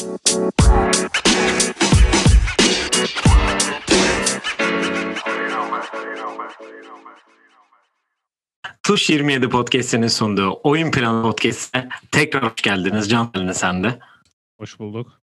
Tuş 0.00 0.08
27 9.10 9.48
Podcast'inin 9.48 10.08
sunduğu 10.08 10.60
Oyun 10.62 10.90
Planı 10.90 11.22
Podcast'e 11.22 11.88
tekrar 12.12 12.44
hoş 12.44 12.62
geldiniz. 12.62 13.10
Can 13.10 13.30
Elini 13.34 13.54
sen 13.54 13.84
de. 13.84 13.98
Hoş 14.60 14.78
bulduk. 14.78 15.22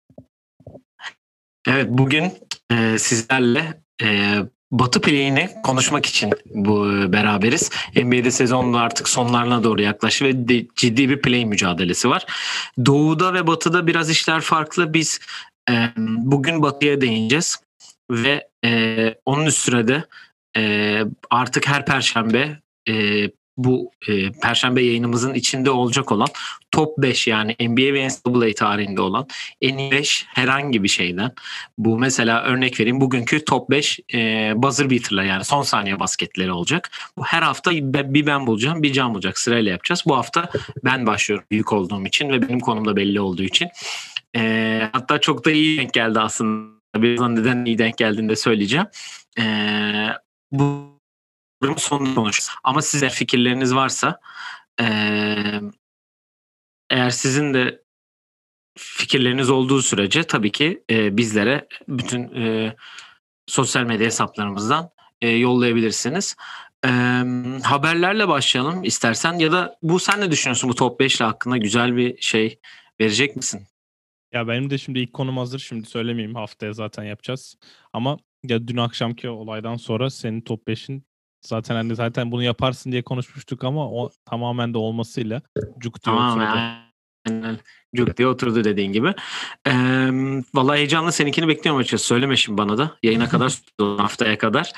Evet 1.68 1.88
bugün 1.90 2.34
e, 2.72 3.00
sizlerle 3.00 3.84
e, 4.04 4.38
Batı 4.72 5.02
play'ini 5.02 5.50
konuşmak 5.64 6.06
için 6.06 6.34
bu 6.46 6.92
e, 6.94 7.14
beraberiz. 7.14 7.70
NBA'de 7.96 8.32
sezonun 8.32 8.74
artık 8.74 9.10
sonlarına 9.10 9.64
doğru 9.64 9.82
yaklaşıyor 9.82 10.34
ve 10.34 10.48
de, 10.48 10.66
ciddi 10.76 11.10
bir 11.10 11.22
play 11.22 11.46
mücadelesi 11.46 12.10
var. 12.10 12.26
Doğu'da 12.86 13.34
ve 13.34 13.48
Batı'da 13.48 13.88
biraz 13.88 14.10
işler 14.10 14.42
farklı. 14.42 14.94
Biz 14.94 15.20
e, 15.70 15.90
bugün 15.98 16.62
Batı'ya 16.62 17.02
değineceğiz 17.02 17.58
ve 18.12 18.48
e, 18.66 19.16
onun 19.26 19.46
üstüne 19.46 19.88
de 19.88 20.04
e, 20.58 21.04
artık 21.30 21.68
her 21.68 21.86
perşembe 21.86 22.60
e, 22.90 23.28
bu 23.58 23.92
e, 24.08 24.32
perşembe 24.32 24.84
yayınımızın 24.84 25.34
içinde 25.34 25.72
olacak 25.72 26.12
olan 26.12 26.28
top 26.72 26.98
5 26.98 27.28
yani 27.28 27.56
NBA 27.60 27.94
ve 27.94 28.08
NCAA 28.08 28.54
tarihinde 28.54 29.02
olan 29.02 29.28
en 29.62 29.78
iyi 29.78 29.92
5 29.92 30.26
herhangi 30.28 30.84
bir 30.84 30.88
şeyden 30.88 31.32
bu 31.78 32.00
mesela 32.00 32.44
örnek 32.44 32.80
vereyim 32.80 33.02
bugünkü 33.02 33.46
top 33.46 33.70
5 33.70 34.00
e, 34.14 34.54
buzzer 34.56 34.90
beater'lar 34.90 35.24
yani 35.24 35.44
son 35.44 35.62
saniye 35.62 36.00
basketleri 36.00 36.52
olacak. 36.52 36.92
Bu 37.18 37.24
her 37.26 37.42
hafta 37.42 37.72
bir 37.72 38.26
ben 38.26 38.48
bulacağım 38.48 38.84
bir 38.84 38.94
can 38.94 39.14
bulacak 39.14 39.40
sırayla 39.40 39.72
yapacağız. 39.72 40.04
Bu 40.06 40.18
hafta 40.18 40.50
ben 40.84 41.06
başlıyorum 41.06 41.46
büyük 41.52 41.74
olduğum 41.74 42.06
için 42.06 42.30
ve 42.30 42.42
benim 42.42 42.60
konumda 42.60 42.96
belli 42.96 43.20
olduğu 43.20 43.44
için. 43.44 43.70
E, 44.36 44.90
hatta 44.94 45.22
çok 45.22 45.46
da 45.46 45.52
iyi 45.52 45.78
denk 45.78 45.94
geldi 45.94 46.20
aslında. 46.20 46.72
Birazdan 46.96 47.36
neden 47.36 47.66
iyi 47.66 47.78
denk 47.78 47.98
geldiğini 47.98 48.30
de 48.30 48.36
söyleyeceğim. 48.36 48.86
E, 49.40 49.44
bu 50.52 50.91
programın 51.62 51.80
sonunda 51.80 52.16
konuşuruz. 52.16 52.50
Ama 52.64 52.82
size 52.82 53.10
fikirleriniz 53.10 53.76
varsa 53.76 54.20
eğer 56.90 57.10
sizin 57.10 57.54
de 57.54 57.82
fikirleriniz 58.78 59.50
olduğu 59.50 59.82
sürece 59.82 60.24
tabii 60.24 60.52
ki 60.52 60.84
e, 60.90 61.18
bizlere 61.18 61.68
bütün 61.88 62.36
e, 62.36 62.76
sosyal 63.48 63.84
medya 63.84 64.06
hesaplarımızdan 64.06 64.90
e, 65.22 65.30
yollayabilirsiniz. 65.30 66.36
E, 66.86 66.90
haberlerle 67.64 68.28
başlayalım 68.28 68.84
istersen 68.84 69.34
ya 69.34 69.52
da 69.52 69.78
bu 69.82 70.00
sen 70.00 70.22
ne 70.22 70.32
düşünüyorsun 70.32 70.70
bu 70.70 70.76
top 70.76 71.00
5 71.00 71.18
ile 71.18 71.26
hakkında 71.26 71.58
güzel 71.58 71.96
bir 71.96 72.22
şey 72.22 72.60
verecek 73.02 73.36
misin? 73.36 73.68
Ya 74.34 74.48
benim 74.48 74.70
de 74.70 74.78
şimdi 74.78 75.00
ilk 75.00 75.14
konum 75.14 75.38
hazır. 75.38 75.60
Şimdi 75.60 75.86
söylemeyeyim. 75.86 76.36
Haftaya 76.36 76.74
zaten 76.74 77.04
yapacağız. 77.04 77.56
Ama 77.94 78.18
ya 78.44 78.68
dün 78.68 78.78
akşamki 78.78 79.30
olaydan 79.30 79.76
sonra 79.76 80.10
senin 80.10 80.42
top 80.42 80.68
5'in 80.68 81.04
Zaten 81.42 81.76
hani 81.76 81.96
zaten 81.96 82.32
bunu 82.32 82.44
yaparsın 82.44 82.92
diye 82.92 83.02
konuşmuştuk 83.02 83.64
ama 83.64 83.92
o 83.92 84.10
tamamen 84.26 84.74
de 84.74 84.78
olmasıyla 84.78 85.42
cuk 85.80 86.06
diye 86.06 86.16
tamam, 86.16 86.32
oturdu. 86.32 86.92
Aynen. 87.28 87.60
Cuk 87.96 88.18
diye 88.18 88.28
oturdu 88.28 88.64
dediğin 88.64 88.94
gibi. 88.94 89.14
Ee, 89.68 89.72
vallahi 90.54 90.78
heyecanla 90.78 91.12
seninkini 91.12 91.48
bekliyorum 91.48 91.80
açıkçası. 91.80 92.06
Söyleme 92.06 92.36
şimdi 92.36 92.58
bana 92.58 92.78
da. 92.78 92.98
Yayına 93.04 93.30
kadar 93.30 93.54
haftaya 93.80 94.38
kadar. 94.38 94.72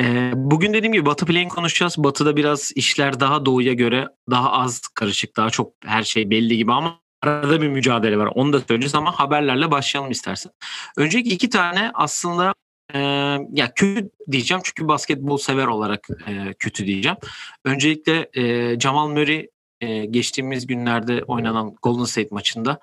Ee, 0.00 0.32
bugün 0.34 0.72
dediğim 0.74 0.92
gibi 0.92 1.06
Batı 1.06 1.26
Play'in 1.26 1.48
konuşacağız. 1.48 1.94
Batı'da 1.98 2.36
biraz 2.36 2.72
işler 2.74 3.20
daha 3.20 3.46
doğuya 3.46 3.72
göre 3.72 4.08
daha 4.30 4.52
az 4.52 4.80
karışık. 4.80 5.36
Daha 5.36 5.50
çok 5.50 5.72
her 5.84 6.02
şey 6.02 6.30
belli 6.30 6.56
gibi 6.56 6.72
ama 6.72 7.00
arada 7.22 7.62
bir 7.62 7.68
mücadele 7.68 8.18
var. 8.18 8.30
Onu 8.34 8.52
da 8.52 8.60
söyleyeceğiz 8.60 8.94
ama 8.94 9.20
haberlerle 9.20 9.70
başlayalım 9.70 10.10
istersen. 10.10 10.52
Önceki 10.96 11.30
iki 11.30 11.50
tane 11.50 11.90
aslında 11.94 12.54
ee, 12.96 13.46
ya 13.52 13.74
kötü 13.74 14.10
diyeceğim 14.30 14.60
çünkü 14.64 14.88
basketbol 14.88 15.38
sever 15.38 15.66
olarak 15.66 16.08
e, 16.28 16.54
kötü 16.58 16.86
diyeceğim. 16.86 17.18
Öncelikle 17.64 18.30
e, 18.34 18.80
Jamal 18.80 19.08
Murray 19.08 19.48
e, 19.80 20.04
geçtiğimiz 20.04 20.66
günlerde 20.66 21.22
oynanan 21.22 21.74
Golden 21.82 22.04
State 22.04 22.28
maçında 22.30 22.80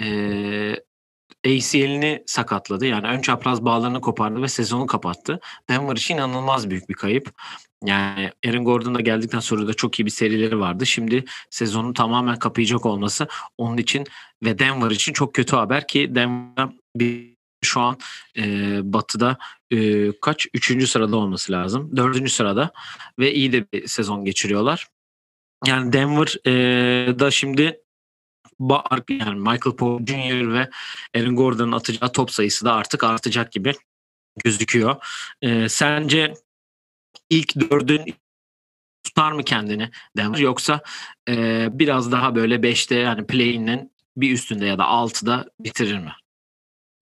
e, 0.00 0.06
ACL'ini 1.46 2.22
sakatladı. 2.26 2.86
Yani 2.86 3.06
ön 3.06 3.20
çapraz 3.20 3.64
bağlarını 3.64 4.00
kopardı 4.00 4.42
ve 4.42 4.48
sezonu 4.48 4.86
kapattı. 4.86 5.40
Denver 5.70 5.96
için 5.96 6.14
inanılmaz 6.14 6.70
büyük 6.70 6.88
bir 6.88 6.94
kayıp. 6.94 7.32
Yani 7.84 8.30
Aaron 8.46 8.64
Gordon 8.64 8.94
da 8.94 9.00
geldikten 9.00 9.40
sonra 9.40 9.66
da 9.66 9.74
çok 9.74 10.00
iyi 10.00 10.06
bir 10.06 10.10
serileri 10.10 10.60
vardı. 10.60 10.86
Şimdi 10.86 11.24
sezonu 11.50 11.94
tamamen 11.94 12.38
kapayacak 12.38 12.86
olması 12.86 13.28
onun 13.58 13.76
için 13.76 14.04
ve 14.44 14.58
Denver 14.58 14.90
için 14.90 15.12
çok 15.12 15.34
kötü 15.34 15.56
haber 15.56 15.86
ki 15.86 16.14
Denver 16.14 16.68
bir 16.96 17.37
şu 17.68 17.80
an 17.80 17.98
e, 18.36 18.42
Batı'da 18.92 19.38
e, 19.70 20.12
kaç? 20.20 20.46
Üçüncü 20.54 20.86
sırada 20.86 21.16
olması 21.16 21.52
lazım. 21.52 21.96
Dördüncü 21.96 22.30
sırada 22.30 22.72
ve 23.18 23.34
iyi 23.34 23.52
de 23.52 23.72
bir 23.72 23.86
sezon 23.86 24.24
geçiriyorlar. 24.24 24.86
Yani 25.66 25.92
Denver 25.92 26.36
e, 27.26 27.30
şimdi 27.30 27.80
yani 29.08 29.40
Michael 29.40 29.76
Porter 29.76 30.06
Jr. 30.06 30.52
ve 30.52 30.70
Aaron 31.16 31.36
Gordon'ın 31.36 31.72
atacağı 31.72 32.12
top 32.12 32.30
sayısı 32.30 32.64
da 32.64 32.72
artık 32.72 33.04
artacak 33.04 33.52
gibi 33.52 33.72
gözüküyor. 34.44 34.96
E, 35.42 35.68
sence 35.68 36.34
ilk 37.30 37.60
dördün 37.60 38.14
tutar 39.04 39.32
mı 39.32 39.44
kendini 39.44 39.90
Denver 40.16 40.38
yoksa 40.38 40.80
e, 41.28 41.68
biraz 41.72 42.12
daha 42.12 42.34
böyle 42.34 42.62
beşte 42.62 42.94
yani 42.94 43.26
play'inin 43.26 43.92
bir 44.16 44.32
üstünde 44.32 44.66
ya 44.66 44.78
da 44.78 44.84
altıda 44.84 45.50
bitirir 45.60 45.98
mi? 45.98 46.12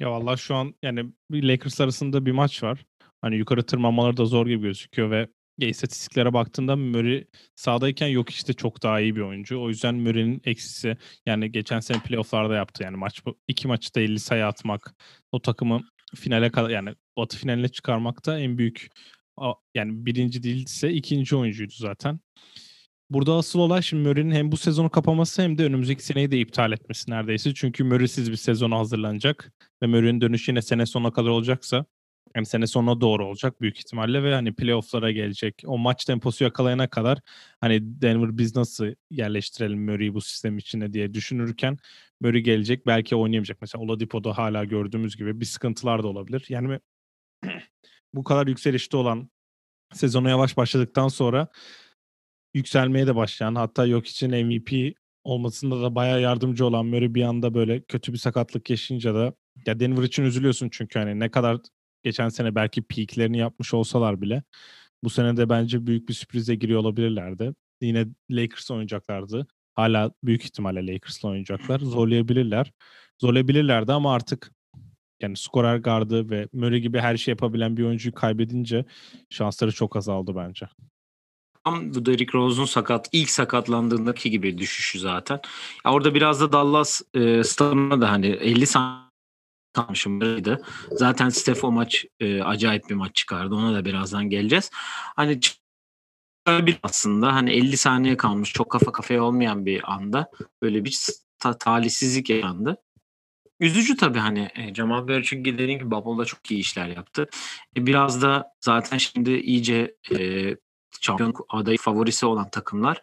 Ya 0.00 0.10
vallahi 0.10 0.38
şu 0.38 0.54
an 0.54 0.74
yani 0.82 1.12
Lakers 1.32 1.80
arasında 1.80 2.26
bir 2.26 2.32
maç 2.32 2.62
var. 2.62 2.84
Hani 3.20 3.36
yukarı 3.36 3.62
tırmanmaları 3.66 4.16
da 4.16 4.24
zor 4.24 4.46
gibi 4.46 4.62
gözüküyor 4.62 5.10
ve 5.10 5.28
ya 5.58 5.68
istatistiklere 5.68 6.32
baktığında 6.32 6.76
Murray 6.76 7.24
sahadayken 7.54 8.06
yok 8.08 8.30
işte 8.30 8.52
çok 8.52 8.82
daha 8.82 9.00
iyi 9.00 9.16
bir 9.16 9.20
oyuncu. 9.20 9.60
O 9.62 9.68
yüzden 9.68 9.94
Murray'nin 9.94 10.40
eksisi 10.44 10.96
yani 11.26 11.52
geçen 11.52 11.80
sene 11.80 11.98
playofflarda 12.02 12.54
yaptı. 12.54 12.82
Yani 12.82 12.96
maç 12.96 13.22
iki 13.48 13.68
maçta 13.68 14.00
50 14.00 14.20
sayı 14.20 14.46
atmak 14.46 14.94
o 15.32 15.42
takımı 15.42 15.82
finale 16.14 16.50
kadar 16.50 16.70
yani 16.70 16.94
batı 17.16 17.38
finaline 17.38 17.68
çıkarmak 17.68 18.26
da 18.26 18.38
en 18.38 18.58
büyük 18.58 18.88
yani 19.74 20.06
birinci 20.06 20.42
değilse 20.42 20.92
ikinci 20.92 21.36
oyuncuydu 21.36 21.72
zaten. 21.76 22.20
Burada 23.10 23.34
asıl 23.34 23.58
olay 23.58 23.82
şimdi 23.82 24.08
Murray'nin 24.08 24.30
hem 24.30 24.52
bu 24.52 24.56
sezonu 24.56 24.90
kapaması 24.90 25.42
hem 25.42 25.58
de 25.58 25.64
önümüzdeki 25.64 26.04
seneyi 26.04 26.30
de 26.30 26.38
iptal 26.38 26.72
etmesi 26.72 27.10
neredeyse. 27.10 27.54
Çünkü 27.54 27.84
Murray'siz 27.84 28.30
bir 28.30 28.36
sezona 28.36 28.78
hazırlanacak. 28.78 29.52
Ve 29.82 29.86
Murray'nin 29.86 30.20
dönüşü 30.20 30.50
yine 30.50 30.62
sene 30.62 30.86
sonuna 30.86 31.12
kadar 31.12 31.28
olacaksa 31.28 31.84
yani 32.36 32.46
sene 32.46 32.66
sonuna 32.66 33.00
doğru 33.00 33.26
olacak 33.26 33.60
büyük 33.60 33.78
ihtimalle 33.78 34.22
ve 34.22 34.34
hani 34.34 34.54
playoff'lara 34.54 35.10
gelecek. 35.10 35.62
O 35.66 35.78
maç 35.78 36.04
temposu 36.04 36.44
yakalayana 36.44 36.88
kadar 36.90 37.18
hani 37.60 37.78
Denver 37.82 38.38
biz 38.38 38.56
nasıl 38.56 38.86
yerleştirelim 39.10 39.84
Murray'i 39.84 40.14
bu 40.14 40.20
sistem 40.20 40.58
içine 40.58 40.92
diye 40.92 41.14
düşünürken 41.14 41.78
Murray 42.20 42.40
gelecek 42.40 42.86
belki 42.86 43.16
oynayamayacak. 43.16 43.58
Mesela 43.60 43.82
Oladipo'da 43.82 44.38
hala 44.38 44.64
gördüğümüz 44.64 45.16
gibi 45.16 45.40
bir 45.40 45.46
sıkıntılar 45.46 46.02
da 46.02 46.08
olabilir. 46.08 46.44
Yani 46.48 46.80
bu 48.14 48.24
kadar 48.24 48.46
yükselişte 48.46 48.96
olan 48.96 49.30
sezonu 49.92 50.28
yavaş 50.28 50.56
başladıktan 50.56 51.08
sonra 51.08 51.48
yükselmeye 52.56 53.06
de 53.06 53.16
başlayan 53.16 53.54
hatta 53.54 53.86
yok 53.86 54.06
için 54.06 54.46
MVP 54.46 54.96
olmasında 55.24 55.82
da 55.82 55.94
bayağı 55.94 56.20
yardımcı 56.20 56.66
olan 56.66 56.86
Murray 56.86 57.14
bir 57.14 57.22
anda 57.22 57.54
böyle 57.54 57.80
kötü 57.80 58.12
bir 58.12 58.18
sakatlık 58.18 58.70
yaşayınca 58.70 59.14
da 59.14 59.32
ya 59.66 59.80
Denver 59.80 60.02
için 60.02 60.24
üzülüyorsun 60.24 60.68
çünkü 60.72 60.98
hani 60.98 61.20
ne 61.20 61.30
kadar 61.30 61.58
geçen 62.02 62.28
sene 62.28 62.54
belki 62.54 62.82
peaklerini 62.82 63.38
yapmış 63.38 63.74
olsalar 63.74 64.20
bile 64.20 64.42
bu 65.04 65.10
sene 65.10 65.36
de 65.36 65.48
bence 65.48 65.86
büyük 65.86 66.08
bir 66.08 66.14
sürprize 66.14 66.54
giriyor 66.54 66.80
olabilirlerdi. 66.80 67.54
Yine 67.80 68.06
Lakers 68.30 68.70
oynayacaklardı. 68.70 69.46
Hala 69.74 70.12
büyük 70.24 70.44
ihtimalle 70.44 70.86
Lakers'la 70.86 71.28
oynayacaklar. 71.28 71.80
Zorlayabilirler. 71.80 72.72
Zorlayabilirlerdi 73.20 73.92
ama 73.92 74.14
artık 74.14 74.52
yani 75.22 75.36
skorer 75.36 75.76
gardı 75.76 76.30
ve 76.30 76.48
Murray 76.52 76.80
gibi 76.80 76.98
her 76.98 77.16
şey 77.16 77.32
yapabilen 77.32 77.76
bir 77.76 77.84
oyuncuyu 77.84 78.14
kaybedince 78.14 78.84
şansları 79.30 79.72
çok 79.72 79.96
azaldı 79.96 80.36
bence 80.36 80.68
tam 81.66 81.94
bu 81.94 82.06
Derrick 82.06 82.38
Rose'un 82.38 82.64
sakat 82.64 83.08
ilk 83.12 83.30
sakatlandığındaki 83.30 84.30
gibi 84.30 84.58
düşüşü 84.58 84.98
zaten. 84.98 85.40
Ya 85.86 85.92
orada 85.92 86.14
biraz 86.14 86.40
da 86.40 86.52
Dallas 86.52 87.02
e, 87.14 87.44
stadına 87.44 88.00
da 88.00 88.10
hani 88.10 88.26
50 88.26 88.66
saniye 88.66 89.06
kalmışımdı. 89.72 90.62
Zaten 90.92 91.28
Steph 91.28 91.64
o 91.64 91.72
maç 91.72 92.04
e, 92.20 92.42
acayip 92.42 92.90
bir 92.90 92.94
maç 92.94 93.14
çıkardı. 93.14 93.54
Ona 93.54 93.74
da 93.74 93.84
birazdan 93.84 94.30
geleceğiz. 94.30 94.70
Hani 95.16 95.40
bir 96.48 96.78
aslında 96.82 97.34
hani 97.34 97.50
50 97.50 97.76
saniye 97.76 98.16
kalmış 98.16 98.52
çok 98.52 98.70
kafa 98.70 98.92
kafaya 98.92 99.24
olmayan 99.24 99.66
bir 99.66 99.92
anda 99.92 100.30
böyle 100.62 100.84
bir 100.84 100.98
ta- 101.38 101.58
talihsizlik 101.58 102.30
yaşandı. 102.30 102.76
Üzücü 103.60 103.96
tabii 103.96 104.18
hani 104.18 104.48
e, 104.54 104.74
Cemal 104.74 105.02
Murray 105.02 105.22
çünkü 105.22 105.58
dediğim 105.58 105.80
gibi 105.80 105.90
Bubble'da 105.90 106.24
çok 106.24 106.50
iyi 106.50 106.60
işler 106.60 106.88
yaptı. 106.88 107.28
E, 107.76 107.86
biraz 107.86 108.22
da 108.22 108.52
zaten 108.60 108.98
şimdi 108.98 109.30
iyice 109.36 109.94
e, 110.18 110.18
şampiyon 111.00 111.34
adayı 111.48 111.78
favorisi 111.78 112.26
olan 112.26 112.50
takımlar 112.50 113.02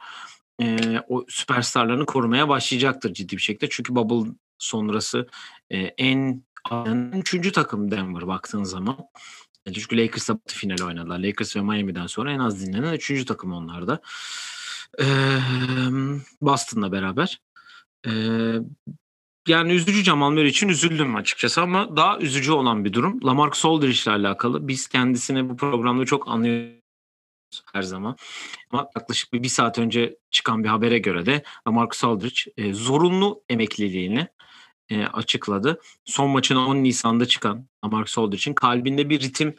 e, 0.62 1.00
o 1.08 1.26
süperstarlarını 1.30 2.06
korumaya 2.06 2.50
başlayacaktır 2.50 3.14
ciddi 3.14 3.38
bir 3.38 3.42
şekilde. 3.42 3.70
Çünkü 3.70 3.96
bubble 3.96 4.32
sonrası 4.58 5.28
e, 5.70 5.78
en 5.78 6.44
üçüncü 7.14 7.52
takım 7.52 7.92
Denver 7.92 8.28
baktığın 8.28 8.64
zaman. 8.64 8.98
E, 9.66 9.74
çünkü 9.74 9.98
Lakers'la 9.98 10.40
final 10.48 10.88
oynadılar. 10.88 11.20
Lakers 11.20 11.56
ve 11.56 11.62
Miami'den 11.62 12.08
sonra 12.08 12.32
en 12.32 12.40
az 12.40 12.66
dinlenen 12.66 12.94
üçüncü 12.94 13.26
takım 13.26 13.54
onlarda. 13.54 14.02
Ee, 15.00 15.06
Boston'la 16.42 16.92
beraber. 16.92 17.42
Ee, 18.08 18.12
yani 19.48 19.74
üzücü 19.74 20.04
Jamal 20.04 20.32
Murray 20.32 20.48
için 20.48 20.70
üzüldüm 20.70 21.16
açıkçası 21.16 21.62
ama 21.62 21.98
daha 21.98 22.20
üzücü 22.20 22.52
olan 22.52 22.86
bir 22.86 22.94
durum 22.94 23.20
Lamarcus 23.24 23.66
Aldridge 23.66 24.00
ile 24.04 24.12
alakalı. 24.12 24.68
Biz 24.68 24.88
kendisini 24.88 25.50
bu 25.50 25.58
programda 25.58 26.06
çok 26.06 26.28
anlıyoruz 26.28 26.83
her 27.74 27.82
zaman. 27.82 28.16
Ama 28.72 28.90
yaklaşık 28.96 29.34
bir, 29.34 29.44
bir 29.44 29.48
saat 29.48 29.80
önce 29.80 30.18
çıkan 30.32 30.64
bir 30.64 30.70
habere 30.70 30.98
göre 30.98 31.26
de 31.26 31.44
Lamarcus 31.68 32.04
Aldridge 32.04 32.42
e, 32.58 32.74
zorunlu 32.74 33.44
emekliliğini 33.50 34.28
e, 34.90 35.06
açıkladı. 35.06 35.82
Son 36.06 36.30
maçına 36.30 36.68
10 36.68 36.76
Nisan'da 36.76 37.26
çıkan 37.26 37.68
Lamarcus 37.86 38.18
Aldridge'in 38.18 38.56
kalbinde 38.56 39.10
bir 39.10 39.20
ritim 39.20 39.56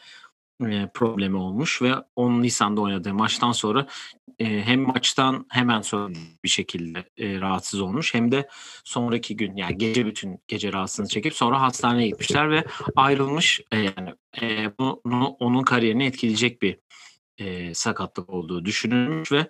e, 0.63 0.89
problemi 0.95 1.37
olmuş 1.37 1.83
ve 1.83 1.95
10 2.17 2.43
Nisan'da 2.43 2.81
oynadığı 2.81 3.15
maçtan 3.15 3.53
sonra 3.53 3.87
e, 4.39 4.45
hem 4.45 4.81
maçtan 4.81 5.47
hemen 5.51 5.81
sonra 5.81 6.15
bir 6.45 6.49
şekilde 6.49 7.05
e, 7.17 7.41
rahatsız 7.41 7.81
olmuş 7.81 8.15
hem 8.15 8.33
de 8.33 8.49
sonraki 8.85 9.37
gün 9.37 9.57
yani 9.57 9.79
gece 9.79 10.07
bütün 10.07 10.39
gece 10.49 10.73
rahatsızlığını 10.73 11.09
çekip 11.09 11.35
sonra 11.35 11.61
hastaneye 11.61 12.09
gitmişler 12.09 12.51
ve 12.51 12.65
ayrılmış 12.97 13.61
e, 13.73 13.79
yani 13.79 14.15
e, 14.43 14.73
bunu, 14.79 15.27
onun 15.27 15.63
kariyerini 15.63 16.05
etkileyecek 16.05 16.63
bir 16.63 16.79
e, 17.39 17.75
sakatlık 17.75 18.31
olduğu 18.31 18.65
düşünülmüş 18.65 19.33
ve 19.33 19.49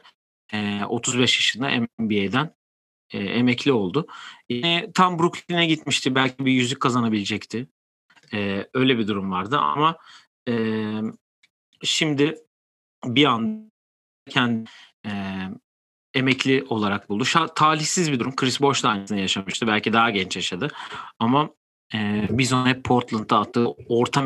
e, 0.52 0.84
35 0.84 1.36
yaşında 1.36 1.86
NBA'den 1.98 2.54
e, 3.10 3.18
emekli 3.18 3.72
oldu. 3.72 4.06
Yine 4.48 4.92
tam 4.94 5.18
Brooklyn'e 5.18 5.66
gitmişti. 5.66 6.14
Belki 6.14 6.44
bir 6.44 6.52
yüzük 6.52 6.80
kazanabilecekti. 6.80 7.68
E, 8.32 8.68
öyle 8.74 8.98
bir 8.98 9.06
durum 9.06 9.30
vardı 9.30 9.58
ama 9.58 9.98
e, 10.48 10.54
şimdi 11.82 12.38
bir 13.04 13.24
an 13.24 13.72
kendi 14.28 14.70
e, 15.06 15.10
emekli 16.14 16.64
olarak 16.68 17.08
buldu. 17.08 17.24
Şa- 17.24 17.54
talihsiz 17.54 18.12
bir 18.12 18.20
durum. 18.20 18.36
Chris 18.36 18.60
Bosh 18.60 18.84
da 18.84 18.88
aynısını 18.88 19.20
yaşamıştı. 19.20 19.66
Belki 19.66 19.92
daha 19.92 20.10
genç 20.10 20.36
yaşadı. 20.36 20.70
Ama 21.18 21.50
e, 21.94 22.26
biz 22.30 22.52
onu 22.52 22.66
hep 22.66 22.84
Portland'da 22.84 23.38
attığı 23.38 23.68
orta 23.68 24.24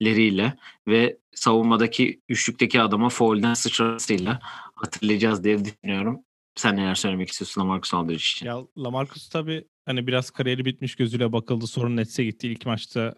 meseleleriyle 0.00 0.56
ve 0.88 1.18
savunmadaki 1.34 2.20
üçlükteki 2.28 2.80
adama 2.80 3.08
foul'den 3.08 3.54
sıçrasıyla 3.54 4.38
hatırlayacağız 4.74 5.44
diye 5.44 5.64
düşünüyorum. 5.64 6.20
Sen 6.54 6.76
neler 6.76 6.94
söylemek 6.94 7.28
istiyorsun 7.28 7.60
Lamarcus 7.60 7.94
Aldridge 7.94 8.14
için? 8.14 8.46
Ya 8.46 8.58
Lamarcus 8.78 9.28
tabii 9.28 9.64
hani 9.86 10.06
biraz 10.06 10.30
kariyeri 10.30 10.64
bitmiş 10.64 10.96
gözüyle 10.96 11.32
bakıldı. 11.32 11.66
Sonra 11.66 11.88
Nets'e 11.88 12.24
gitti. 12.24 12.48
İlk 12.48 12.66
maçta 12.66 13.14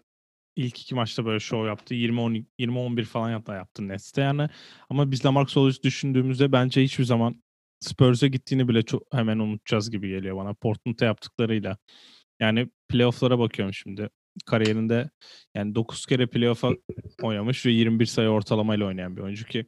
ilk 0.55 0.81
iki 0.81 0.95
maçta 0.95 1.25
böyle 1.25 1.39
show 1.39 1.67
yaptı. 1.67 1.93
20 1.93 2.45
20 2.59 2.79
11 2.79 3.05
falan 3.05 3.31
hatta 3.33 3.55
yaptı 3.55 3.87
Nets'te 3.87 4.21
yani. 4.21 4.49
Ama 4.89 5.11
biz 5.11 5.25
Lamarcus 5.25 5.57
Aldridge 5.57 5.83
düşündüğümüzde 5.83 6.51
bence 6.51 6.83
hiçbir 6.83 7.03
zaman 7.03 7.43
Spurs'e 7.79 8.27
gittiğini 8.27 8.67
bile 8.67 8.83
çok 8.83 9.03
hemen 9.13 9.39
unutacağız 9.39 9.91
gibi 9.91 10.09
geliyor 10.09 10.37
bana. 10.37 10.53
Portland'da 10.53 11.05
yaptıklarıyla. 11.05 11.77
Yani 12.39 12.69
playoff'lara 12.89 13.39
bakıyorum 13.39 13.73
şimdi. 13.73 14.09
Kariyerinde 14.45 15.09
yani 15.55 15.75
9 15.75 16.05
kere 16.05 16.27
playoff'a 16.27 16.69
oynamış 17.21 17.65
ve 17.65 17.71
21 17.71 18.05
sayı 18.05 18.29
ortalamayla 18.29 18.85
oynayan 18.85 19.17
bir 19.17 19.21
oyuncu 19.21 19.45
ki 19.45 19.65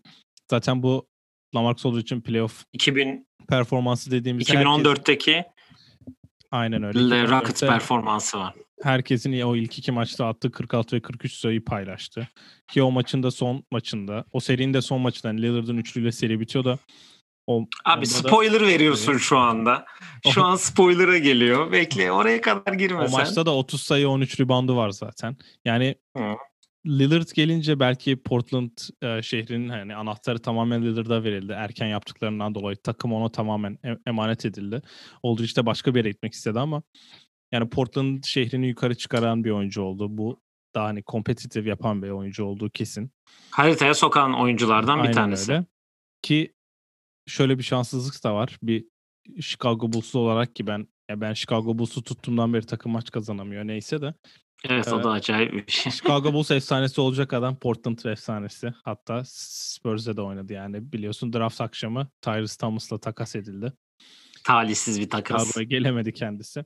zaten 0.51 0.83
bu 0.83 1.07
Lamarcus 1.55 1.85
Aldridge 1.85 2.01
için 2.01 2.21
playoff 2.21 2.63
2000 2.73 3.27
performansı 3.49 4.11
dediğimiz 4.11 4.49
2014'teki 4.49 5.33
herkes, 5.33 5.51
aynen 6.51 6.83
öyle. 6.83 7.27
Rockets 7.27 7.61
performansı 7.61 8.39
var. 8.39 8.53
Herkesin 8.81 9.41
o 9.41 9.55
ilk 9.55 9.79
iki 9.79 9.91
maçta 9.91 10.27
attığı 10.27 10.51
46 10.51 10.95
ve 10.95 11.01
43 11.01 11.33
sayıyı 11.33 11.65
paylaştı. 11.65 12.27
Ki 12.67 12.83
o 12.83 12.91
maçın 12.91 13.23
da 13.23 13.31
son 13.31 13.63
maçında, 13.71 14.25
o 14.31 14.39
serinin 14.39 14.73
de 14.73 14.81
son 14.81 15.01
maçında 15.01 15.27
yani 15.27 15.41
Lillard'ın 15.41 15.77
üçlüyle 15.77 16.11
seri 16.11 16.39
bitiyor 16.39 16.65
da 16.65 16.79
o, 17.47 17.65
Abi 17.85 18.07
spoiler 18.07 18.61
da, 18.61 18.65
veriyorsun 18.67 19.17
şu 19.17 19.37
anda. 19.37 19.85
Şu 20.33 20.43
an 20.43 20.55
spoiler'a 20.55 21.17
geliyor. 21.17 21.71
Bekle 21.71 22.11
oraya 22.11 22.41
kadar 22.41 22.73
girme 22.73 23.03
O 23.03 23.09
maçta 23.09 23.45
da 23.45 23.55
30 23.55 23.81
sayı 23.81 24.09
13 24.09 24.39
reboundu 24.39 24.75
var 24.75 24.89
zaten. 24.89 25.37
Yani 25.65 25.95
Hı. 26.17 26.35
Lillard 26.85 27.27
gelince 27.35 27.79
belki 27.79 28.23
Portland 28.23 28.71
e, 29.01 29.21
şehrinin 29.21 29.69
hani 29.69 29.95
anahtarı 29.95 30.39
tamamen 30.39 30.81
Lillard'a 30.81 31.23
verildi. 31.23 31.51
Erken 31.51 31.87
yaptıklarından 31.87 32.55
dolayı 32.55 32.77
takım 32.77 33.13
ona 33.13 33.29
tamamen 33.29 33.77
emanet 34.07 34.45
edildi. 34.45 34.81
Aldridge 35.23 35.55
de 35.55 35.65
başka 35.65 35.95
bir 35.95 35.99
yere 35.99 36.09
gitmek 36.09 36.33
istedi 36.33 36.59
ama 36.59 36.83
yani 37.51 37.69
Portland 37.69 38.23
şehrini 38.23 38.67
yukarı 38.67 38.95
çıkaran 38.95 39.43
bir 39.43 39.51
oyuncu 39.51 39.81
oldu. 39.81 40.17
Bu 40.17 40.39
daha 40.75 40.85
hani 40.85 41.03
kompetitif 41.03 41.67
yapan 41.67 42.03
bir 42.03 42.09
oyuncu 42.09 42.45
olduğu 42.45 42.69
kesin. 42.69 43.11
Haritaya 43.49 43.93
sokan 43.93 44.33
oyunculardan 44.33 44.97
Aynen 44.97 45.09
bir 45.09 45.13
tanesi. 45.13 45.51
Öyle. 45.51 45.65
Ki 46.21 46.54
şöyle 47.27 47.57
bir 47.57 47.63
şanssızlık 47.63 48.23
da 48.23 48.35
var. 48.35 48.57
Bir 48.63 48.85
Chicago 49.41 49.93
Bulls'lu 49.93 50.19
olarak 50.19 50.55
ki 50.55 50.67
ben 50.67 50.87
ya 51.09 51.21
ben 51.21 51.33
Chicago 51.33 51.77
Bulls'u 51.77 52.03
tuttuğumdan 52.03 52.53
beri 52.53 52.65
takım 52.65 52.91
maç 52.91 53.11
kazanamıyor 53.11 53.67
neyse 53.67 54.01
de. 54.01 54.13
Evet 54.69 54.87
o 54.87 55.03
da 55.03 55.11
acayip 55.11 55.53
bir 55.53 55.63
şey. 55.71 55.91
Chicago 55.91 56.33
Bulls 56.33 56.51
efsanesi 56.51 57.01
olacak 57.01 57.33
adam 57.33 57.59
Portland 57.59 57.99
efsanesi. 58.05 58.73
Hatta 58.83 59.23
Spurs'e 59.25 60.17
de 60.17 60.21
oynadı 60.21 60.53
yani. 60.53 60.91
Biliyorsun 60.91 61.33
draft 61.33 61.61
akşamı 61.61 62.09
Tyrese 62.21 62.57
Thomas'la 62.57 62.99
takas 62.99 63.35
edildi. 63.35 63.73
Talihsiz 64.43 64.99
bir 64.99 65.09
takas. 65.09 65.41
Chicago'ya 65.41 65.63
gelemedi 65.63 66.13
kendisi. 66.13 66.65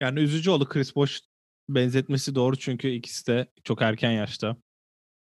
Yani 0.00 0.20
üzücü 0.20 0.50
oldu 0.50 0.68
Chris 0.68 0.96
Bosh 0.96 1.20
benzetmesi 1.68 2.34
doğru 2.34 2.56
çünkü 2.56 2.88
ikisi 2.88 3.26
de 3.26 3.46
çok 3.64 3.82
erken 3.82 4.10
yaşta. 4.10 4.56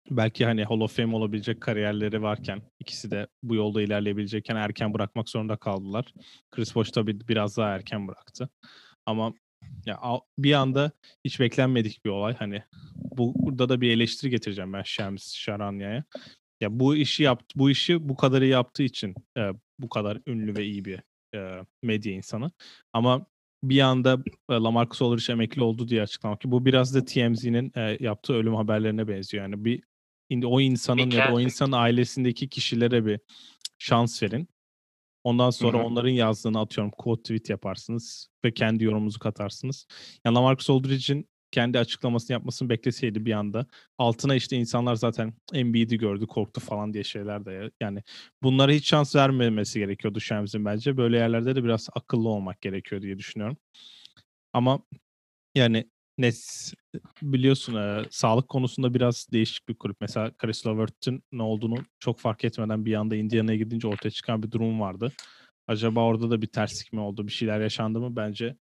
Belki 0.09 0.45
hani 0.45 0.63
Hall 0.63 0.79
of 0.79 0.95
Fame 0.95 1.15
olabilecek 1.15 1.61
kariyerleri 1.61 2.21
varken 2.21 2.61
ikisi 2.79 3.11
de 3.11 3.27
bu 3.43 3.55
yolda 3.55 3.81
ilerleyebilecekken 3.81 4.55
erken 4.55 4.93
bırakmak 4.93 5.29
zorunda 5.29 5.57
kaldılar. 5.57 6.13
Chris 6.51 6.75
Bosh 6.75 6.91
tabii 6.91 7.27
biraz 7.27 7.57
daha 7.57 7.69
erken 7.69 8.07
bıraktı. 8.07 8.49
Ama 9.05 9.33
ya 9.85 9.99
bir 10.37 10.53
anda 10.53 10.91
hiç 11.25 11.39
beklenmedik 11.39 12.05
bir 12.05 12.09
olay. 12.09 12.33
Hani 12.33 12.63
bu 12.95 13.33
burada 13.35 13.69
da 13.69 13.81
bir 13.81 13.91
eleştiri 13.91 14.29
getireceğim 14.31 14.73
ben 14.73 14.83
Şems 14.83 15.33
Şaranya'ya. 15.35 16.03
Ya 16.61 16.79
bu 16.79 16.95
işi 16.95 17.23
yaptı, 17.23 17.59
bu 17.59 17.69
işi 17.69 18.09
bu 18.09 18.15
kadarı 18.15 18.45
yaptığı 18.45 18.83
için 18.83 19.15
e, 19.37 19.51
bu 19.79 19.89
kadar 19.89 20.21
ünlü 20.27 20.57
ve 20.57 20.65
iyi 20.65 20.85
bir 20.85 20.99
e, 21.35 21.65
medya 21.83 22.13
insanı. 22.13 22.51
Ama 22.93 23.25
bir 23.63 23.81
anda 23.81 24.23
e, 24.49 24.53
Lamarcus 24.53 25.01
Aldridge 25.01 25.33
emekli 25.33 25.63
oldu 25.63 25.87
diye 25.87 26.01
açıklamak 26.01 26.41
ki 26.41 26.51
bu 26.51 26.65
biraz 26.65 26.95
da 26.95 27.05
TMZ'nin 27.05 27.71
e, 27.75 27.97
yaptığı 27.99 28.33
ölüm 28.33 28.55
haberlerine 28.55 29.07
benziyor. 29.07 29.43
Yani 29.43 29.65
bir 29.65 29.83
o 30.43 30.61
insanın 30.61 31.11
ya 31.11 31.27
da 31.27 31.33
o 31.33 31.39
insanın 31.39 31.71
ailesindeki 31.71 32.49
kişilere 32.49 33.05
bir 33.05 33.19
şans 33.77 34.23
verin. 34.23 34.47
Ondan 35.23 35.49
sonra 35.49 35.77
Hı-hı. 35.77 35.85
onların 35.85 36.09
yazdığını 36.09 36.59
atıyorum 36.59 36.91
quote 36.91 37.21
tweet 37.21 37.49
yaparsınız 37.49 38.29
ve 38.45 38.53
kendi 38.53 38.83
yorumunuzu 38.83 39.19
katarsınız. 39.19 39.87
Yani 40.25 40.35
Lamarcus 40.35 40.69
Aldridge'in 40.69 41.29
kendi 41.51 41.79
açıklamasını 41.79 42.33
yapmasını 42.33 42.69
bekleseydi 42.69 43.25
bir 43.25 43.31
anda. 43.31 43.65
Altına 43.97 44.35
işte 44.35 44.57
insanlar 44.57 44.95
zaten 44.95 45.33
Embiid'i 45.53 45.97
gördü 45.97 46.27
korktu 46.27 46.61
falan 46.61 46.93
diye 46.93 47.03
şeyler 47.03 47.45
de 47.45 47.71
yani 47.81 48.03
bunlara 48.43 48.71
hiç 48.71 48.87
şans 48.87 49.15
vermemesi 49.15 49.79
gerekiyordu 49.79 50.19
Şems'in 50.19 50.65
bence. 50.65 50.97
Böyle 50.97 51.17
yerlerde 51.17 51.55
de 51.55 51.63
biraz 51.63 51.89
akıllı 51.93 52.29
olmak 52.29 52.61
gerekiyor 52.61 53.01
diye 53.01 53.17
düşünüyorum. 53.17 53.57
Ama 54.53 54.79
yani 55.55 55.89
Nets 56.19 56.73
biliyorsun 57.21 57.75
e, 57.75 58.03
sağlık 58.09 58.49
konusunda 58.49 58.93
biraz 58.93 59.27
değişik 59.31 59.69
bir 59.69 59.75
kulüp. 59.75 59.97
Mesela 60.01 60.31
Chris 60.37 60.67
Levert'in 60.67 61.23
ne 61.31 61.43
olduğunu 61.43 61.75
çok 61.99 62.19
fark 62.19 62.45
etmeden 62.45 62.85
bir 62.85 62.93
anda 62.93 63.15
Indiana'ya 63.15 63.57
gidince 63.57 63.87
ortaya 63.87 64.11
çıkan 64.11 64.43
bir 64.43 64.51
durum 64.51 64.79
vardı. 64.79 65.11
Acaba 65.67 66.05
orada 66.05 66.31
da 66.31 66.41
bir 66.41 66.47
terslik 66.47 66.93
mi 66.93 66.99
oldu? 66.99 67.27
Bir 67.27 67.31
şeyler 67.31 67.61
yaşandı 67.61 67.99
mı? 67.99 68.15
Bence 68.15 68.55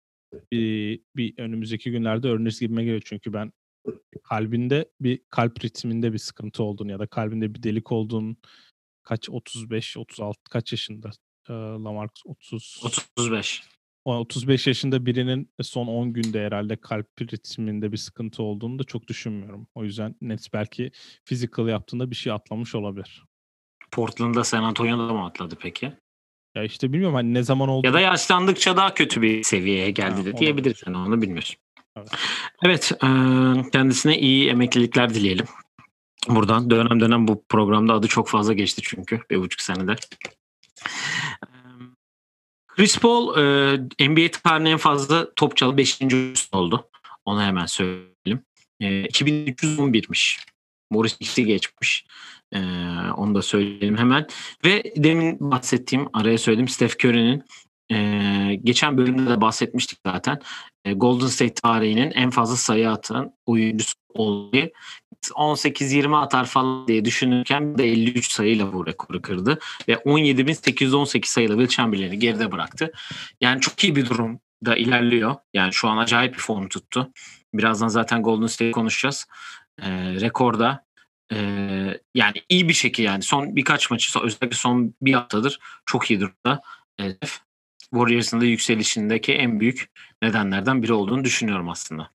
bir, 0.53 1.00
bir 1.17 1.38
önümüzdeki 1.38 1.91
günlerde 1.91 2.29
öğreniriz 2.29 2.61
gibime 2.61 2.85
geliyor. 2.85 3.03
Çünkü 3.05 3.33
ben 3.33 3.53
kalbinde 4.23 4.91
bir 5.00 5.21
kalp 5.31 5.65
ritminde 5.65 6.12
bir 6.12 6.19
sıkıntı 6.19 6.62
olduğunu 6.62 6.91
ya 6.91 6.99
da 6.99 7.07
kalbinde 7.07 7.55
bir 7.55 7.62
delik 7.62 7.93
olduğunu 7.93 8.37
kaç 9.03 9.31
35 9.31 9.97
36 9.97 10.41
kaç 10.50 10.73
yaşında 10.73 11.11
e, 11.49 11.53
Lamarcus 11.53 12.23
30 12.27 12.81
35 13.17 13.62
35 14.17 14.67
yaşında 14.67 15.07
birinin 15.07 15.50
son 15.62 15.87
10 15.87 16.12
günde 16.12 16.47
herhalde 16.47 16.77
kalp 16.77 17.23
ritminde 17.23 17.93
bir 17.93 17.97
sıkıntı 17.97 18.43
olduğunu 18.43 18.79
da 18.79 18.85
çok 18.85 19.09
düşünmüyorum. 19.09 19.67
O 19.75 19.85
yüzden 19.85 20.15
Nets 20.21 20.49
belki 20.53 20.91
physical 21.25 21.69
yaptığında 21.69 22.11
bir 22.11 22.17
şey 22.17 22.33
atlamış 22.33 22.75
olabilir. 22.75 23.25
Portland'da 23.91 24.45
San 24.45 24.62
Antonio'da 24.62 25.12
mı 25.12 25.25
atladı 25.25 25.57
peki? 25.61 25.93
Ya 26.55 26.65
işte 26.65 26.93
bilmiyorum 26.93 27.15
hani 27.15 27.35
ne 27.35 27.43
zaman 27.43 27.69
oldu. 27.69 27.87
Ya 27.87 27.93
da 27.93 28.00
yaşlandıkça 28.00 28.77
daha 28.77 28.95
kötü 28.95 29.23
bir 29.23 29.43
seviyeye 29.43 29.91
geldi 29.91 30.25
de 30.25 30.37
diyebiliriz. 30.37 30.83
Yani 30.87 30.97
onu 30.97 31.23
bilmiyorsun. 31.23 31.57
Evet, 31.97 32.11
evet 32.65 32.93
kendisine 33.73 34.19
iyi 34.19 34.49
emeklilikler 34.49 35.15
dileyelim. 35.15 35.47
Buradan 36.29 36.71
dönem 36.71 37.00
dönem 37.00 37.29
bu 37.29 37.45
programda 37.49 37.95
adı 37.95 38.07
çok 38.07 38.29
fazla 38.29 38.53
geçti 38.53 38.83
çünkü 38.85 39.21
bir 39.31 39.38
buçuk 39.38 39.61
senede. 39.61 39.97
Chris 42.78 42.99
Paul 42.99 43.38
e, 43.38 44.08
NBA 44.08 44.30
tarihinin 44.30 44.64
en 44.64 44.76
fazla 44.76 45.35
top 45.35 45.56
çalı 45.56 45.76
5. 45.76 46.00
oldu. 46.52 46.88
Onu 47.25 47.42
hemen 47.42 47.66
söyleyelim. 47.66 48.44
E, 48.80 48.87
2311'miş. 48.87 50.38
Morris 50.90 51.16
X'i 51.20 51.44
geçmiş. 51.44 52.06
E, 52.52 52.58
onu 53.16 53.35
da 53.35 53.42
söyleyelim 53.42 53.99
hemen. 53.99 54.26
Ve 54.64 54.82
demin 54.97 55.37
bahsettiğim, 55.40 56.08
araya 56.12 56.38
söyledim 56.38 56.68
Steph 56.68 57.04
Curry'nin 57.04 57.44
e, 57.92 58.54
geçen 58.64 58.99
bölümde 58.99 59.30
de 59.30 59.40
bahsetmiştik 59.40 59.99
zaten. 60.06 60.40
E, 60.85 60.92
Golden 60.92 61.26
State 61.26 61.54
tarihinin 61.54 62.11
en 62.11 62.30
fazla 62.30 62.56
sayı 62.56 62.90
atan 62.90 63.32
oyuncusu 63.47 63.94
olduğu 64.15 64.71
18-20 65.31 66.17
atar 66.17 66.45
falan 66.45 66.88
diye 66.88 67.05
düşünürken 67.05 67.79
de 67.79 67.85
53 67.85 68.33
sayıyla 68.33 68.73
bu 68.73 68.87
rekoru 68.87 69.23
kırdı. 69.23 69.59
Ve 69.88 69.93
17.818 69.93 71.27
sayıyla 71.27 71.57
Will 71.57 71.77
Chamberlain'i 71.77 72.19
geride 72.19 72.53
bıraktı. 72.53 72.93
Yani 73.41 73.61
çok 73.61 73.85
iyi 73.85 73.97
bir 73.97 74.07
durumda 74.07 74.77
ilerliyor. 74.77 75.37
Yani 75.55 75.73
şu 75.73 75.88
an 75.88 75.97
acayip 75.97 76.35
bir 76.35 76.38
form 76.38 76.69
tuttu. 76.69 77.12
Birazdan 77.55 77.88
zaten 77.88 78.23
Golden 78.23 78.47
State 78.47 78.71
konuşacağız. 78.71 79.27
E, 79.83 79.91
rekorda 80.21 80.85
e, 81.33 81.38
yani 82.15 82.43
iyi 82.49 82.69
bir 82.69 82.75
şekilde 82.75 83.07
yani 83.07 83.23
son 83.23 83.57
birkaç 83.57 83.91
maçı 83.91 84.21
özellikle 84.21 84.57
son 84.57 84.95
bir 85.03 85.15
haftadır 85.15 85.59
çok 85.87 86.11
iyi 86.11 86.21
durumda. 86.21 86.62
E, 87.00 87.05
Warriors'ın 87.81 88.41
da 88.41 88.45
yükselişindeki 88.45 89.33
en 89.33 89.61
büyük 89.61 89.91
nedenlerden 90.23 90.83
biri 90.83 90.93
olduğunu 90.93 91.25
düşünüyorum 91.25 91.69
aslında. 91.69 92.11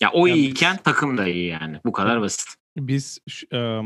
Ya 0.00 0.10
o 0.12 0.26
yani 0.26 0.38
iyiyken 0.38 0.76
takım 0.76 1.18
da 1.18 1.28
iyi 1.28 1.46
yani. 1.46 1.80
Bu 1.84 1.92
kadar 1.92 2.20
basit. 2.20 2.48
Biz 2.76 3.18
e, 3.52 3.80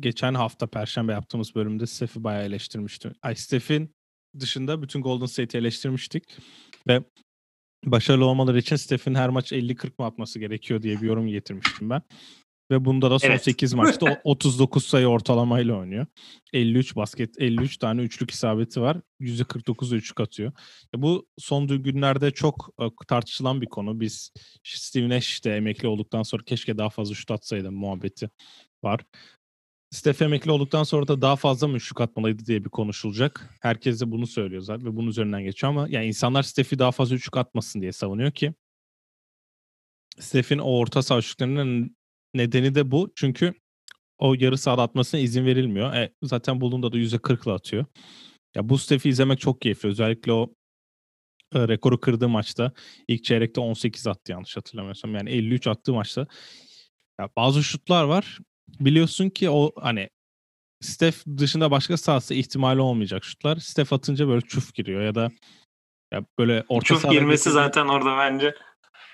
geçen 0.00 0.34
hafta 0.34 0.66
Perşembe 0.66 1.12
yaptığımız 1.12 1.54
bölümde 1.54 1.86
Steph'i 1.86 2.24
bayağı 2.24 2.44
eleştirmiştim. 2.44 3.12
Ay 3.22 3.36
Steph'in 3.36 3.94
dışında 4.40 4.82
bütün 4.82 5.02
Golden 5.02 5.26
State'i 5.26 5.60
eleştirmiştik. 5.60 6.24
Ve 6.88 7.04
başarılı 7.84 8.24
olmaları 8.24 8.58
için 8.58 8.76
Steph'in 8.76 9.14
her 9.14 9.28
maç 9.28 9.52
50-40 9.52 9.90
mı 9.98 10.06
atması 10.06 10.38
gerekiyor 10.38 10.82
diye 10.82 11.00
bir 11.00 11.06
yorum 11.06 11.28
getirmiştim 11.28 11.90
ben. 11.90 12.02
Ve 12.70 12.84
bunda 12.84 13.10
da 13.10 13.18
son 13.18 13.28
evet. 13.28 13.44
8 13.44 13.74
maçta 13.74 14.20
39 14.24 14.86
sayı 14.86 15.06
ortalamayla 15.06 15.74
oynuyor. 15.74 16.06
53 16.52 16.96
basket, 16.96 17.34
53 17.38 17.76
tane 17.76 18.02
üçlük 18.02 18.30
isabeti 18.30 18.80
var. 18.80 19.00
%49'u 19.20 19.96
üçlük 19.96 20.20
atıyor. 20.20 20.52
Ya 20.94 21.02
bu 21.02 21.26
son 21.38 21.68
günlerde 21.68 22.30
çok 22.30 22.70
e, 22.80 22.84
tartışılan 23.08 23.60
bir 23.60 23.66
konu. 23.66 24.00
Biz 24.00 24.32
Steve 24.64 25.08
Nash 25.08 25.44
de 25.44 25.56
emekli 25.56 25.88
olduktan 25.88 26.22
sonra 26.22 26.42
keşke 26.44 26.78
daha 26.78 26.90
fazla 26.90 27.14
şut 27.14 27.30
atsaydı 27.30 27.72
muhabbeti 27.72 28.30
var. 28.84 29.00
Steph 29.90 30.22
emekli 30.22 30.50
olduktan 30.50 30.82
sonra 30.82 31.08
da 31.08 31.22
daha 31.22 31.36
fazla 31.36 31.68
mı 31.68 31.80
şut 31.80 32.00
atmalıydı 32.00 32.46
diye 32.46 32.64
bir 32.64 32.70
konuşulacak. 32.70 33.50
Herkes 33.62 34.00
de 34.00 34.10
bunu 34.10 34.26
söylüyor 34.26 34.62
zaten 34.62 34.86
ve 34.86 34.96
bunun 34.96 35.08
üzerinden 35.08 35.42
geçiyor 35.42 35.72
ama 35.72 35.86
yani 35.90 36.06
insanlar 36.06 36.42
Steph'i 36.42 36.78
daha 36.78 36.92
fazla 36.92 37.14
üçlük 37.14 37.36
atmasın 37.36 37.80
diye 37.80 37.92
savunuyor 37.92 38.30
ki 38.30 38.54
Steph'in 40.18 40.58
o 40.58 40.78
orta 40.78 41.02
saha 41.02 41.22
nedeni 42.34 42.74
de 42.74 42.90
bu. 42.90 43.12
Çünkü 43.16 43.54
o 44.18 44.34
yarı 44.38 44.58
sahada 44.58 44.82
atmasına 44.82 45.20
izin 45.20 45.46
verilmiyor. 45.46 45.94
E, 45.94 46.12
zaten 46.22 46.60
bulduğunda 46.60 46.92
da 46.92 46.96
%40'la 46.96 47.54
atıyor. 47.54 47.84
Ya 48.56 48.68
bu 48.68 48.78
Steph'i 48.78 49.08
izlemek 49.08 49.40
çok 49.40 49.60
keyifli. 49.60 49.88
Özellikle 49.88 50.32
o 50.32 50.54
e, 51.54 51.68
rekoru 51.68 52.00
kırdığı 52.00 52.28
maçta 52.28 52.72
ilk 53.08 53.24
çeyrekte 53.24 53.60
18 53.60 54.06
attı 54.06 54.32
yanlış 54.32 54.56
hatırlamıyorsam. 54.56 55.14
Yani 55.14 55.30
53 55.30 55.66
attığı 55.66 55.92
maçta 55.92 56.26
ya 57.20 57.28
bazı 57.36 57.62
şutlar 57.62 58.04
var. 58.04 58.38
Biliyorsun 58.80 59.30
ki 59.30 59.50
o 59.50 59.72
hani 59.80 60.08
Steph 60.80 61.16
dışında 61.36 61.70
başka 61.70 61.96
sahası 61.96 62.34
ihtimali 62.34 62.80
olmayacak 62.80 63.24
şutlar. 63.24 63.56
Steph 63.56 63.92
atınca 63.92 64.28
böyle 64.28 64.40
çuf 64.40 64.74
giriyor 64.74 65.02
ya 65.02 65.14
da 65.14 65.30
ya 66.12 66.24
böyle 66.38 66.64
orta 66.68 66.86
çuf 66.86 67.10
girmesi 67.10 67.50
zaten 67.50 67.86
orada 67.86 68.18
bence 68.18 68.54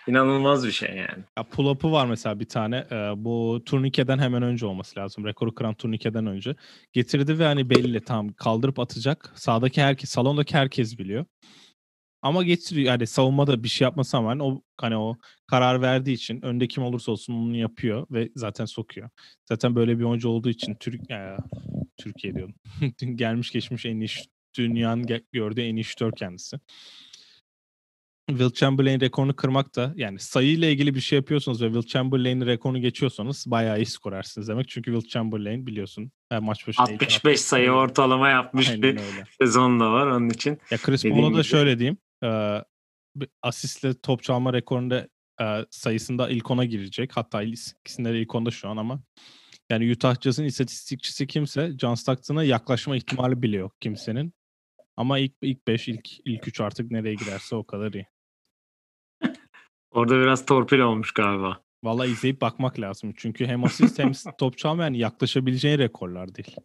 İnanılmaz 0.08 0.66
bir 0.66 0.72
şey 0.72 0.88
yani. 0.88 1.24
Ya 1.38 1.44
pull-up'ı 1.44 1.92
var 1.92 2.06
mesela 2.06 2.40
bir 2.40 2.48
tane. 2.48 2.76
E, 2.90 2.94
bu 3.16 3.62
turnikeden 3.66 4.18
hemen 4.18 4.42
önce 4.42 4.66
olması 4.66 5.00
lazım. 5.00 5.24
Rekoru 5.24 5.54
kıran 5.54 5.74
turnikeden 5.74 6.26
önce. 6.26 6.56
Getirdi 6.92 7.38
ve 7.38 7.44
hani 7.44 7.70
belli 7.70 8.00
tam 8.00 8.32
kaldırıp 8.32 8.78
atacak. 8.78 9.32
Sağdaki 9.34 9.82
herkes, 9.82 10.10
salondaki 10.10 10.54
herkes 10.54 10.98
biliyor. 10.98 11.24
Ama 12.22 12.42
getiriyor 12.42 12.86
yani 12.88 13.06
savunmada 13.06 13.64
bir 13.64 13.68
şey 13.68 13.84
yapması 13.84 14.16
ama 14.16 14.30
hani 14.30 14.42
o 14.42 14.62
hani 14.80 14.96
o 14.96 15.16
karar 15.46 15.82
verdiği 15.82 16.12
için 16.12 16.42
önde 16.42 16.68
kim 16.68 16.82
olursa 16.82 17.12
olsun 17.12 17.34
onu 17.34 17.56
yapıyor 17.56 18.06
ve 18.10 18.28
zaten 18.36 18.64
sokuyor. 18.64 19.10
Zaten 19.48 19.74
böyle 19.74 19.98
bir 19.98 20.04
oyuncu 20.04 20.28
olduğu 20.28 20.48
için 20.50 20.74
Türk 20.74 21.10
e, 21.10 21.36
Türkiye 21.96 22.34
diyorum. 22.34 22.54
Gelmiş 23.14 23.50
geçmiş 23.50 23.86
en 23.86 24.00
iyi 24.00 24.08
dünyanın 24.56 25.06
gördüğü 25.32 25.60
en 25.60 25.76
iyi 25.76 25.84
şütör 25.84 26.12
kendisi. 26.12 26.60
Will 28.30 28.50
Chamberlain 28.50 29.00
rekorunu 29.00 29.36
kırmak 29.36 29.76
da 29.76 29.92
yani 29.96 30.18
sayıyla 30.18 30.68
ilgili 30.68 30.94
bir 30.94 31.00
şey 31.00 31.16
yapıyorsunuz 31.16 31.62
ve 31.62 31.66
Will 31.66 31.86
Chamberlain'in 31.86 32.46
rekorunu 32.46 32.80
geçiyorsanız 32.80 33.44
bayağı 33.46 33.78
iyi 33.80 33.86
skorersiniz 33.86 34.48
demek. 34.48 34.68
Çünkü 34.68 34.92
Will 34.92 35.08
Chamberlain 35.08 35.66
biliyorsun 35.66 36.12
her 36.28 36.38
maç 36.38 36.68
başına 36.68 36.84
65 36.84 37.40
sayı 37.40 37.70
ortalama 37.70 38.28
yapmış 38.28 38.68
Aynen 38.68 38.82
bir 38.82 38.88
öyle. 38.88 39.24
sezon 39.40 39.80
da 39.80 39.92
var 39.92 40.06
onun 40.06 40.28
için. 40.28 40.58
Ya 40.70 40.78
Chris 40.78 41.02
Paul'a 41.02 41.38
da 41.38 41.42
şöyle 41.42 41.78
diyeyim. 41.78 41.98
E, 42.24 42.58
asistle 43.42 44.00
top 44.00 44.22
çalma 44.22 44.52
rekorunda 44.52 45.08
e, 45.42 45.44
sayısında 45.70 46.30
ilk 46.30 46.50
ona 46.50 46.64
girecek. 46.64 47.16
Hatta 47.16 47.42
ikisinde 47.42 48.12
de 48.12 48.20
ilk 48.20 48.34
onda 48.34 48.50
şu 48.50 48.68
an 48.68 48.76
ama 48.76 49.02
yani 49.70 49.92
Utah 49.92 50.20
Jazz'ın 50.20 50.44
istatistikçisi 50.44 51.26
kimse 51.26 51.72
John 51.78 51.94
Stockton'a 51.94 52.44
yaklaşma 52.44 52.96
ihtimali 52.96 53.42
bile 53.42 53.56
yok 53.56 53.80
kimsenin. 53.80 54.34
Ama 54.96 55.18
ilk 55.18 55.32
ilk 55.42 55.66
5, 55.66 55.88
ilk 55.88 56.08
ilk 56.24 56.48
3 56.48 56.60
artık 56.60 56.90
nereye 56.90 57.14
giderse 57.14 57.56
o 57.56 57.64
kadar 57.64 57.92
iyi. 57.92 58.06
Orada 59.90 60.20
biraz 60.20 60.46
torpil 60.46 60.78
olmuş 60.78 61.12
galiba. 61.12 61.60
Valla 61.84 62.06
izleyip 62.06 62.40
bakmak 62.40 62.80
lazım. 62.80 63.14
Çünkü 63.16 63.46
hem 63.46 63.64
asist 63.64 63.98
hem 63.98 64.12
top 64.38 64.58
çalma 64.58 64.84
yani 64.84 64.98
yaklaşabileceğin 64.98 65.78
rekorlar 65.78 66.34
değil. 66.34 66.56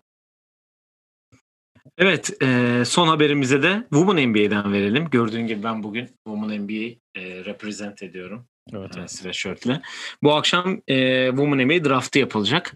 Evet, 1.97 2.41
e, 2.43 2.81
son 2.85 3.07
haberimize 3.07 3.63
de 3.63 3.83
Women 3.89 4.29
NBA'den 4.29 4.73
verelim. 4.73 5.09
Gördüğün 5.09 5.47
gibi 5.47 5.63
ben 5.63 5.83
bugün 5.83 6.07
Women 6.27 6.61
NBA'yi 6.63 6.99
e, 7.15 7.45
represent 7.45 8.03
ediyorum. 8.03 8.45
Evet, 8.73 8.91
evet. 8.97 9.11
Sweatshirt'le. 9.11 9.81
Bu 10.23 10.33
akşam 10.33 10.81
e, 10.87 11.27
Women 11.29 11.67
NBA 11.67 11.89
draftı 11.89 12.19
yapılacak. 12.19 12.75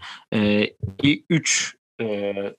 3 1.29 1.75
e, 1.99 2.05
e, 2.05 2.55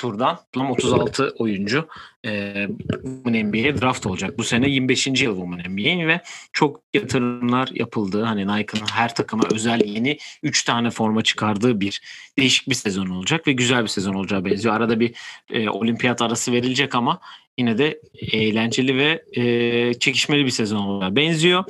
turdan 0.00 0.36
toplam 0.36 0.70
36 0.70 1.34
oyuncu 1.38 1.88
e, 2.26 2.66
Women 3.02 3.46
NBA'ye 3.46 3.80
draft 3.80 4.06
olacak. 4.06 4.38
Bu 4.38 4.44
sene 4.44 4.68
25. 4.68 5.06
yıl 5.06 5.36
Women 5.36 5.72
NBA 5.72 6.08
ve 6.08 6.20
çok 6.52 6.80
yatırımlar 6.94 7.68
yapıldığı 7.72 8.22
hani 8.22 8.46
Nike'ın 8.46 8.86
her 8.92 9.14
takıma 9.14 9.42
özel 9.52 9.84
yeni 9.84 10.18
3 10.42 10.64
tane 10.64 10.90
forma 10.90 11.22
çıkardığı 11.22 11.80
bir 11.80 12.00
değişik 12.38 12.68
bir 12.68 12.74
sezon 12.74 13.06
olacak 13.06 13.46
ve 13.46 13.52
güzel 13.52 13.82
bir 13.82 13.88
sezon 13.88 14.14
olacağı 14.14 14.44
benziyor. 14.44 14.74
Arada 14.74 15.00
bir 15.00 15.14
e, 15.50 15.68
olimpiyat 15.68 16.22
arası 16.22 16.52
verilecek 16.52 16.94
ama 16.94 17.20
yine 17.58 17.78
de 17.78 18.00
eğlenceli 18.32 18.96
ve 18.96 19.24
e, 19.32 19.94
çekişmeli 19.94 20.44
bir 20.44 20.50
sezon 20.50 20.76
olacağı 20.76 21.16
benziyor. 21.16 21.64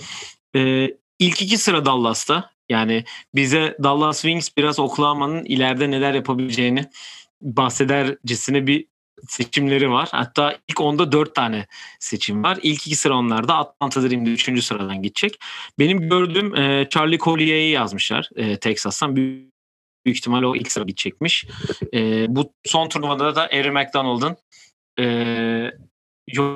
E, 0.56 0.90
ilk 1.18 1.42
iki 1.42 1.58
sıra 1.58 1.84
Dallas'ta. 1.84 2.50
Yani 2.68 3.04
bize 3.34 3.76
Dallas 3.82 4.22
Wings 4.22 4.48
biraz 4.56 4.78
Oklahoma'nın 4.78 5.44
ileride 5.44 5.90
neler 5.90 6.14
yapabileceğini 6.14 6.86
bahsedercesine 7.40 8.66
bir 8.66 8.86
seçimleri 9.28 9.90
var. 9.90 10.08
Hatta 10.12 10.58
ilk 10.68 10.80
onda 10.80 11.12
dört 11.12 11.34
tane 11.34 11.66
seçim 11.98 12.42
var. 12.42 12.58
İlk 12.62 12.86
iki 12.86 12.96
sıra 12.96 13.16
onlarda. 13.16 13.56
Atlanta 13.56 14.10
Dream'de 14.10 14.30
üçüncü 14.30 14.62
sıradan 14.62 15.02
gidecek. 15.02 15.38
Benim 15.78 16.08
gördüğüm 16.08 16.56
e, 16.56 16.88
Charlie 16.90 17.18
Collier'i 17.18 17.70
yazmışlar 17.70 18.30
e, 18.36 18.56
Texas'tan. 18.56 19.16
Büyük, 19.16 19.52
büyük 20.06 20.18
ihtimal 20.18 20.42
o 20.42 20.56
ilk 20.56 20.72
sıra 20.72 20.84
gidecekmiş. 20.84 21.46
E, 21.94 22.26
bu 22.28 22.52
son 22.64 22.88
turnuvada 22.88 23.34
da 23.36 23.42
Aaron 23.42 23.74
McDonald'ın 23.74 24.36
e, 25.00 25.72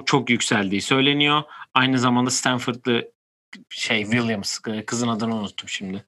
çok 0.06 0.30
yükseldiği 0.30 0.82
söyleniyor. 0.82 1.42
Aynı 1.74 1.98
zamanda 1.98 2.30
Stanford'lı 2.30 3.12
şey 3.70 4.02
Williams 4.02 4.58
kızın 4.86 5.08
adını 5.08 5.34
unuttum 5.34 5.68
şimdi. 5.68 6.04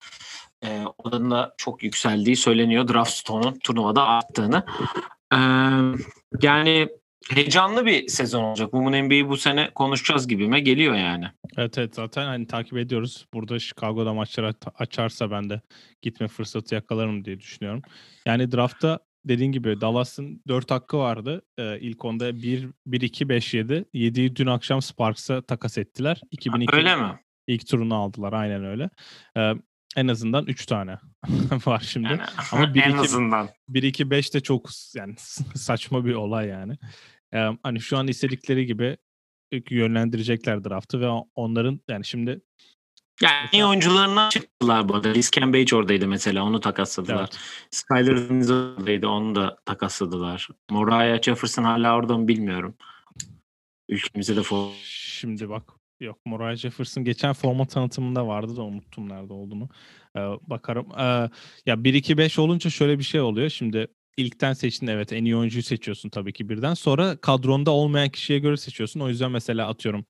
E, 0.65 0.85
onun 0.99 1.31
da 1.31 1.55
çok 1.59 1.83
yükseldiği 1.83 2.37
söyleniyor. 2.37 2.89
Draft 2.89 3.11
stone'un 3.11 3.59
turnuvada 3.59 4.07
arttığını. 4.07 4.65
E, 5.33 5.39
yani 6.43 6.89
heyecanlı 7.35 7.87
bir 7.87 8.09
sezon 8.09 8.43
olacak. 8.43 8.71
Women 8.71 9.05
NBA'yi 9.05 9.29
bu 9.29 9.37
sene 9.37 9.71
konuşacağız 9.75 10.29
gibime 10.29 10.61
geliyor 10.61 10.95
yani. 10.95 11.25
Evet 11.57 11.79
evet 11.79 11.95
zaten 11.95 12.27
hani 12.27 12.47
takip 12.47 12.79
ediyoruz. 12.79 13.27
Burada 13.35 13.59
Chicago'da 13.59 14.15
maçları 14.15 14.55
açarsa 14.75 15.31
ben 15.31 15.51
de 15.51 15.61
gitme 16.03 16.29
fırsatı 16.29 16.75
yakalarım 16.75 17.25
diye 17.25 17.41
düşünüyorum. 17.41 17.83
Yani 18.27 18.53
draftta 18.53 18.99
dediğin 19.25 19.53
gibi 19.53 19.81
Dallas'ın 19.81 20.43
4 20.49 20.71
hakkı 20.71 20.99
vardı. 20.99 21.43
Ee, 21.59 21.79
ilk 21.81 22.05
onda 22.05 22.37
1 22.43 22.69
1 22.87 23.01
2 23.01 23.29
5 23.29 23.55
7. 23.55 23.85
7'yi 23.95 24.37
dün 24.37 24.47
akşam 24.47 24.83
Sparks'a 24.83 25.43
takas 25.43 25.79
ettiler. 25.79 26.21
2002 26.31 26.77
Öyle 26.77 26.97
mi? 26.97 27.21
İlk 27.47 27.67
turunu 27.67 27.95
aldılar 27.95 28.33
aynen 28.33 28.65
öyle. 28.65 28.91
Ee, 29.37 29.53
en 29.97 30.09
azından 30.09 30.47
3 30.47 30.67
tane 30.67 30.99
var 31.67 31.81
şimdi. 31.81 32.09
Yani, 32.09 32.23
Ama 32.53 32.75
1 32.75 32.83
en 32.83 32.91
2 32.91 32.99
azından. 32.99 33.49
1 33.69 33.83
2 33.83 34.11
5 34.11 34.35
de 34.35 34.41
çok 34.41 34.69
yani 34.95 35.15
saçma 35.55 36.05
bir 36.05 36.15
olay 36.15 36.49
yani. 36.49 36.79
Ee, 37.35 37.49
hani 37.63 37.81
şu 37.81 37.99
an 37.99 38.09
istedikleri 38.09 38.67
gibi 38.67 38.97
yönlendirecekler 39.71 40.65
draftı 40.65 41.01
ve 41.01 41.09
onların 41.35 41.81
yani 41.89 42.05
şimdi 42.05 42.41
yani 43.23 43.49
iyi 43.53 43.65
oyuncularına 43.65 44.29
çıktılar 44.31 44.89
bu 44.89 44.95
arada. 44.95 45.09
Liz 45.09 45.31
Cambage 45.31 45.77
oradaydı 45.77 46.09
mesela. 46.09 46.45
Onu 46.45 46.61
takasladılar. 46.61 47.19
Evet. 47.19 47.39
Skyler 47.71 48.29
Deniz 48.29 48.51
oradaydı. 48.51 49.09
Onu 49.09 49.35
da 49.35 49.59
takasladılar. 49.65 50.49
Moriah 50.71 51.23
Jefferson 51.23 51.65
hala 51.65 51.97
orada 51.97 52.19
mı 52.19 52.29
bilmiyorum. 52.29 52.77
Ülkemize 53.89 54.37
de 54.37 54.43
for... 54.43 54.73
Şimdi 54.83 55.49
bak 55.49 55.76
Yok 56.01 56.19
Moriah 56.27 56.57
Jefferson 56.57 57.05
geçen 57.05 57.33
forma 57.33 57.67
tanıtımında 57.67 58.27
vardı 58.27 58.57
da 58.57 58.63
unuttum 58.63 59.09
nerede 59.09 59.33
olduğunu. 59.33 59.69
Ee, 60.17 60.21
bakarım. 60.21 60.87
Ee, 60.99 61.31
ya 61.67 61.75
1-2-5 61.75 62.41
olunca 62.41 62.71
şöyle 62.71 62.99
bir 62.99 63.05
şey 63.05 63.21
oluyor. 63.21 63.51
Şimdi 63.51 63.87
ilkten 64.17 64.53
seçtin 64.53 64.87
evet 64.87 65.13
en 65.13 65.25
iyi 65.25 65.37
oyuncuyu 65.37 65.63
seçiyorsun 65.63 66.09
tabii 66.09 66.33
ki 66.33 66.49
birden. 66.49 66.75
Sonra 66.75 67.17
kadronda 67.17 67.71
olmayan 67.71 68.09
kişiye 68.09 68.39
göre 68.39 68.57
seçiyorsun. 68.57 69.01
O 69.01 69.09
yüzden 69.09 69.31
mesela 69.31 69.69
atıyorum 69.69 70.07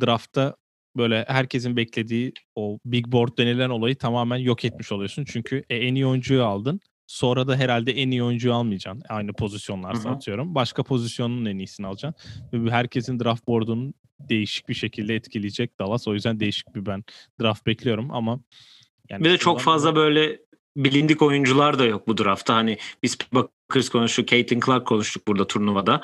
draftta 0.00 0.56
böyle 0.96 1.24
herkesin 1.28 1.76
beklediği 1.76 2.32
o 2.54 2.78
big 2.84 3.06
board 3.06 3.38
denilen 3.38 3.70
olayı 3.70 3.96
tamamen 3.96 4.36
yok 4.36 4.64
etmiş 4.64 4.92
oluyorsun. 4.92 5.24
Çünkü 5.24 5.64
e, 5.70 5.76
en 5.76 5.94
iyi 5.94 6.06
oyuncuyu 6.06 6.44
aldın. 6.44 6.80
Sonra 7.06 7.48
da 7.48 7.56
herhalde 7.56 7.92
en 7.92 8.10
iyi 8.10 8.22
oyuncuyu 8.22 8.54
almayacaksın. 8.54 9.02
Aynı 9.08 9.32
pozisyonlarsa 9.32 10.04
Hı-hı. 10.04 10.16
atıyorum. 10.16 10.54
Başka 10.54 10.82
pozisyonun 10.82 11.44
en 11.44 11.58
iyisini 11.58 11.86
alacaksın. 11.86 12.40
Ve 12.52 12.70
herkesin 12.70 13.20
draft 13.20 13.46
board'unun 13.46 13.94
değişik 14.20 14.68
bir 14.68 14.74
şekilde 14.74 15.14
etkileyecek 15.14 15.78
Dallas. 15.80 16.08
O 16.08 16.14
yüzden 16.14 16.40
değişik 16.40 16.74
bir 16.74 16.86
ben 16.86 17.04
draft 17.40 17.66
bekliyorum 17.66 18.10
ama 18.10 18.40
yani 19.10 19.24
bir 19.24 19.30
de 19.30 19.38
çok 19.38 19.60
fazla 19.60 19.90
da... 19.90 19.96
böyle 19.96 20.38
bilindik 20.76 21.22
oyuncular 21.22 21.78
da 21.78 21.84
yok 21.84 22.08
bu 22.08 22.18
draftta. 22.18 22.54
Hani 22.54 22.78
biz 23.02 23.18
Bakırız 23.68 23.88
konuştuk, 23.88 24.28
Caitlin 24.28 24.60
Clark 24.60 24.86
konuştuk 24.86 25.28
burada 25.28 25.46
turnuvada. 25.46 26.00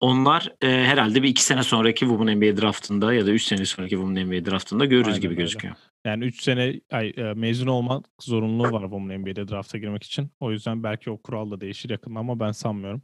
Onlar 0.00 0.52
e, 0.62 0.66
herhalde 0.68 1.22
bir 1.22 1.28
iki 1.28 1.42
sene 1.42 1.62
sonraki 1.62 2.00
Women 2.00 2.36
NBA 2.36 2.62
draftında 2.62 3.14
ya 3.14 3.26
da 3.26 3.30
üç 3.30 3.42
sene 3.42 3.64
sonraki 3.64 3.94
Women 3.94 4.26
NBA 4.26 4.50
draftında 4.50 4.84
görürüz 4.84 5.08
Aynen 5.08 5.20
gibi 5.20 5.32
öyle. 5.32 5.42
gözüküyor. 5.42 5.74
Yani 6.04 6.24
üç 6.24 6.42
sene 6.42 6.80
ay, 6.92 7.12
e, 7.16 7.22
mezun 7.22 7.66
olmak 7.66 8.06
zorunluluğu 8.20 8.72
var 8.72 8.82
Women 8.82 9.20
NBA'de 9.20 9.48
drafta 9.48 9.78
girmek 9.78 10.02
için. 10.02 10.30
O 10.40 10.52
yüzden 10.52 10.82
belki 10.82 11.10
o 11.10 11.18
kural 11.18 11.50
da 11.50 11.60
değişir 11.60 11.90
yakında 11.90 12.18
ama 12.18 12.40
ben 12.40 12.52
sanmıyorum. 12.52 13.02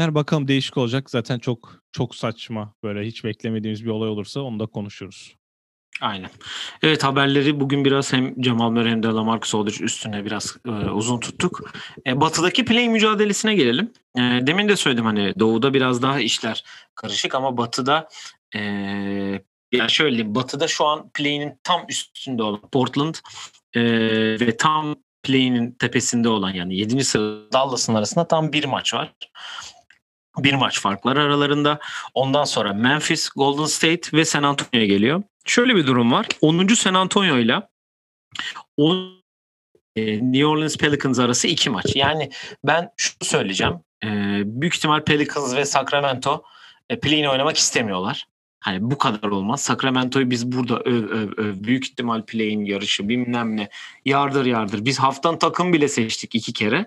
Yani 0.00 0.14
bakalım 0.14 0.48
değişik 0.48 0.76
olacak. 0.76 1.10
Zaten 1.10 1.38
çok 1.38 1.82
çok 1.92 2.14
saçma 2.14 2.74
böyle 2.82 3.06
hiç 3.06 3.24
beklemediğimiz 3.24 3.84
bir 3.84 3.90
olay 3.90 4.08
olursa 4.08 4.40
onu 4.40 4.60
da 4.60 4.66
konuşuruz. 4.66 5.36
Aynen. 6.00 6.30
Evet 6.82 7.04
haberleri 7.04 7.60
bugün 7.60 7.84
biraz 7.84 8.12
hem 8.12 8.42
Cemal 8.42 8.70
Murray 8.70 8.90
hem 8.90 9.02
de 9.02 9.06
Lamarcus 9.06 9.54
Aldridge 9.54 9.84
üstüne 9.84 10.24
biraz 10.24 10.56
e, 10.66 10.70
uzun 10.70 11.20
tuttuk. 11.20 11.72
E, 12.06 12.20
batı'daki 12.20 12.64
play 12.64 12.88
mücadelesine 12.88 13.54
gelelim. 13.54 13.92
E, 14.16 14.20
demin 14.20 14.68
de 14.68 14.76
söyledim 14.76 15.04
hani 15.04 15.34
doğuda 15.38 15.74
biraz 15.74 16.02
daha 16.02 16.20
işler 16.20 16.64
karışık 16.94 17.34
ama 17.34 17.56
batıda 17.56 18.08
e, 18.54 18.60
yani 19.72 19.90
şöyle 19.90 20.16
diyeyim, 20.16 20.34
batıda 20.34 20.68
şu 20.68 20.84
an 20.84 21.10
play'inin 21.14 21.52
tam 21.64 21.86
üstünde 21.88 22.42
olan 22.42 22.70
Portland 22.72 23.14
e, 23.74 23.82
ve 24.40 24.56
tam 24.56 24.96
play'inin 25.22 25.72
tepesinde 25.72 26.28
olan 26.28 26.50
yani 26.50 26.76
7. 26.76 27.04
sırada 27.04 27.52
Dallas'ın 27.52 27.94
arasında 27.94 28.28
tam 28.28 28.52
bir 28.52 28.64
maç 28.64 28.94
var 28.94 29.14
bir 30.44 30.54
maç 30.54 30.80
farklar 30.80 31.16
aralarında. 31.16 31.78
Ondan 32.14 32.44
sonra 32.44 32.72
Memphis, 32.72 33.28
Golden 33.28 33.64
State 33.64 34.00
ve 34.12 34.24
San 34.24 34.42
Antonio'ya 34.42 34.86
geliyor. 34.86 35.22
Şöyle 35.44 35.76
bir 35.76 35.86
durum 35.86 36.12
var. 36.12 36.26
10. 36.40 36.66
San 36.66 36.94
Antonio 36.94 37.38
ile 37.38 37.62
10 38.76 39.20
New 39.96 40.46
Orleans 40.46 40.76
Pelicans 40.76 41.18
arası 41.18 41.48
iki 41.48 41.70
maç. 41.70 41.96
Yani 41.96 42.30
ben 42.64 42.90
şunu 42.96 43.28
söyleyeceğim. 43.28 43.74
E, 44.04 44.08
büyük 44.44 44.74
ihtimal 44.74 45.04
Pelicans 45.04 45.54
ve 45.54 45.64
Sacramento 45.64 46.42
e, 46.90 47.28
oynamak 47.28 47.56
istemiyorlar. 47.56 48.26
Hani 48.60 48.90
bu 48.90 48.98
kadar 48.98 49.28
olmaz. 49.28 49.62
Sacramento'yu 49.62 50.30
biz 50.30 50.52
burada 50.52 50.80
öv 50.80 51.08
öv 51.08 51.28
öv. 51.36 51.64
Büyük 51.64 51.84
ihtimal 51.84 52.22
play'in 52.22 52.64
yarışı 52.64 53.08
bilmem 53.08 53.56
ne. 53.56 53.68
Yardır 54.04 54.46
yardır. 54.46 54.84
Biz 54.84 54.98
haftan 54.98 55.38
takım 55.38 55.72
bile 55.72 55.88
seçtik 55.88 56.34
iki 56.34 56.52
kere. 56.52 56.86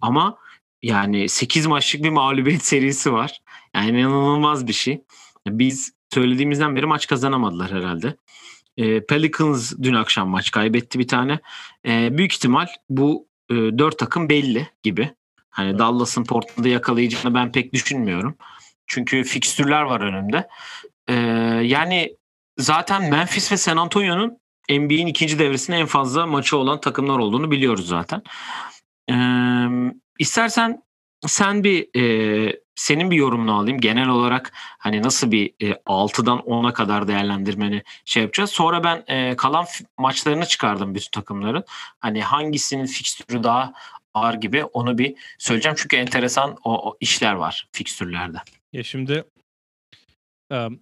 Ama 0.00 0.38
yani 0.82 1.28
8 1.28 1.66
maçlık 1.66 2.04
bir 2.04 2.10
mağlubiyet 2.10 2.64
serisi 2.66 3.12
var. 3.12 3.40
Yani 3.74 4.00
inanılmaz 4.00 4.66
bir 4.66 4.72
şey. 4.72 5.02
Biz 5.48 5.92
söylediğimizden 6.14 6.76
beri 6.76 6.86
maç 6.86 7.06
kazanamadılar 7.06 7.70
herhalde. 7.70 8.16
E, 8.76 9.06
Pelicans 9.06 9.72
dün 9.82 9.94
akşam 9.94 10.28
maç 10.28 10.50
kaybetti 10.50 10.98
bir 10.98 11.08
tane. 11.08 11.40
E, 11.86 12.18
büyük 12.18 12.32
ihtimal 12.32 12.66
bu 12.90 13.26
e, 13.50 13.54
dört 13.54 13.98
takım 13.98 14.28
belli 14.28 14.68
gibi. 14.82 15.10
Hani 15.50 15.68
evet. 15.68 15.78
Dallas'ın 15.78 16.24
Portland'ı 16.24 16.68
yakalayacağını 16.68 17.34
ben 17.34 17.52
pek 17.52 17.72
düşünmüyorum. 17.72 18.36
Çünkü 18.86 19.24
fikstürler 19.24 19.82
var 19.82 20.00
önümde. 20.00 20.48
E, 21.08 21.14
yani 21.66 22.16
zaten 22.58 23.10
Memphis 23.10 23.52
ve 23.52 23.56
San 23.56 23.76
Antonio'nun 23.76 24.38
NBA'in 24.70 25.06
ikinci 25.06 25.38
devresinde 25.38 25.76
en 25.76 25.86
fazla 25.86 26.26
maçı 26.26 26.56
olan 26.56 26.80
takımlar 26.80 27.18
olduğunu 27.18 27.50
biliyoruz 27.50 27.88
zaten. 27.88 28.22
E, 29.10 29.14
istersen 30.18 30.82
sen 31.26 31.64
bir 31.64 32.00
e, 32.00 32.62
senin 32.74 33.10
bir 33.10 33.16
yorumunu 33.16 33.58
alayım. 33.58 33.80
Genel 33.80 34.08
olarak 34.08 34.52
hani 34.54 35.02
nasıl 35.02 35.30
bir 35.30 35.54
e, 35.60 35.70
6'dan 35.70 36.38
10'a 36.38 36.72
kadar 36.72 37.08
değerlendirmeni 37.08 37.82
şey 38.04 38.22
yapacağız. 38.22 38.50
Sonra 38.50 38.84
ben 38.84 39.04
e, 39.06 39.36
kalan 39.36 39.66
maçlarını 39.98 40.46
çıkardım 40.46 40.94
bütün 40.94 41.10
takımların. 41.10 41.64
Hani 42.00 42.22
hangisinin 42.22 42.86
fikstürü 42.86 43.42
daha 43.42 43.72
ağır 44.14 44.34
gibi 44.34 44.64
onu 44.64 44.98
bir 44.98 45.14
söyleyeceğim. 45.38 45.76
Çünkü 45.78 45.96
enteresan 45.96 46.56
o, 46.64 46.90
o 46.90 46.96
işler 47.00 47.32
var 47.32 47.68
fikstürlerde. 47.72 48.38
Ya 48.72 48.82
şimdi 48.82 49.24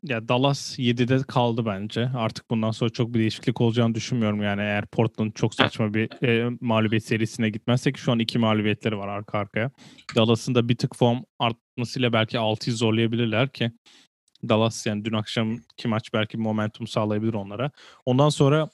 ya 0.02 0.28
Dallas 0.28 0.78
7'de 0.78 1.22
kaldı 1.22 1.66
bence. 1.66 2.11
Artık 2.16 2.50
bundan 2.50 2.70
sonra 2.70 2.90
çok 2.90 3.14
bir 3.14 3.18
değişiklik 3.18 3.61
olacağını 3.61 3.94
düşünmüyorum. 3.94 4.42
Yani 4.42 4.61
eğer 4.61 4.87
Portland 4.87 5.33
çok 5.33 5.54
saçma 5.54 5.94
bir 5.94 6.22
e, 6.26 6.56
mağlubiyet 6.61 7.04
serisine 7.04 7.50
gitmezse 7.50 7.92
ki 7.92 8.00
şu 8.00 8.12
an 8.12 8.18
iki 8.18 8.38
mağlubiyetleri 8.38 8.98
var 8.98 9.09
arka 9.09 9.38
arkaya. 9.38 9.70
Dallas'ın 10.16 10.54
da 10.54 10.68
bir 10.68 10.76
tık 10.76 10.96
form 10.96 11.18
artmasıyla 11.38 12.12
belki 12.12 12.37
6'yı 12.37 12.76
zorlayabilirler 12.76 13.48
ki 13.48 13.72
Dallas 14.48 14.87
yani 14.87 15.04
dün 15.04 15.12
akşamki 15.12 15.88
maç 15.88 16.12
belki 16.14 16.38
momentum 16.38 16.87
sağlayabilir 16.87 17.35
onlara. 17.35 17.70
Ondan 18.06 18.28
sonra 18.28 18.70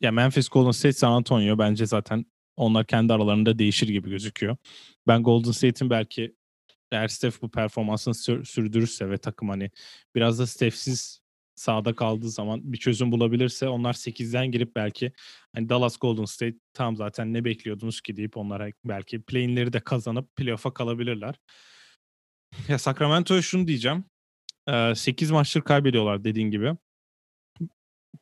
ya 0.00 0.12
Memphis 0.12 0.48
Golden 0.48 0.70
State 0.70 0.92
San 0.92 1.12
Antonio 1.12 1.58
bence 1.58 1.86
zaten 1.86 2.26
onlar 2.56 2.86
kendi 2.86 3.12
aralarında 3.12 3.58
değişir 3.58 3.88
gibi 3.88 4.10
gözüküyor. 4.10 4.56
Ben 5.08 5.22
Golden 5.22 5.50
State'in 5.50 5.90
belki 5.90 6.34
eğer 6.92 7.08
Steph 7.08 7.42
bu 7.42 7.50
performansını 7.50 8.14
sür- 8.14 8.44
sürdürürse 8.44 9.10
ve 9.10 9.18
takım 9.18 9.48
hani 9.48 9.70
biraz 10.14 10.38
da 10.38 10.46
Steph'siz 10.46 11.20
sahada 11.54 11.94
kaldığı 11.94 12.30
zaman 12.30 12.72
bir 12.72 12.78
çözüm 12.78 13.12
bulabilirse 13.12 13.68
onlar 13.68 13.92
8'den 13.92 14.52
girip 14.52 14.76
belki 14.76 15.12
hani 15.54 15.68
Dallas 15.68 15.96
Golden 15.96 16.24
State 16.24 16.56
tam 16.74 16.96
zaten 16.96 17.32
ne 17.32 17.44
bekliyordunuz 17.44 18.00
ki 18.00 18.16
deyip 18.16 18.36
onlara 18.36 18.70
belki 18.84 19.22
play'inleri 19.22 19.72
de 19.72 19.80
kazanıp 19.80 20.36
playoff'a 20.36 20.74
kalabilirler. 20.74 21.34
Ya 22.68 22.78
Sacramento'ya 22.78 23.42
şunu 23.42 23.66
diyeceğim. 23.66 24.04
8 24.94 25.30
maçtır 25.30 25.60
kaybediyorlar 25.60 26.24
dediğin 26.24 26.50
gibi. 26.50 26.76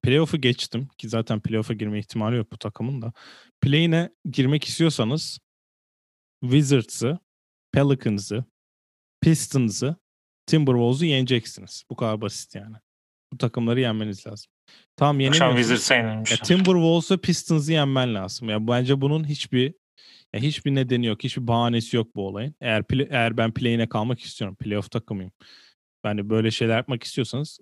Playoff'u 0.02 0.40
geçtim 0.40 0.88
ki 0.98 1.08
zaten 1.08 1.40
playoff'a 1.40 1.74
girme 1.74 1.98
ihtimali 1.98 2.36
yok 2.36 2.52
bu 2.52 2.58
takımın 2.58 3.02
da. 3.02 3.12
Play'ine 3.60 4.10
girmek 4.30 4.64
istiyorsanız 4.64 5.38
Wizards'ı, 6.42 7.18
Pelicans'ı, 7.72 8.44
Pistons'ı, 9.20 9.96
Timberwolves'u 10.46 11.04
yeneceksiniz. 11.04 11.84
Bu 11.90 11.96
kadar 11.96 12.20
basit 12.20 12.54
yani. 12.54 12.76
Bu 13.32 13.38
takımları 13.38 13.80
yenmeniz 13.80 14.26
lazım. 14.26 14.50
Tamam 14.96 15.20
yenemiyorsunuz. 15.20 15.70
Ya, 16.30 16.36
Timberwolves'u 16.36 17.18
Pistons'ı 17.18 17.72
yenmen 17.72 18.14
lazım. 18.14 18.48
Ya 18.48 18.68
bence 18.68 19.00
bunun 19.00 19.28
hiçbir 19.28 19.74
ya 20.34 20.40
hiçbir 20.40 20.74
nedeni 20.74 21.06
yok. 21.06 21.24
Hiçbir 21.24 21.46
bahanesi 21.46 21.96
yok 21.96 22.16
bu 22.16 22.26
olayın. 22.26 22.54
Eğer 22.60 22.84
eğer 23.10 23.36
ben 23.36 23.54
play'ine 23.54 23.88
kalmak 23.88 24.20
istiyorum. 24.20 24.56
Playoff 24.60 24.90
takımıyım. 24.90 25.32
Yani 26.04 26.30
böyle 26.30 26.50
şeyler 26.50 26.76
yapmak 26.76 27.02
istiyorsanız 27.02 27.58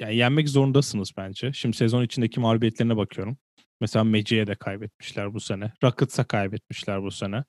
yani 0.00 0.16
yenmek 0.16 0.48
zorundasınız 0.48 1.12
bence. 1.16 1.52
Şimdi 1.52 1.76
sezon 1.76 2.02
içindeki 2.04 2.40
mağlubiyetlerine 2.40 2.96
bakıyorum. 2.96 3.38
Mesela 3.80 4.04
Magic'e 4.04 4.46
de 4.46 4.54
kaybetmişler 4.54 5.34
bu 5.34 5.40
sene. 5.40 5.72
Rockets'a 5.84 6.24
kaybetmişler 6.24 7.02
bu 7.02 7.10
sene. 7.10 7.44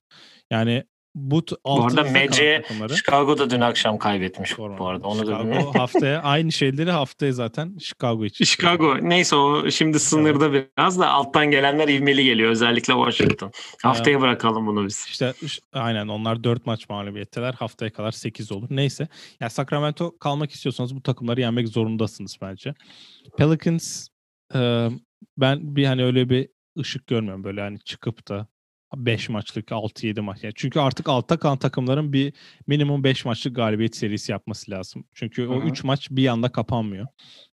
Yani 0.52 0.84
bu, 1.16 1.42
bu 1.66 1.86
arada 1.86 2.04
Magic 2.04 2.64
Chicago'da 2.96 3.50
dün 3.50 3.62
akşam 3.62 3.98
kaybetmiş 3.98 4.54
Forma. 4.54 4.78
bu 4.78 4.88
arada. 4.88 5.08
Onu 5.08 5.20
Chicago 5.20 5.74
da 5.74 5.80
haftaya 5.80 6.22
aynı 6.22 6.52
şeyleri 6.52 6.92
haftaya 6.92 7.32
zaten 7.32 7.78
Chicago 7.78 8.26
için. 8.26 8.46
Chicago 8.46 8.98
neyse 9.02 9.36
o 9.36 9.72
şimdi 9.72 10.00
sınırda 10.00 10.46
evet. 10.46 10.70
biraz 10.78 11.00
da 11.00 11.10
alttan 11.10 11.52
gelenler 11.52 11.88
ivmeli 11.88 12.24
geliyor 12.24 12.52
özellikle 12.52 12.94
Washington. 12.94 13.52
Haftaya 13.84 14.14
evet. 14.14 14.22
bırakalım 14.22 14.68
bunu 14.68 14.86
biz. 14.86 15.06
İşte 15.10 15.34
aynen 15.74 16.08
onlar 16.08 16.44
4 16.44 16.66
maç 16.66 16.90
mağlubiyetteler. 16.90 17.54
Haftaya 17.54 17.94
kadar 17.94 18.12
8 18.12 18.52
olur. 18.52 18.68
Neyse. 18.70 19.04
Ya 19.04 19.10
yani 19.42 19.52
Sacramento 19.52 20.18
kalmak 20.18 20.52
istiyorsanız 20.52 20.96
bu 20.96 21.04
takımları 21.04 21.42
yenmek 21.42 21.68
zorundasınız 21.68 22.38
bence. 22.42 22.74
Pelicans 23.38 24.08
ben 25.38 25.76
bir 25.76 25.86
hani 25.86 26.04
öyle 26.04 26.30
bir 26.30 26.50
ışık 26.80 27.08
görmüyorum 27.08 27.44
böyle 27.44 27.62
hani 27.62 27.80
çıkıp 27.80 28.28
da 28.28 28.48
5 28.96 29.30
maçlık 29.30 29.68
6-7 29.68 30.22
maç. 30.22 30.44
Yani 30.44 30.54
çünkü 30.56 30.80
artık 30.80 31.10
altta 31.10 31.40
kalan 31.40 31.58
takımların 31.58 32.14
bir 32.14 32.34
minimum 32.68 33.04
5 33.04 33.26
maçlık 33.26 33.56
galibiyet 33.56 33.96
serisi 33.96 34.32
yapması 34.32 34.72
lazım. 34.72 35.06
Çünkü 35.14 35.44
Hı-hı. 35.44 35.54
o 35.54 35.62
3 35.62 35.84
maç 35.84 36.08
bir 36.12 36.28
anda 36.28 36.52
kapanmıyor. 36.52 37.08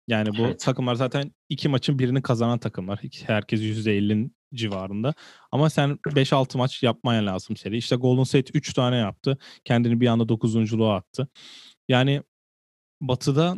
Yani 0.09 0.29
bu 0.39 0.47
evet. 0.47 0.61
takımlar 0.61 0.95
zaten 0.95 1.33
iki 1.49 1.69
maçın 1.69 1.99
birini 1.99 2.23
kazanan 2.23 2.59
takımlar. 2.59 3.01
Herkes 3.27 3.61
%50'nin 3.61 4.37
civarında. 4.55 5.15
Ama 5.53 5.71
sen 5.71 5.99
5-6 6.07 6.59
maç 6.59 6.83
yapmaya 6.83 7.27
lazım 7.27 7.57
seri. 7.57 7.77
İşte 7.77 7.97
Golden 7.97 8.23
State 8.23 8.51
3 8.55 8.73
tane 8.73 8.97
yaptı. 8.97 9.39
Kendini 9.65 10.01
bir 10.01 10.07
anda 10.07 10.25
9'unculuğa 10.25 10.97
attı. 10.97 11.29
Yani 11.89 12.23
Batı'da 13.01 13.57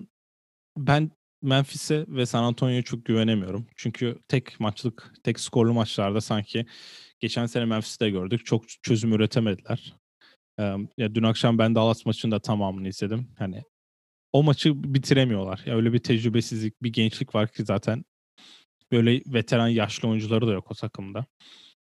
ben 0.77 1.11
Memphis'e 1.43 2.05
ve 2.09 2.27
San 2.27 2.43
Antonio'ya 2.43 2.83
çok 2.83 3.05
güvenemiyorum. 3.05 3.67
Çünkü 3.77 4.19
tek 4.29 4.61
maçlık, 4.61 5.15
tek 5.25 5.41
skorlu 5.41 5.75
maçlarda 5.75 6.21
sanki 6.21 6.67
geçen 7.21 7.47
sene 7.47 7.65
Memphis'te 7.65 8.11
gördük. 8.11 8.47
Çok 8.47 8.65
çözüm 8.83 9.13
üretemediler. 9.13 9.95
Ee, 10.61 10.77
ya 10.99 11.15
dün 11.15 11.23
akşam 11.23 11.59
ben 11.59 11.75
Dallas 11.75 12.07
maçını 12.07 12.31
da 12.31 12.41
tamamını 12.41 12.89
izledim. 12.89 13.29
Hani 13.39 13.63
o 14.33 14.43
maçı 14.43 14.95
bitiremiyorlar. 14.95 15.63
Ya 15.67 15.77
öyle 15.77 15.93
bir 15.93 15.99
tecrübesizlik, 15.99 16.83
bir 16.83 16.93
gençlik 16.93 17.35
var 17.35 17.49
ki 17.49 17.65
zaten 17.65 18.05
böyle 18.93 19.23
veteran 19.27 19.69
yaşlı 19.69 20.09
oyuncuları 20.09 20.47
da 20.47 20.53
yok 20.53 20.71
o 20.71 20.75
takımda. 20.75 21.27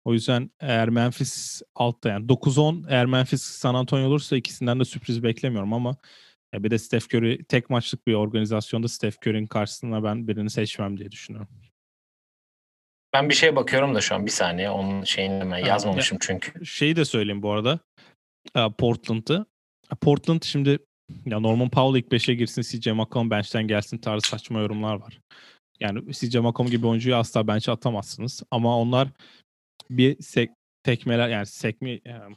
O 0.05 0.13
yüzden 0.13 0.51
eğer 0.61 0.89
Memphis 0.89 1.63
altta 1.75 2.09
yani 2.09 2.27
9-10 2.27 2.87
eğer 2.89 3.07
Memphis 3.07 3.43
San 3.43 3.75
Antonio 3.75 4.07
olursa 4.09 4.37
ikisinden 4.37 4.81
de 4.81 4.85
sürpriz 4.85 5.23
beklemiyorum 5.23 5.73
ama 5.73 5.97
ya 6.55 6.65
bir 6.65 6.71
de 6.71 6.79
Steph 6.79 7.15
Curry 7.15 7.45
tek 7.45 7.71
maçlık 7.71 8.07
bir 8.07 8.15
organizasyonda 8.15 8.89
Steph 8.89 9.17
Curry'nin 9.27 9.47
karşısına 9.47 10.05
ben 10.05 10.29
birini 10.29 10.51
seçmem 10.51 10.99
diye 10.99 11.11
düşünüyorum. 11.11 11.49
Ben 13.19 13.29
bir 13.29 13.35
şeye 13.35 13.57
bakıyorum 13.57 13.95
da 13.95 14.01
şu 14.01 14.15
an 14.15 14.27
bir 14.27 14.31
saniye 14.31 14.71
onun 14.71 15.05
şeyini 15.05 15.51
ben 15.51 15.59
yazmamışım 15.59 16.15
ya, 16.15 16.19
çünkü. 16.23 16.67
Şeyi 16.67 16.97
de 16.97 17.05
söyleyeyim 17.05 17.43
bu 17.43 17.51
arada. 17.51 17.79
Portland'ı. 18.79 19.47
Portland 20.01 20.43
şimdi 20.43 20.79
ya 21.27 21.41
Norman 21.41 21.71
Powell 21.71 22.01
ilk 22.01 22.13
5'e 22.13 22.35
girsin, 22.35 22.63
CJ 22.63 22.87
McCollum 22.87 23.31
bench'ten 23.31 23.69
gelsin 23.69 23.99
tarzı 23.99 24.29
saçma 24.29 24.61
yorumlar 24.61 24.95
var. 24.95 25.21
Yani 25.81 26.13
CJ 26.13 26.37
McCollum 26.37 26.71
gibi 26.71 26.87
oyuncuyu 26.87 27.17
asla 27.17 27.49
bench'e 27.49 27.73
atamazsınız. 27.73 28.43
Ama 28.51 28.79
onlar 28.79 29.09
bir 29.91 30.23
sek, 30.23 30.51
tekmeler 30.83 31.29
yani 31.29 31.47
sekme 31.47 32.01
yani 32.05 32.37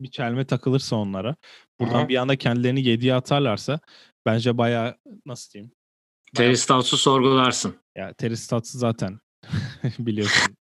bir 0.00 0.10
çelme 0.10 0.44
takılırsa 0.44 0.96
onlara 0.96 1.36
buradan 1.80 2.00
Hı-hı. 2.00 2.08
bir 2.08 2.16
anda 2.16 2.36
kendilerini 2.36 2.80
7'ye 2.80 3.14
atarlarsa 3.14 3.80
bence 4.26 4.58
bayağı 4.58 4.96
nasıl 5.26 5.52
diyeyim? 5.52 5.72
Terry 6.34 6.56
sorgularsın. 6.56 7.76
Ya 7.96 8.12
Terry 8.12 8.36
zaten 8.62 9.18
biliyorsun. 9.98 10.56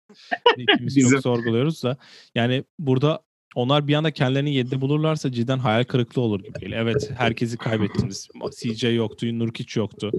İkimiz 0.58 0.96
çok 1.12 1.22
sorguluyoruz 1.22 1.84
da. 1.84 1.98
Yani 2.36 2.64
burada 2.80 3.24
onlar 3.56 3.88
bir 3.88 3.94
anda 3.94 4.12
kendilerini 4.12 4.56
7'de 4.56 4.82
bulurlarsa 4.82 5.32
cidden 5.32 5.60
hayal 5.60 5.84
kırıklığı 5.84 6.22
olur 6.22 6.40
gibi. 6.40 6.74
Evet 6.74 7.12
herkesi 7.18 7.58
kaybettiniz. 7.58 8.28
CJ 8.60 8.84
yoktu, 8.84 9.40
Nurkic 9.40 9.80
yoktu. 9.80 10.12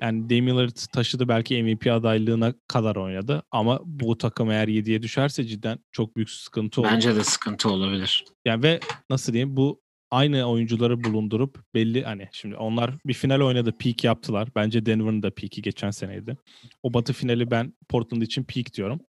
Yani 0.00 0.30
Lillard 0.30 0.76
taşıdı 0.92 1.28
belki 1.28 1.62
MVP 1.62 1.86
adaylığına 1.86 2.54
kadar 2.68 2.96
oynadı. 2.96 3.42
Ama 3.50 3.80
bu 3.84 4.18
takım 4.18 4.50
eğer 4.50 4.68
7'ye 4.68 5.02
düşerse 5.02 5.44
cidden 5.44 5.78
çok 5.92 6.16
büyük 6.16 6.30
sıkıntı 6.30 6.80
olur. 6.80 6.90
Bence 6.90 7.16
de 7.16 7.24
sıkıntı 7.24 7.70
olabilir. 7.70 8.24
Yani 8.44 8.62
ve 8.62 8.80
nasıl 9.10 9.32
diyeyim 9.32 9.56
bu 9.56 9.80
aynı 10.10 10.44
oyuncuları 10.44 11.04
bulundurup 11.04 11.74
belli 11.74 12.02
hani 12.02 12.28
şimdi 12.32 12.56
onlar 12.56 12.94
bir 13.06 13.14
final 13.14 13.40
oynadı 13.40 13.74
peak 13.78 14.04
yaptılar. 14.04 14.48
Bence 14.54 14.86
Denver'ın 14.86 15.22
da 15.22 15.34
peak'i 15.34 15.62
geçen 15.62 15.90
seneydi. 15.90 16.36
O 16.82 16.94
batı 16.94 17.12
finali 17.12 17.50
ben 17.50 17.74
Portland 17.88 18.22
için 18.22 18.44
peak 18.44 18.74
diyorum. 18.74 19.00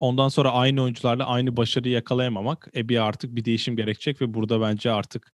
Ondan 0.00 0.28
sonra 0.28 0.52
aynı 0.52 0.82
oyuncularla 0.82 1.26
aynı 1.26 1.56
başarıyı 1.56 1.94
yakalayamamak 1.94 2.68
e 2.76 2.88
bir 2.88 3.04
artık 3.06 3.36
bir 3.36 3.44
değişim 3.44 3.76
gerekecek 3.76 4.22
ve 4.22 4.34
burada 4.34 4.60
bence 4.60 4.90
artık 4.90 5.32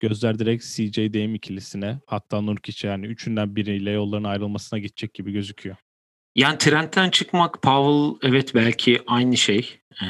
gözler 0.00 0.38
direkt 0.38 0.64
CJ 0.64 0.98
ikilisine 0.98 2.00
hatta 2.06 2.40
Nurkic'e 2.40 2.88
yani 2.88 3.06
üçünden 3.06 3.56
biriyle 3.56 3.90
yolların 3.90 4.24
ayrılmasına 4.24 4.78
gidecek 4.78 5.14
gibi 5.14 5.32
gözüküyor. 5.32 5.76
Yani 6.34 6.58
Trent'ten 6.58 7.10
çıkmak 7.10 7.62
Powell 7.62 8.28
evet 8.30 8.54
belki 8.54 9.02
aynı 9.06 9.36
şey. 9.36 9.78
Ee, 10.02 10.06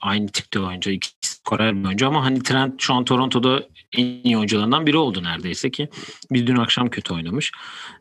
aynı 0.00 0.28
tipte 0.28 0.60
oyuncu. 0.60 0.90
ikisi 0.90 1.14
skorer 1.20 1.76
bir 1.76 1.84
oyuncu 1.84 2.06
ama 2.06 2.24
hani 2.24 2.42
Trent 2.42 2.82
şu 2.82 2.94
an 2.94 3.04
Toronto'da 3.04 3.62
en 3.96 4.04
iyi 4.04 4.36
oyuncularından 4.36 4.86
biri 4.86 4.96
oldu 4.96 5.22
neredeyse 5.22 5.70
ki. 5.70 5.88
Bir 6.30 6.46
dün 6.46 6.56
akşam 6.56 6.90
kötü 6.90 7.14
oynamış. 7.14 7.52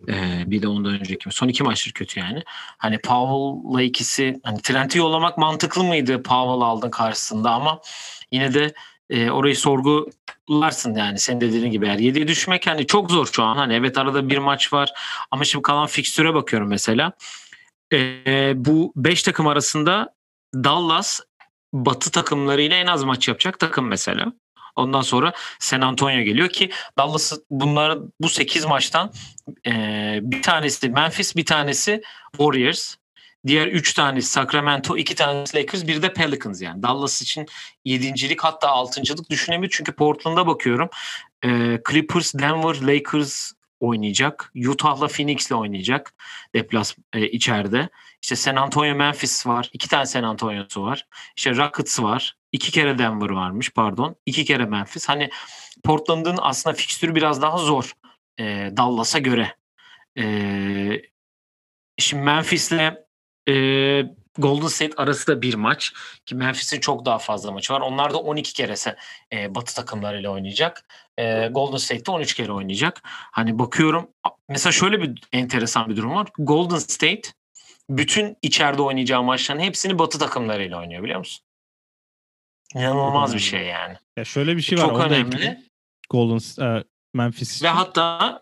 Ee, 0.08 0.44
bir 0.46 0.62
de 0.62 0.68
ondan 0.68 1.00
önceki 1.00 1.32
son 1.32 1.48
iki 1.48 1.64
maçtır 1.64 1.92
kötü 1.92 2.20
yani. 2.20 2.44
Hani 2.78 2.98
Powell'la 2.98 3.82
ikisi 3.82 4.40
hani 4.44 4.62
Trent'i 4.62 4.98
yollamak 4.98 5.38
mantıklı 5.38 5.84
mıydı 5.84 6.24
Powell 6.24 6.68
aldın 6.68 6.90
karşısında 6.90 7.52
ama 7.52 7.82
yine 8.32 8.54
de 8.54 8.74
e, 9.10 9.32
orayı 9.32 9.56
sorgularsın 9.56 10.96
yani 10.96 11.20
senin 11.20 11.42
dediğin 11.42 11.72
gibi 11.72 11.86
eğer 11.86 12.00
7'ye 12.00 12.28
düşmek 12.28 12.68
hani 12.68 12.88
çok 12.88 13.12
zor 13.12 13.28
şu 13.32 13.44
an. 13.44 13.58
Hani 13.58 13.74
evet 13.74 13.98
arada 13.98 14.30
bir 14.30 14.38
maç 14.38 14.74
var 14.74 14.90
ama 15.32 15.44
şimdi 15.44 15.64
kalan 15.64 15.88
fikstüre 15.88 16.34
bakıyorum 16.34 16.70
mesela. 16.70 17.14
E, 17.94 18.54
bu 18.56 18.94
5 18.96 19.24
takım 19.24 19.48
arasında 19.48 20.14
Dallas 20.56 21.20
batı 21.74 22.12
takımlarıyla 22.12 22.78
en 22.78 22.88
az 22.88 23.04
maç 23.04 23.28
yapacak 23.28 23.60
takım 23.60 23.88
mesela. 23.88 24.34
Ondan 24.76 25.02
sonra 25.02 25.34
San 25.60 25.82
Antonio 25.82 26.22
geliyor 26.22 26.50
ki 26.50 26.70
Dallas 26.98 27.34
bunlar 27.50 28.00
bu 28.20 28.30
8 28.30 28.66
maçtan 28.66 29.12
e, 29.68 29.74
bir 30.22 30.42
tanesi 30.42 30.90
Memphis 30.90 31.36
bir 31.36 31.46
tanesi 31.46 32.02
Warriors 32.32 32.96
Diğer 33.48 33.68
3 33.68 33.94
tanesi 33.94 34.30
Sacramento, 34.30 34.98
2 34.98 35.16
tanesi 35.16 35.58
Lakers, 35.58 35.88
bir 35.88 36.02
de 36.02 36.14
Pelicans 36.14 36.62
yani. 36.62 36.84
Dallas 36.84 37.22
için 37.22 37.46
7.lik 37.86 38.44
hatta 38.44 38.68
6.lık 38.68 39.30
düşünemiyor. 39.30 39.74
Çünkü 39.76 39.92
Portland'a 39.92 40.48
bakıyorum. 40.48 40.90
E, 41.44 41.80
Clippers, 41.90 42.34
Denver, 42.34 42.82
Lakers 42.82 43.52
oynayacak. 43.80 44.52
Utah'la 44.68 45.08
Phoenix'le 45.08 45.52
oynayacak. 45.52 46.14
Deplas 46.56 46.96
e, 47.14 47.28
içeride. 47.28 47.90
İşte 48.22 48.36
San 48.36 48.56
Antonio, 48.56 48.96
Memphis 48.96 49.48
var. 49.48 49.70
İki 49.74 49.90
tane 49.90 50.06
San 50.06 50.24
Antonio'su 50.24 50.84
var. 50.84 51.08
İşte 51.36 51.56
Rockets 51.56 52.00
var. 52.00 52.38
İki 52.52 52.72
kere 52.72 52.98
Denver 52.98 53.30
varmış 53.30 53.74
pardon. 53.74 54.16
İki 54.26 54.46
kere 54.46 54.66
Memphis. 54.66 55.10
Hani 55.10 55.30
Portland'ın 55.84 56.40
aslında 56.42 56.76
fikstürü 56.76 57.16
biraz 57.16 57.42
daha 57.42 57.58
zor. 57.58 57.94
E, 58.40 58.72
Dallas'a 58.78 59.20
göre. 59.20 59.56
E, 60.18 60.24
şimdi 61.98 62.24
Memphis'le 62.24 62.94
e, 63.50 63.54
Golden 64.38 64.68
State 64.68 64.96
arası 64.98 65.28
da 65.28 65.42
bir 65.42 65.54
maç 65.54 65.94
ki 66.26 66.36
Memphis'in 66.36 66.80
çok 66.80 67.06
daha 67.06 67.18
fazla 67.18 67.52
maçı 67.52 67.74
var. 67.74 67.82
Onlar 67.82 68.14
da 68.14 68.18
12 68.18 68.54
kere 68.54 68.76
e, 69.34 69.56
Batı 69.56 69.76
takımlarıyla 69.76 70.30
oynayacak. 70.30 70.86
E, 71.18 71.48
Golden 71.48 71.78
State'de 71.78 72.12
13 72.12 72.34
kere 72.34 72.52
oynayacak. 72.52 73.02
Hani 73.32 73.60
bakıyorum 73.60 74.10
mesela 74.50 74.72
şöyle 74.72 75.02
bir 75.02 75.22
enteresan 75.32 75.90
bir 75.90 75.96
durum 75.96 76.16
var. 76.16 76.28
Golden 76.38 76.78
State 76.78 77.22
bütün 77.90 78.38
içeride 78.42 78.82
oynayacağı 78.82 79.24
maçların 79.24 79.60
hepsini 79.60 80.00
Batı 80.00 80.20
takımlarıyla 80.20 80.80
oynuyor 80.80 81.04
biliyor 81.04 81.20
musun? 81.20 81.46
İnanılmaz 82.76 83.34
bir 83.34 83.40
şey 83.40 83.66
yani. 83.66 83.98
Ya 84.18 84.26
şöyle 84.26 84.58
bir 84.58 84.62
şey 84.62 84.78
var. 84.78 84.90
Çok 84.90 85.00
önemli. 85.00 85.60
Golden 86.10 86.78
uh, 86.78 86.84
Memphis. 87.14 87.64
Ve 87.64 87.68
hatta 87.68 88.42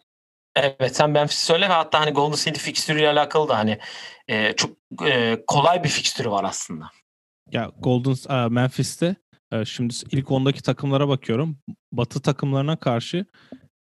Evet 0.58 0.96
sen 0.96 1.10
Memphis 1.10 1.38
söyle 1.38 1.70
ve 1.70 1.74
hatta 1.74 2.00
hani 2.00 2.12
Golden 2.12 2.36
State 2.36 2.60
fikstürüyle 2.60 3.10
alakalı 3.10 3.50
da 3.50 3.58
hani 3.58 3.80
e, 4.28 4.54
çok 4.54 4.72
e, 5.06 5.44
kolay 5.48 5.84
bir 5.84 5.90
fikstürü 5.90 6.30
var 6.30 6.44
aslında. 6.44 6.92
Ya 7.52 7.72
Golden 7.80 8.46
uh, 8.46 8.52
Memphis'te 8.52 9.16
uh, 9.54 9.66
şimdi 9.66 9.94
ilk 10.12 10.32
ondaki 10.32 10.64
takımlara 10.64 11.08
bakıyorum. 11.08 11.58
Batı 11.92 12.22
takımlarına 12.22 12.76
karşı 12.76 13.26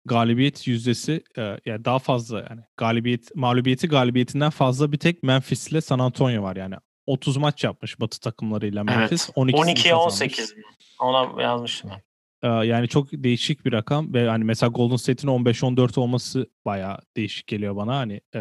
galibiyet 0.08 0.66
yüzdesi 0.66 1.22
uh, 1.38 1.66
yani 1.66 1.84
daha 1.84 1.98
fazla 1.98 2.38
yani 2.50 2.60
galibiyet 2.76 3.34
mağlubiyeti 3.34 3.88
galibiyetinden 3.88 4.50
fazla 4.50 4.92
bir 4.92 4.98
tek 4.98 5.22
Memphis 5.22 5.68
ile 5.68 5.80
San 5.80 5.98
Antonio 5.98 6.42
var 6.42 6.56
yani. 6.56 6.74
30 7.06 7.36
maç 7.36 7.64
yapmış 7.64 8.00
Batı 8.00 8.20
takımlarıyla 8.20 8.84
Memphis. 8.84 9.30
Evet. 9.36 9.54
12'ye 9.54 9.94
18 9.94 10.54
Ona 11.00 11.42
yazmıştım 11.42 11.90
ben 11.90 12.02
yani 12.42 12.88
çok 12.88 13.08
değişik 13.12 13.64
bir 13.64 13.72
rakam 13.72 14.14
ve 14.14 14.28
hani 14.28 14.44
mesela 14.44 14.70
Golden 14.70 14.96
State'in 14.96 15.44
15-14 15.44 16.00
olması 16.00 16.46
bayağı 16.64 16.98
değişik 17.16 17.46
geliyor 17.46 17.76
bana 17.76 17.96
hani 17.96 18.20
e, 18.34 18.38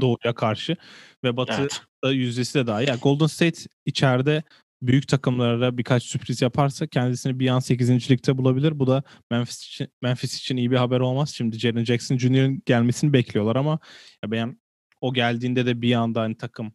Doğu'ya 0.00 0.34
karşı 0.34 0.76
ve 1.24 1.36
Batı 1.36 1.60
evet. 1.60 1.82
yüzdesi 2.04 2.58
de 2.58 2.66
daha 2.66 2.82
iyi. 2.82 2.88
Yani 2.88 3.00
Golden 3.00 3.26
State 3.26 3.60
içeride 3.86 4.42
büyük 4.82 5.08
takımlara 5.08 5.78
birkaç 5.78 6.02
sürpriz 6.02 6.42
yaparsa 6.42 6.86
kendisini 6.86 7.38
bir 7.38 7.48
an 7.48 7.60
8. 7.60 8.10
ligde 8.10 8.38
bulabilir. 8.38 8.78
Bu 8.78 8.86
da 8.86 9.02
Memphis 9.30 9.66
için, 9.66 9.88
Memphis 10.02 10.38
için 10.38 10.56
iyi 10.56 10.70
bir 10.70 10.76
haber 10.76 11.00
olmaz. 11.00 11.34
Şimdi 11.34 11.58
Jaren 11.58 11.84
Jackson 11.84 12.18
Jr.'ın 12.18 12.62
gelmesini 12.66 13.12
bekliyorlar 13.12 13.56
ama 13.56 13.78
ya 14.24 14.30
ben 14.30 14.60
o 15.00 15.14
geldiğinde 15.14 15.66
de 15.66 15.82
bir 15.82 15.94
anda 15.94 16.20
hani 16.20 16.36
takım 16.36 16.72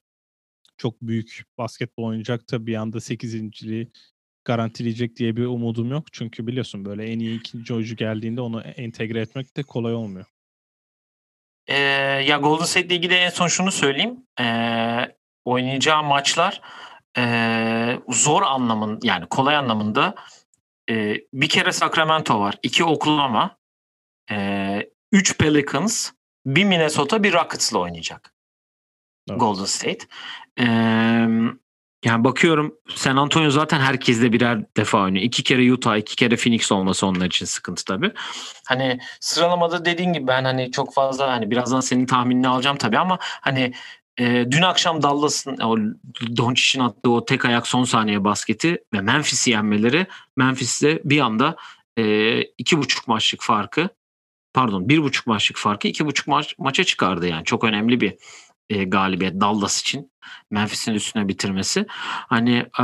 çok 0.77 1.01
büyük 1.01 1.43
basketbol 1.57 2.03
oynayacak 2.03 2.51
da 2.51 2.65
bir 2.65 2.75
anda 2.75 2.97
8.liği 2.97 3.91
garantileyecek 4.45 5.15
diye 5.15 5.35
bir 5.35 5.45
umudum 5.45 5.91
yok. 5.91 6.13
Çünkü 6.13 6.47
biliyorsun 6.47 6.85
böyle 6.85 7.11
en 7.11 7.19
iyi 7.19 7.39
ikinci 7.39 7.73
oyuncu 7.73 7.95
geldiğinde 7.95 8.41
onu 8.41 8.61
entegre 8.61 9.21
etmek 9.21 9.57
de 9.57 9.63
kolay 9.63 9.93
olmuyor. 9.93 10.25
Ee, 11.67 11.77
ya 12.27 12.37
Golden 12.37 12.65
State 12.65 12.85
ile 12.85 12.95
ilgili 12.95 13.13
en 13.13 13.29
son 13.29 13.47
şunu 13.47 13.71
söyleyeyim. 13.71 14.17
Ee, 14.39 15.15
oynayacağı 15.45 16.03
maçlar 16.03 16.61
e, 17.17 17.99
zor 18.09 18.41
anlamın 18.41 18.99
yani 19.03 19.25
kolay 19.25 19.55
anlamında 19.55 20.15
e, 20.89 21.17
bir 21.33 21.49
kere 21.49 21.71
Sacramento 21.71 22.39
var. 22.39 22.55
iki 22.63 22.83
Oklahoma. 22.83 23.57
E, 24.31 24.89
üç 25.11 25.37
Pelicans. 25.37 26.11
Bir 26.45 26.63
Minnesota 26.63 27.23
bir 27.23 27.33
Rockets'la 27.33 27.79
oynayacak. 27.79 28.33
Evet. 29.29 29.39
Golden 29.39 29.65
State. 29.65 30.05
E, 30.59 30.65
yani 32.05 32.23
bakıyorum 32.23 32.75
San 32.95 33.15
Antonio 33.17 33.49
zaten 33.49 33.79
herkesle 33.79 34.33
birer 34.33 34.75
defa 34.77 35.01
oynuyor. 35.01 35.25
İki 35.25 35.43
kere 35.43 35.73
Utah, 35.73 35.97
iki 35.97 36.15
kere 36.15 36.35
Phoenix 36.35 36.71
olması 36.71 37.07
onlar 37.07 37.25
için 37.25 37.45
sıkıntı 37.45 37.85
tabii. 37.85 38.11
Hani 38.67 38.99
sıralamada 39.19 39.85
dediğin 39.85 40.13
gibi 40.13 40.27
ben 40.27 40.43
hani 40.43 40.71
çok 40.71 40.93
fazla 40.93 41.31
hani 41.31 41.51
birazdan 41.51 41.79
senin 41.79 42.05
tahminini 42.05 42.47
alacağım 42.47 42.77
tabii 42.77 42.97
ama 42.97 43.17
hani 43.21 43.73
e, 44.19 44.45
dün 44.51 44.61
akşam 44.61 45.03
Dallas'ın 45.03 45.57
o 45.57 45.77
Doncic'in 46.37 46.83
attığı 46.83 47.11
o 47.11 47.25
tek 47.25 47.45
ayak 47.45 47.67
son 47.67 47.83
saniye 47.83 48.23
basketi 48.23 48.83
ve 48.93 49.01
Memphis'i 49.01 49.51
yenmeleri 49.51 50.07
Memphis'te 50.35 51.01
bir 51.03 51.19
anda 51.19 51.55
e, 51.97 52.41
iki 52.41 52.77
buçuk 52.77 53.07
maçlık 53.07 53.41
farkı 53.43 53.89
pardon 54.53 54.89
bir 54.89 55.03
buçuk 55.03 55.27
maçlık 55.27 55.57
farkı 55.57 55.87
iki 55.87 56.05
buçuk 56.05 56.27
maç 56.27 56.55
maça 56.57 56.83
çıkardı 56.83 57.27
yani 57.27 57.45
çok 57.45 57.63
önemli 57.63 58.01
bir 58.01 58.17
e, 58.69 58.83
galibiyet 58.83 59.41
Dallas 59.41 59.81
için 59.81 60.11
Memphis'in 60.51 60.93
üstüne 60.93 61.27
bitirmesi. 61.27 61.85
Hani 62.29 62.65
e, 62.79 62.83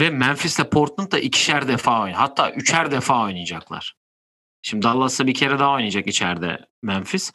ve 0.00 0.10
Memphis'le 0.10 0.64
Portland 0.72 1.12
da 1.12 1.18
ikişer 1.18 1.68
defa 1.68 2.00
oynuyor. 2.00 2.18
Hatta 2.18 2.50
üçer 2.50 2.90
defa 2.90 3.22
oynayacaklar. 3.22 3.94
Şimdi 4.62 4.82
Dallas'la 4.82 5.26
bir 5.26 5.34
kere 5.34 5.58
daha 5.58 5.72
oynayacak 5.72 6.06
içeride 6.06 6.66
Memphis. 6.82 7.32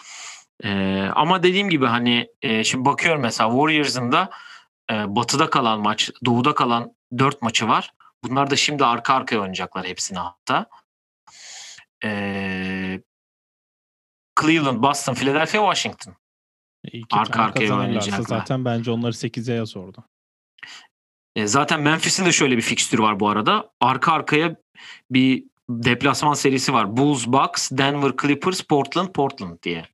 E, 0.64 1.02
ama 1.16 1.44
dediğim 1.44 1.70
gibi 1.70 1.86
hani 1.86 2.28
e, 2.42 2.64
şimdi 2.64 2.86
bakıyorum 2.86 3.22
mesela 3.22 3.50
Warriors'ın 3.50 4.12
da 4.12 4.30
e, 4.92 5.16
batıda 5.16 5.50
kalan 5.50 5.82
maç, 5.82 6.12
doğuda 6.26 6.56
kalan 6.56 6.94
dört 7.18 7.42
maçı 7.42 7.68
var. 7.68 7.94
Bunlar 8.24 8.50
da 8.50 8.56
şimdi 8.56 8.86
arka 8.86 9.14
arkaya 9.14 9.40
oynayacaklar 9.40 9.86
hepsini 9.86 10.20
hatta. 10.20 10.66
E, 12.04 13.02
Cleveland, 14.42 14.84
Boston, 14.84 15.14
Philadelphia, 15.14 15.74
Washington. 15.74 16.16
İki 16.84 17.16
arka 17.16 17.44
arkaya 17.44 17.78
oynayacaklar. 17.78 18.40
Zaten 18.40 18.66
bence 18.66 18.92
onları 18.92 19.12
8'e 19.12 19.56
yaz 19.56 19.78
orada. 19.78 20.04
E, 21.36 21.48
zaten 21.48 21.82
Memphis'in 21.82 22.26
de 22.26 22.32
şöyle 22.32 22.58
bir 22.58 22.62
fikstürü 22.62 23.02
var 23.02 23.20
bu 23.20 23.30
arada. 23.30 23.70
Arka 23.82 24.12
arkaya 24.12 24.56
bir 25.12 25.44
deplasman 25.70 26.34
serisi 26.34 26.74
var. 26.74 26.98
Bulls, 26.98 27.28
Bucks, 27.28 27.72
Denver 27.72 28.12
Clippers, 28.22 28.62
Portland, 28.62 29.10
Portland 29.10 29.64
diye. 29.64 29.86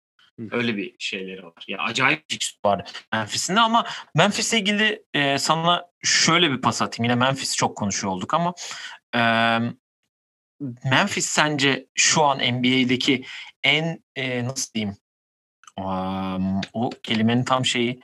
Öyle 0.51 0.77
bir 0.77 0.95
şeyleri 0.99 1.43
var. 1.43 1.65
Ya 1.67 1.77
acayip 1.77 2.23
fikstür 2.29 2.59
var 2.65 2.91
Memphis'in 3.13 3.55
ama 3.55 3.85
Memphis'le 4.15 4.53
ilgili 4.53 5.03
e, 5.13 5.37
sana 5.37 5.85
şöyle 6.03 6.51
bir 6.51 6.61
pas 6.61 6.81
atayım. 6.81 7.03
Yine 7.03 7.15
Memphis 7.15 7.55
çok 7.55 7.77
konuşuyor 7.77 8.13
olduk 8.13 8.33
ama 8.33 8.53
e, 9.15 9.19
Memphis 10.83 11.25
sence 11.25 11.85
şu 11.95 12.23
an 12.23 12.37
NBA'deki 12.37 13.25
en 13.63 14.03
e, 14.15 14.45
nasıl 14.45 14.73
diyeyim 14.73 14.97
um, 15.77 16.61
o 16.73 16.89
kelimenin 17.03 17.43
tam 17.43 17.65
şeyi 17.65 18.01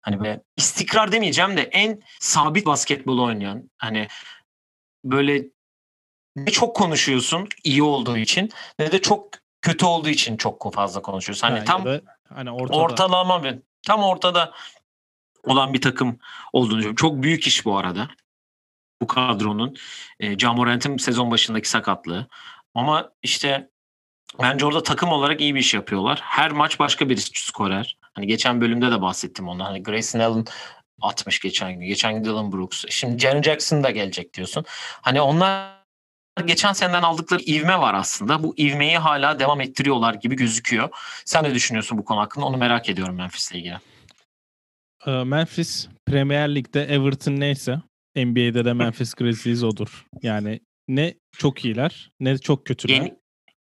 hani 0.00 0.20
böyle 0.20 0.42
istikrar 0.56 1.12
demeyeceğim 1.12 1.56
de 1.56 1.62
en 1.62 2.02
sabit 2.20 2.66
basketbol 2.66 3.18
oynayan 3.18 3.70
hani 3.76 4.08
böyle 5.04 5.44
ne 6.36 6.50
çok 6.50 6.76
konuşuyorsun 6.76 7.48
iyi 7.64 7.82
olduğu 7.82 8.16
için 8.16 8.50
ne 8.78 8.92
de 8.92 9.02
çok 9.02 9.39
kötü 9.62 9.86
olduğu 9.86 10.08
için 10.08 10.36
çok 10.36 10.74
fazla 10.74 11.02
konuşuyorsun. 11.02 11.46
Hani 11.46 11.56
yani 11.56 11.66
tam 11.66 11.84
da, 11.84 12.00
hani 12.34 12.50
ortada. 12.50 12.78
ortalama 12.78 13.44
bir 13.44 13.58
tam 13.86 14.02
ortada 14.02 14.52
olan 15.44 15.74
bir 15.74 15.80
takım 15.80 16.18
olduğunu 16.52 16.76
düşünüyorum. 16.76 16.96
Çok 16.96 17.22
büyük 17.22 17.46
iş 17.46 17.64
bu 17.64 17.78
arada. 17.78 18.08
Bu 19.02 19.06
kadronun. 19.06 19.76
E, 20.20 20.38
Camorant'ın 20.38 20.96
sezon 20.96 21.30
başındaki 21.30 21.68
sakatlığı. 21.68 22.26
Ama 22.74 23.10
işte 23.22 23.70
Bence 24.42 24.66
orada 24.66 24.82
takım 24.82 25.12
olarak 25.12 25.40
iyi 25.40 25.54
bir 25.54 25.60
iş 25.60 25.74
yapıyorlar. 25.74 26.20
Her 26.22 26.50
maç 26.50 26.78
başka 26.78 27.08
bir 27.08 27.16
skorer. 27.34 27.98
Hani 28.00 28.26
geçen 28.26 28.60
bölümde 28.60 28.90
de 28.90 29.02
bahsettim 29.02 29.48
ondan. 29.48 29.64
Hani 29.64 29.82
Grayson 29.82 30.20
Allen 30.20 30.44
atmış 31.00 31.40
geçen 31.40 31.72
gün. 31.72 31.86
Geçen 31.86 32.14
gün 32.14 32.24
Dylan 32.24 32.52
Brooks. 32.52 32.84
Şimdi 32.88 33.18
Jaren 33.18 33.42
Jackson 33.42 33.82
da 33.82 33.90
gelecek 33.90 34.34
diyorsun. 34.34 34.64
Hani 35.02 35.20
onlar 35.20 35.79
geçen 36.46 36.72
seneden 36.72 37.02
aldıkları 37.02 37.42
ivme 37.42 37.78
var 37.78 37.94
aslında. 37.94 38.42
Bu 38.42 38.54
ivmeyi 38.58 38.98
hala 38.98 39.38
devam 39.38 39.60
ettiriyorlar 39.60 40.14
gibi 40.14 40.36
gözüküyor. 40.36 40.88
Sen 41.24 41.44
ne 41.44 41.54
düşünüyorsun 41.54 41.98
bu 41.98 42.04
konu 42.04 42.20
hakkında? 42.20 42.46
Onu 42.46 42.56
merak 42.56 42.88
ediyorum 42.88 43.14
Memphis'le 43.14 43.52
ilgili. 43.52 43.78
Ee, 45.06 45.10
Memphis 45.10 45.88
Premier 46.06 46.54
Lig'de 46.54 46.84
Everton 46.84 47.40
neyse 47.40 47.78
NBA'de 48.16 48.64
de 48.64 48.72
Memphis 48.72 49.14
Grizzlies 49.14 49.62
odur. 49.62 50.06
Yani 50.22 50.60
ne 50.88 51.14
çok 51.38 51.64
iyiler 51.64 52.10
ne 52.20 52.38
çok 52.38 52.66
kötüler. 52.66 52.94
Yeni, 52.94 53.20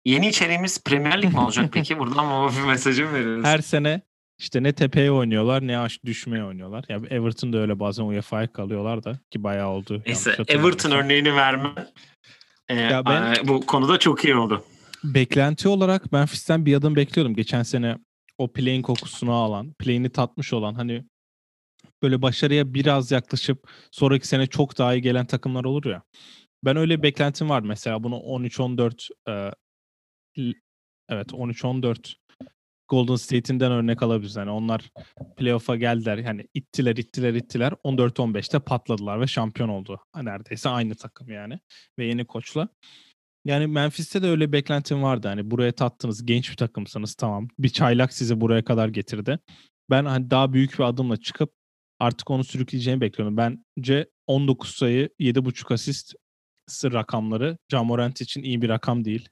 Yeni 0.05 0.27
içeriğimiz 0.27 0.83
Premier 0.83 1.21
Lig 1.21 1.33
mi 1.33 1.39
olacak 1.39 1.69
peki? 1.73 1.99
Buradan 1.99 2.25
mı 2.25 2.51
bir 2.57 2.67
mesajı 2.67 3.13
veriyoruz? 3.13 3.45
Her 3.45 3.59
sene 3.59 4.01
işte 4.39 4.63
ne 4.63 4.73
tepeye 4.73 5.11
oynuyorlar 5.11 5.67
ne 5.67 5.79
aş 5.79 6.03
düşmeye 6.05 6.43
oynuyorlar. 6.43 6.85
Ya 6.89 6.95
yani 6.95 7.07
Everton 7.07 7.53
da 7.53 7.57
öyle 7.57 7.79
bazen 7.79 8.03
UEFA'ya 8.03 8.53
kalıyorlar 8.53 9.03
da 9.03 9.19
ki 9.31 9.43
bayağı 9.43 9.69
oldu. 9.69 10.03
Neyse 10.05 10.35
Everton 10.47 10.91
örneğini 10.91 11.35
verme. 11.35 11.69
Ee, 12.69 12.75
ya 12.75 13.05
ben, 13.05 13.35
bu 13.47 13.65
konuda 13.65 13.99
çok 13.99 14.25
iyi 14.25 14.35
oldu. 14.35 14.63
Beklenti 15.03 15.67
olarak 15.67 16.11
Memphis'ten 16.11 16.65
bir 16.65 16.75
adım 16.75 16.95
bekliyordum. 16.95 17.35
Geçen 17.35 17.63
sene 17.63 17.97
o 18.37 18.53
play'in 18.53 18.81
kokusunu 18.81 19.33
alan, 19.33 19.73
play'ini 19.73 20.09
tatmış 20.09 20.53
olan 20.53 20.73
hani 20.73 21.05
böyle 22.01 22.21
başarıya 22.21 22.73
biraz 22.73 23.11
yaklaşıp 23.11 23.69
sonraki 23.91 24.27
sene 24.27 24.47
çok 24.47 24.77
daha 24.77 24.93
iyi 24.93 25.01
gelen 25.01 25.25
takımlar 25.25 25.63
olur 25.63 25.85
ya. 25.85 26.03
Ben 26.63 26.77
öyle 26.77 26.97
bir 26.97 27.03
beklentim 27.03 27.49
var 27.49 27.61
mesela 27.61 28.03
bunu 28.03 28.15
13-14 28.15 29.09
evet 31.09 31.33
13-14 31.33 32.15
Golden 32.89 33.15
State'inden 33.15 33.71
örnek 33.71 34.03
alabiliriz. 34.03 34.35
Yani 34.35 34.51
onlar 34.51 34.91
playoff'a 35.37 35.75
geldiler. 35.75 36.17
Yani 36.17 36.47
ittiler, 36.53 36.95
ittiler, 36.97 37.33
ittiler. 37.33 37.73
14-15'te 37.83 38.59
patladılar 38.59 39.21
ve 39.21 39.27
şampiyon 39.27 39.69
oldu. 39.69 39.99
Neredeyse 40.15 40.69
aynı 40.69 40.95
takım 40.95 41.29
yani. 41.29 41.59
Ve 41.99 42.05
yeni 42.05 42.25
koçla. 42.25 42.69
Yani 43.45 43.67
Memphis'te 43.67 44.21
de 44.21 44.27
öyle 44.27 44.51
beklentim 44.51 45.03
vardı. 45.03 45.27
Hani 45.27 45.51
buraya 45.51 45.71
tattınız, 45.71 46.25
genç 46.25 46.51
bir 46.51 46.55
takımsınız 46.55 47.15
tamam. 47.15 47.47
Bir 47.59 47.69
çaylak 47.69 48.13
sizi 48.13 48.41
buraya 48.41 48.63
kadar 48.63 48.87
getirdi. 48.87 49.39
Ben 49.89 50.05
hani 50.05 50.29
daha 50.29 50.53
büyük 50.53 50.79
bir 50.79 50.83
adımla 50.83 51.17
çıkıp 51.17 51.53
artık 51.99 52.29
onu 52.29 52.43
sürükleyeceğini 52.43 53.01
bekliyorum. 53.01 53.37
Bence 53.37 54.09
19 54.27 54.69
sayı, 54.75 55.09
7.5 55.19 55.73
asist 55.73 56.13
rakamları 56.83 57.57
Jamorant 57.71 58.21
için 58.21 58.43
iyi 58.43 58.61
bir 58.61 58.69
rakam 58.69 59.05
değil. 59.05 59.29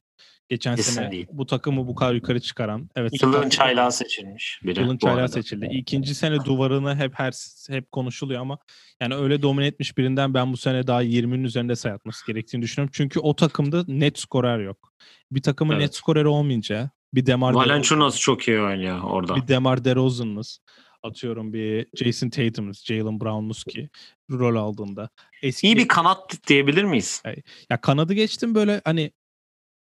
Geçen 0.50 0.76
Kesin 0.76 0.92
sene 0.92 1.26
bu 1.32 1.46
takımı 1.46 1.88
bu 1.88 1.96
kadar 1.96 2.14
yukarı 2.14 2.40
çıkaran. 2.40 2.90
Evet. 2.96 3.22
Yılın 3.22 3.50
çaylağı 3.50 3.92
seçilmiş. 3.92 4.60
Biri, 4.64 4.80
yılın 4.80 4.98
çaylağı 4.98 5.30
seçildi. 5.30 5.70
İkinci 5.72 6.16
sene 6.16 6.46
duvarını 6.46 6.96
hep 6.96 7.12
her 7.16 7.34
hep 7.70 7.92
konuşuluyor 7.92 8.42
ama 8.42 8.58
yani 9.02 9.16
öyle 9.16 9.42
domine 9.42 9.68
etmiş 9.68 9.98
birinden 9.98 10.34
ben 10.34 10.54
bu 10.54 10.58
sene 10.58 10.88
daha 10.88 11.04
20'nin 11.04 11.44
üzerinde 11.44 11.76
sayatması 11.76 12.28
gerektiğini 12.28 12.62
düşünüyorum. 12.62 12.92
Çünkü 12.96 13.20
o 13.20 13.36
takımda 13.36 13.84
net 13.88 14.20
skorer 14.20 14.60
yok. 14.60 14.94
Bir 15.32 15.42
takımın 15.42 15.74
evet. 15.74 15.82
net 15.82 15.96
skoreri 15.96 16.28
olmayınca 16.28 16.90
bir 17.14 17.26
Demar 17.26 17.54
Valenciunas 17.54 18.20
çok 18.20 18.48
iyi 18.48 18.60
oynuyor 18.60 19.02
orada. 19.04 19.36
Bir 19.36 19.48
Demar 19.48 19.86
DeRozan'ınız 19.86 20.60
atıyorum 21.04 21.54
bir 21.54 21.88
Jason 21.96 22.30
Tatum'uz, 22.30 22.86
Jalen 22.86 23.20
Brown'uz 23.20 23.64
ki 23.64 23.90
rol 24.32 24.56
aldığında. 24.56 25.10
Eski... 25.42 25.68
İyi 25.68 25.78
bir 25.78 25.88
kanat 25.88 26.48
diyebilir 26.48 26.84
miyiz? 26.84 27.24
Ya 27.70 27.82
kanadı 27.82 28.14
geçtim 28.14 28.56
böyle 28.56 28.82
hani 28.86 29.12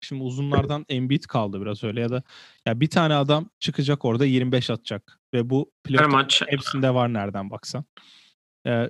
Şimdi 0.05 0.23
uzunlardan 0.23 0.87
Embiid 0.88 1.23
kaldı 1.23 1.62
biraz 1.62 1.85
öyle 1.85 2.01
ya 2.01 2.11
da 2.11 2.23
ya 2.67 2.81
bir 2.81 2.91
tane 2.91 3.15
adam 3.15 3.49
çıkacak 3.61 4.05
orada 4.05 4.25
25 4.25 4.71
atacak 4.71 5.21
ve 5.35 5.51
bu 5.51 5.73
maç 6.09 6.43
hepsinde 6.49 6.95
var 6.95 7.12
nereden 7.12 7.51
baksan. 7.51 7.85
Ee, 8.67 8.88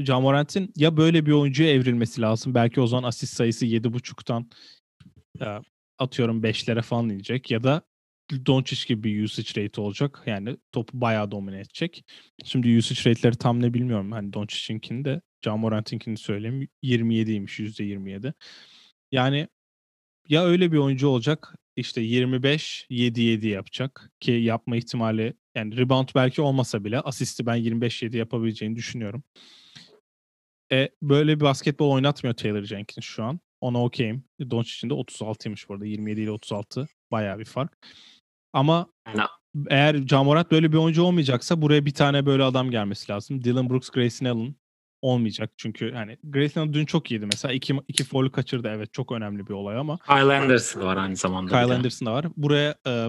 Jamorant'in 0.00 0.72
ya 0.76 0.96
böyle 0.96 1.26
bir 1.26 1.32
oyuncuya 1.32 1.72
evrilmesi 1.72 2.20
lazım. 2.20 2.54
Belki 2.54 2.80
o 2.80 2.86
zaman 2.86 3.08
asist 3.08 3.34
sayısı 3.34 3.66
7.5'tan 3.66 4.46
e, 5.40 5.46
atıyorum 5.98 6.42
5'lere 6.42 6.82
falan 6.82 7.08
inecek 7.08 7.50
ya 7.50 7.62
da 7.62 7.82
Doncic 8.46 8.86
gibi 8.88 9.14
bir 9.14 9.24
usage 9.24 9.64
rate 9.64 9.80
olacak. 9.80 10.22
Yani 10.26 10.56
topu 10.72 11.00
bayağı 11.00 11.30
domine 11.30 11.60
edecek. 11.60 12.04
Şimdi 12.44 12.78
usage 12.78 13.10
rate'leri 13.10 13.36
tam 13.36 13.62
ne 13.62 13.74
bilmiyorum. 13.74 14.12
Hani 14.12 14.32
Doncic'inkini 14.32 15.04
de 15.04 15.20
Jamorant'inkini 15.44 16.16
söyleyeyim. 16.16 16.68
27'ymiş 16.82 17.60
%27. 17.60 18.32
Yani 19.12 19.48
ya 20.28 20.44
öyle 20.44 20.72
bir 20.72 20.78
oyuncu 20.78 21.08
olacak 21.08 21.54
işte 21.76 22.00
25 22.00 22.86
7 22.90 23.20
7 23.22 23.48
yapacak 23.48 24.10
ki 24.20 24.30
yapma 24.32 24.76
ihtimali 24.76 25.34
yani 25.54 25.76
rebound 25.76 26.08
belki 26.14 26.42
olmasa 26.42 26.84
bile 26.84 27.00
asisti 27.00 27.46
ben 27.46 27.54
25 27.54 28.02
7 28.02 28.16
yapabileceğini 28.16 28.76
düşünüyorum. 28.76 29.22
E, 30.72 30.88
böyle 31.02 31.36
bir 31.36 31.44
basketbol 31.44 31.90
oynatmıyor 31.90 32.34
Taylor 32.34 32.62
Jenkins 32.62 33.04
şu 33.04 33.24
an. 33.24 33.40
Ona 33.60 33.84
okeyim. 33.84 34.24
Doncic'in 34.50 34.90
de 34.90 34.94
36'ymış 34.94 35.68
bu 35.68 35.74
arada. 35.74 35.86
27 35.86 36.20
ile 36.20 36.30
36 36.30 36.88
bayağı 37.10 37.38
bir 37.38 37.44
fark. 37.44 37.78
Ama 38.52 38.86
no. 39.14 39.24
eğer 39.70 40.06
Jamorat 40.06 40.50
böyle 40.50 40.72
bir 40.72 40.76
oyuncu 40.76 41.02
olmayacaksa 41.02 41.62
buraya 41.62 41.86
bir 41.86 41.94
tane 41.94 42.26
böyle 42.26 42.42
adam 42.42 42.70
gelmesi 42.70 43.12
lazım. 43.12 43.44
Dylan 43.44 43.70
Brooks, 43.70 43.90
Grayson 43.90 44.26
Allen 44.26 44.54
olmayacak. 45.02 45.52
Çünkü 45.56 45.92
hani 45.92 46.18
Grayson 46.24 46.72
dün 46.74 46.86
çok 46.86 47.10
iyiydi 47.10 47.26
mesela. 47.26 47.54
iki, 47.54 47.76
iki 47.88 48.04
foul 48.04 48.28
kaçırdı 48.28 48.68
evet 48.68 48.92
çok 48.92 49.12
önemli 49.12 49.46
bir 49.46 49.54
olay 49.54 49.76
ama. 49.76 49.98
Kyle 49.98 50.38
Anderson 50.38 50.80
var 50.80 50.96
aynı 50.96 51.16
zamanda. 51.16 51.50
Kyle 51.50 51.74
Anderson 51.74 52.06
da 52.06 52.12
var. 52.12 52.26
Buraya 52.36 52.74
e, 52.86 53.08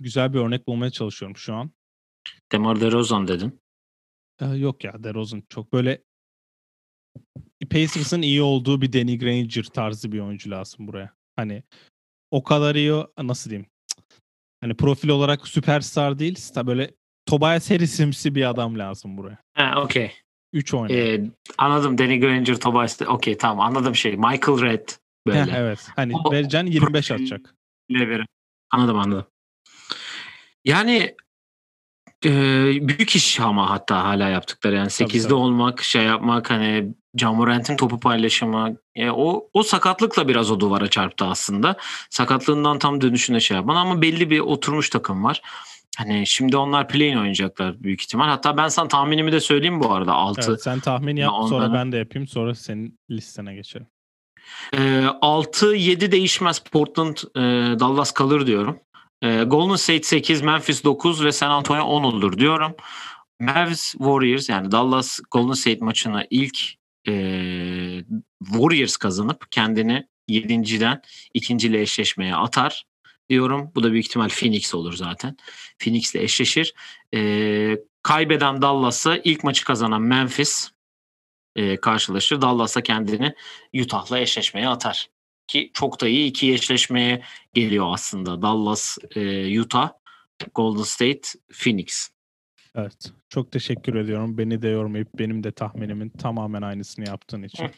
güzel 0.00 0.32
bir 0.32 0.38
örnek 0.38 0.68
bulmaya 0.68 0.90
çalışıyorum 0.90 1.36
şu 1.36 1.54
an. 1.54 1.70
Demar 2.52 2.80
DeRozan 2.80 3.28
dedin. 3.28 3.60
E, 4.40 4.46
yok 4.46 4.84
ya 4.84 5.04
DeRozan 5.04 5.42
çok 5.48 5.72
böyle 5.72 6.02
Pacers'ın 7.70 8.22
iyi 8.22 8.42
olduğu 8.42 8.80
bir 8.80 8.92
Danny 8.92 9.18
Granger 9.18 9.62
tarzı 9.62 10.12
bir 10.12 10.20
oyuncu 10.20 10.50
lazım 10.50 10.86
buraya. 10.86 11.14
Hani 11.36 11.62
o 12.30 12.42
kadar 12.42 12.74
iyi 12.74 12.92
nasıl 13.22 13.50
diyeyim? 13.50 13.70
Hani 14.60 14.74
profil 14.74 15.08
olarak 15.08 15.48
süperstar 15.48 16.18
değil, 16.18 16.38
böyle 16.66 16.90
Tobias 17.34 17.70
Harris'imsi 17.70 18.34
bir 18.34 18.50
adam 18.50 18.78
lazım 18.78 19.16
buraya. 19.16 19.38
Ha, 19.54 19.82
okey. 19.82 20.12
3 20.52 20.74
oynar. 20.74 20.94
Ee, 20.94 21.20
anladım. 21.58 21.98
Danny 21.98 22.20
Granger, 22.20 22.56
Tobias. 22.56 23.02
Okey 23.02 23.38
tamam 23.38 23.66
anladım 23.66 23.94
şey. 23.94 24.16
Michael 24.16 24.60
Red 24.60 24.88
böyle. 25.26 25.52
evet. 25.56 25.88
Hani 25.96 26.12
o, 26.24 26.32
vereceksin 26.32 26.66
25 26.66 27.10
atacak. 27.10 27.54
Anladım 28.70 28.98
anladım. 28.98 29.26
Yani 30.64 31.14
e, 32.24 32.30
büyük 32.88 33.16
iş 33.16 33.40
ama 33.40 33.70
hatta 33.70 34.04
hala 34.04 34.28
yaptıkları 34.28 34.76
yani 34.76 34.88
8'de 34.88 35.34
olmak, 35.34 35.82
şey 35.82 36.02
yapmak 36.02 36.50
hani 36.50 36.94
Camurent'in 37.16 37.76
topu 37.76 38.00
paylaşımı 38.00 38.76
e, 38.94 39.10
o 39.10 39.48
o 39.52 39.62
sakatlıkla 39.62 40.28
biraz 40.28 40.50
o 40.50 40.60
duvara 40.60 40.90
çarptı 40.90 41.24
aslında. 41.24 41.76
Sakatlığından 42.10 42.78
tam 42.78 43.00
dönüşüne 43.00 43.40
şey 43.40 43.56
yapan 43.56 43.76
ama 43.76 44.02
belli 44.02 44.30
bir 44.30 44.40
oturmuş 44.40 44.90
takım 44.90 45.24
var. 45.24 45.42
Hani 45.98 46.26
şimdi 46.26 46.56
onlar 46.56 46.88
play 46.88 47.08
oynayacaklar 47.08 47.82
büyük 47.82 48.02
ihtimal. 48.02 48.28
Hatta 48.28 48.56
ben 48.56 48.68
sana 48.68 48.88
tahminimi 48.88 49.32
de 49.32 49.40
söyleyeyim 49.40 49.80
bu 49.80 49.92
arada. 49.92 50.12
6. 50.12 50.50
Evet, 50.50 50.62
sen 50.62 50.80
tahmin 50.80 51.16
yap 51.16 51.32
onları... 51.32 51.48
sonra 51.48 51.72
ben 51.72 51.92
de 51.92 51.96
yapayım 51.96 52.28
sonra 52.28 52.54
senin 52.54 52.98
listene 53.10 53.54
geçelim. 53.54 53.86
E, 54.72 54.78
6-7 54.78 56.12
değişmez 56.12 56.58
Portland 56.58 57.16
e, 57.16 57.40
Dallas 57.80 58.12
kalır 58.12 58.46
diyorum. 58.46 58.80
E, 59.22 59.42
Golden 59.42 59.76
State 59.76 60.02
8, 60.02 60.42
Memphis 60.42 60.84
9 60.84 61.24
ve 61.24 61.32
San 61.32 61.50
Antonio 61.50 61.84
10 61.84 62.04
olur 62.04 62.38
diyorum. 62.38 62.76
Mavs 63.40 63.92
Warriors 63.92 64.48
yani 64.48 64.70
Dallas 64.70 65.20
Golden 65.30 65.52
State 65.52 65.84
maçını 65.84 66.26
ilk 66.30 66.58
e, 67.08 67.12
Warriors 68.44 68.96
kazanıp 68.96 69.52
kendini 69.52 70.06
7.den 70.28 71.02
2. 71.34 71.54
ile 71.54 71.80
eşleşmeye 71.80 72.36
atar 72.36 72.84
diyorum. 73.28 73.70
Bu 73.74 73.82
da 73.82 73.92
büyük 73.92 74.06
ihtimal 74.06 74.28
Phoenix 74.28 74.74
olur 74.74 74.92
zaten. 74.92 75.36
Phoenix 75.78 76.14
ile 76.14 76.22
eşleşir. 76.22 76.74
E, 77.14 77.78
kaybeden 78.02 78.62
Dallas'a 78.62 79.16
ilk 79.16 79.44
maçı 79.44 79.64
kazanan 79.64 80.02
Memphis 80.02 80.70
e, 81.56 81.76
karşılaşır. 81.76 82.42
Dallas'a 82.42 82.82
kendini 82.82 83.34
Utah'la 83.80 84.18
eşleşmeye 84.18 84.68
atar. 84.68 85.08
Ki 85.46 85.70
çok 85.74 86.00
da 86.00 86.08
iyi 86.08 86.26
iki 86.26 86.52
eşleşmeye 86.52 87.22
geliyor 87.54 87.86
aslında. 87.92 88.42
Dallas, 88.42 88.98
e, 89.16 89.60
Utah, 89.60 89.90
Golden 90.54 90.82
State, 90.82 91.28
Phoenix. 91.52 92.10
Evet. 92.74 93.12
Çok 93.28 93.52
teşekkür 93.52 93.94
ediyorum. 93.94 94.38
Beni 94.38 94.62
de 94.62 94.68
yormayıp 94.68 95.08
benim 95.18 95.44
de 95.44 95.52
tahminimin 95.52 96.08
tamamen 96.08 96.62
aynısını 96.62 97.06
yaptığın 97.06 97.42
için. 97.42 97.70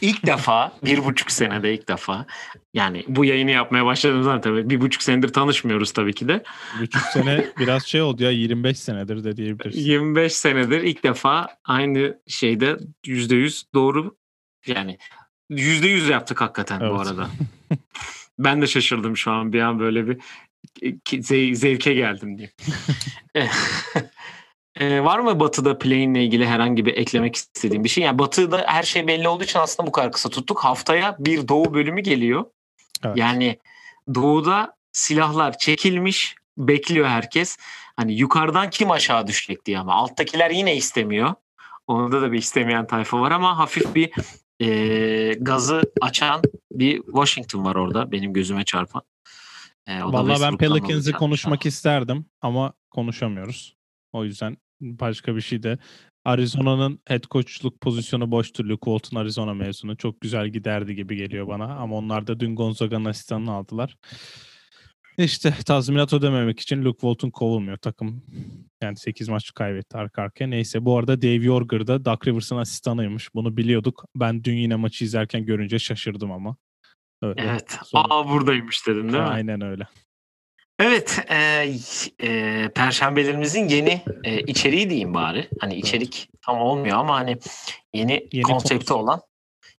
İlk 0.00 0.26
defa 0.26 0.72
bir 0.84 1.04
buçuk 1.04 1.30
senede 1.30 1.74
ilk 1.74 1.88
defa 1.88 2.26
yani 2.74 3.04
bu 3.08 3.24
yayını 3.24 3.50
yapmaya 3.50 3.84
başladığım 3.84 4.22
zaman 4.22 4.40
tabii 4.40 4.70
bir 4.70 4.80
buçuk 4.80 5.02
senedir 5.02 5.28
tanışmıyoruz 5.28 5.92
tabii 5.92 6.12
ki 6.14 6.28
de. 6.28 6.42
Bir 6.76 6.82
buçuk 6.82 7.02
sene 7.02 7.46
biraz 7.58 7.86
şey 7.86 8.02
oldu 8.02 8.22
ya 8.22 8.30
25 8.30 8.78
senedir 8.78 9.24
de 9.24 9.36
diyebiliriz. 9.36 9.86
25 9.86 10.32
senedir 10.32 10.82
ilk 10.82 11.04
defa 11.04 11.48
aynı 11.64 12.18
şeyde 12.26 12.76
yüzde 13.06 13.34
yüz 13.34 13.64
doğru 13.74 14.16
yani 14.66 14.98
yüzde 15.50 15.88
yüz 15.88 16.08
yaptık 16.08 16.40
hakikaten 16.40 16.80
evet. 16.80 16.90
bu 16.90 17.00
arada. 17.00 17.30
ben 18.38 18.62
de 18.62 18.66
şaşırdım 18.66 19.16
şu 19.16 19.30
an 19.30 19.52
bir 19.52 19.60
an 19.60 19.78
böyle 19.78 20.06
bir 20.08 20.18
zevke 21.54 21.94
geldim 21.94 22.38
diyeyim. 22.38 22.52
Ee, 24.80 25.04
var 25.04 25.18
mı 25.18 25.40
Batı'da 25.40 25.78
play'inle 25.78 26.24
ilgili 26.24 26.46
herhangi 26.46 26.86
bir 26.86 26.96
eklemek 26.96 27.36
istediğim 27.36 27.84
bir 27.84 27.88
şey? 27.88 28.04
Yani 28.04 28.18
Batı'da 28.18 28.64
her 28.66 28.82
şey 28.82 29.06
belli 29.06 29.28
olduğu 29.28 29.44
için 29.44 29.58
aslında 29.58 29.86
bu 29.86 29.92
kadar 29.92 30.12
kısa 30.12 30.28
tuttuk. 30.28 30.64
Haftaya 30.64 31.16
bir 31.18 31.48
Doğu 31.48 31.74
bölümü 31.74 32.00
geliyor. 32.00 32.44
Evet. 33.04 33.16
Yani 33.16 33.58
Doğu'da 34.14 34.76
silahlar 34.92 35.58
çekilmiş, 35.58 36.34
bekliyor 36.58 37.08
herkes. 37.08 37.58
Hani 37.96 38.14
yukarıdan 38.14 38.70
kim 38.70 38.90
aşağı 38.90 39.26
düşecek 39.26 39.66
diye 39.66 39.78
ama 39.78 39.94
alttakiler 39.94 40.50
yine 40.50 40.76
istemiyor. 40.76 41.34
Onda 41.86 42.22
da 42.22 42.32
bir 42.32 42.38
istemeyen 42.38 42.86
tayfa 42.86 43.20
var 43.20 43.30
ama 43.30 43.58
hafif 43.58 43.94
bir 43.94 44.10
e, 44.60 45.34
gazı 45.40 45.82
açan 46.00 46.42
bir 46.72 47.02
Washington 47.02 47.64
var 47.64 47.74
orada 47.74 48.12
benim 48.12 48.32
gözüme 48.32 48.64
çarpan. 48.64 49.02
E, 49.86 50.02
Vallahi 50.02 50.42
ben 50.42 50.56
Pelicans'ı 50.56 51.12
konuşmak 51.12 51.66
isterdim 51.66 52.26
ama 52.42 52.72
konuşamıyoruz. 52.90 53.76
O 54.12 54.24
yüzden 54.24 54.56
başka 54.82 55.36
bir 55.36 55.40
şey 55.40 55.62
de 55.62 55.78
Arizona'nın 56.24 57.00
head 57.04 57.24
coachluk 57.30 57.80
pozisyonu 57.80 58.30
boş 58.30 58.52
türlü. 58.52 58.78
Colton 58.82 59.16
Arizona 59.16 59.54
mezunu. 59.54 59.96
Çok 59.96 60.20
güzel 60.20 60.48
giderdi 60.48 60.94
gibi 60.94 61.16
geliyor 61.16 61.48
bana. 61.48 61.64
Ama 61.64 61.96
onlar 61.96 62.26
da 62.26 62.40
dün 62.40 62.56
Gonzaga'nın 62.56 63.04
asistanını 63.04 63.52
aldılar. 63.52 63.96
İşte 65.18 65.54
tazminat 65.66 66.12
ödememek 66.12 66.60
için 66.60 66.84
Luke 66.84 67.00
Walton 67.00 67.30
kovulmuyor. 67.30 67.76
Takım 67.76 68.22
yani 68.82 68.96
8 68.96 69.28
maç 69.28 69.54
kaybetti 69.54 69.96
arka 69.96 70.22
arkaya. 70.22 70.46
Neyse 70.46 70.84
bu 70.84 70.98
arada 70.98 71.22
Dave 71.22 71.44
Yorger 71.44 71.86
da 71.86 72.04
Doug 72.04 72.26
Rivers'ın 72.26 72.56
asistanıymış. 72.56 73.34
Bunu 73.34 73.56
biliyorduk. 73.56 74.04
Ben 74.16 74.44
dün 74.44 74.56
yine 74.56 74.76
maçı 74.76 75.04
izlerken 75.04 75.44
görünce 75.44 75.78
şaşırdım 75.78 76.32
ama. 76.32 76.56
Öyle. 77.22 77.42
Evet. 77.42 77.78
Sonra... 77.84 78.04
Aa 78.10 78.28
buradaymış 78.28 78.86
dedin 78.86 79.02
değil 79.02 79.12
mi? 79.12 79.18
Aynen 79.18 79.60
öyle. 79.60 79.86
Evet, 80.82 81.24
e, 81.30 81.68
e, 82.22 82.68
perşembelerimizin 82.74 83.68
yeni 83.68 84.02
e, 84.24 84.40
içeriği 84.40 84.90
diyeyim 84.90 85.14
bari. 85.14 85.48
Hani 85.60 85.74
içerik 85.74 86.28
tam 86.40 86.60
olmuyor 86.60 86.98
ama 86.98 87.16
hani 87.16 87.38
yeni, 87.94 88.28
yeni 88.32 88.42
konsepti 88.42 88.86
konusu. 88.86 89.04
olan 89.04 89.20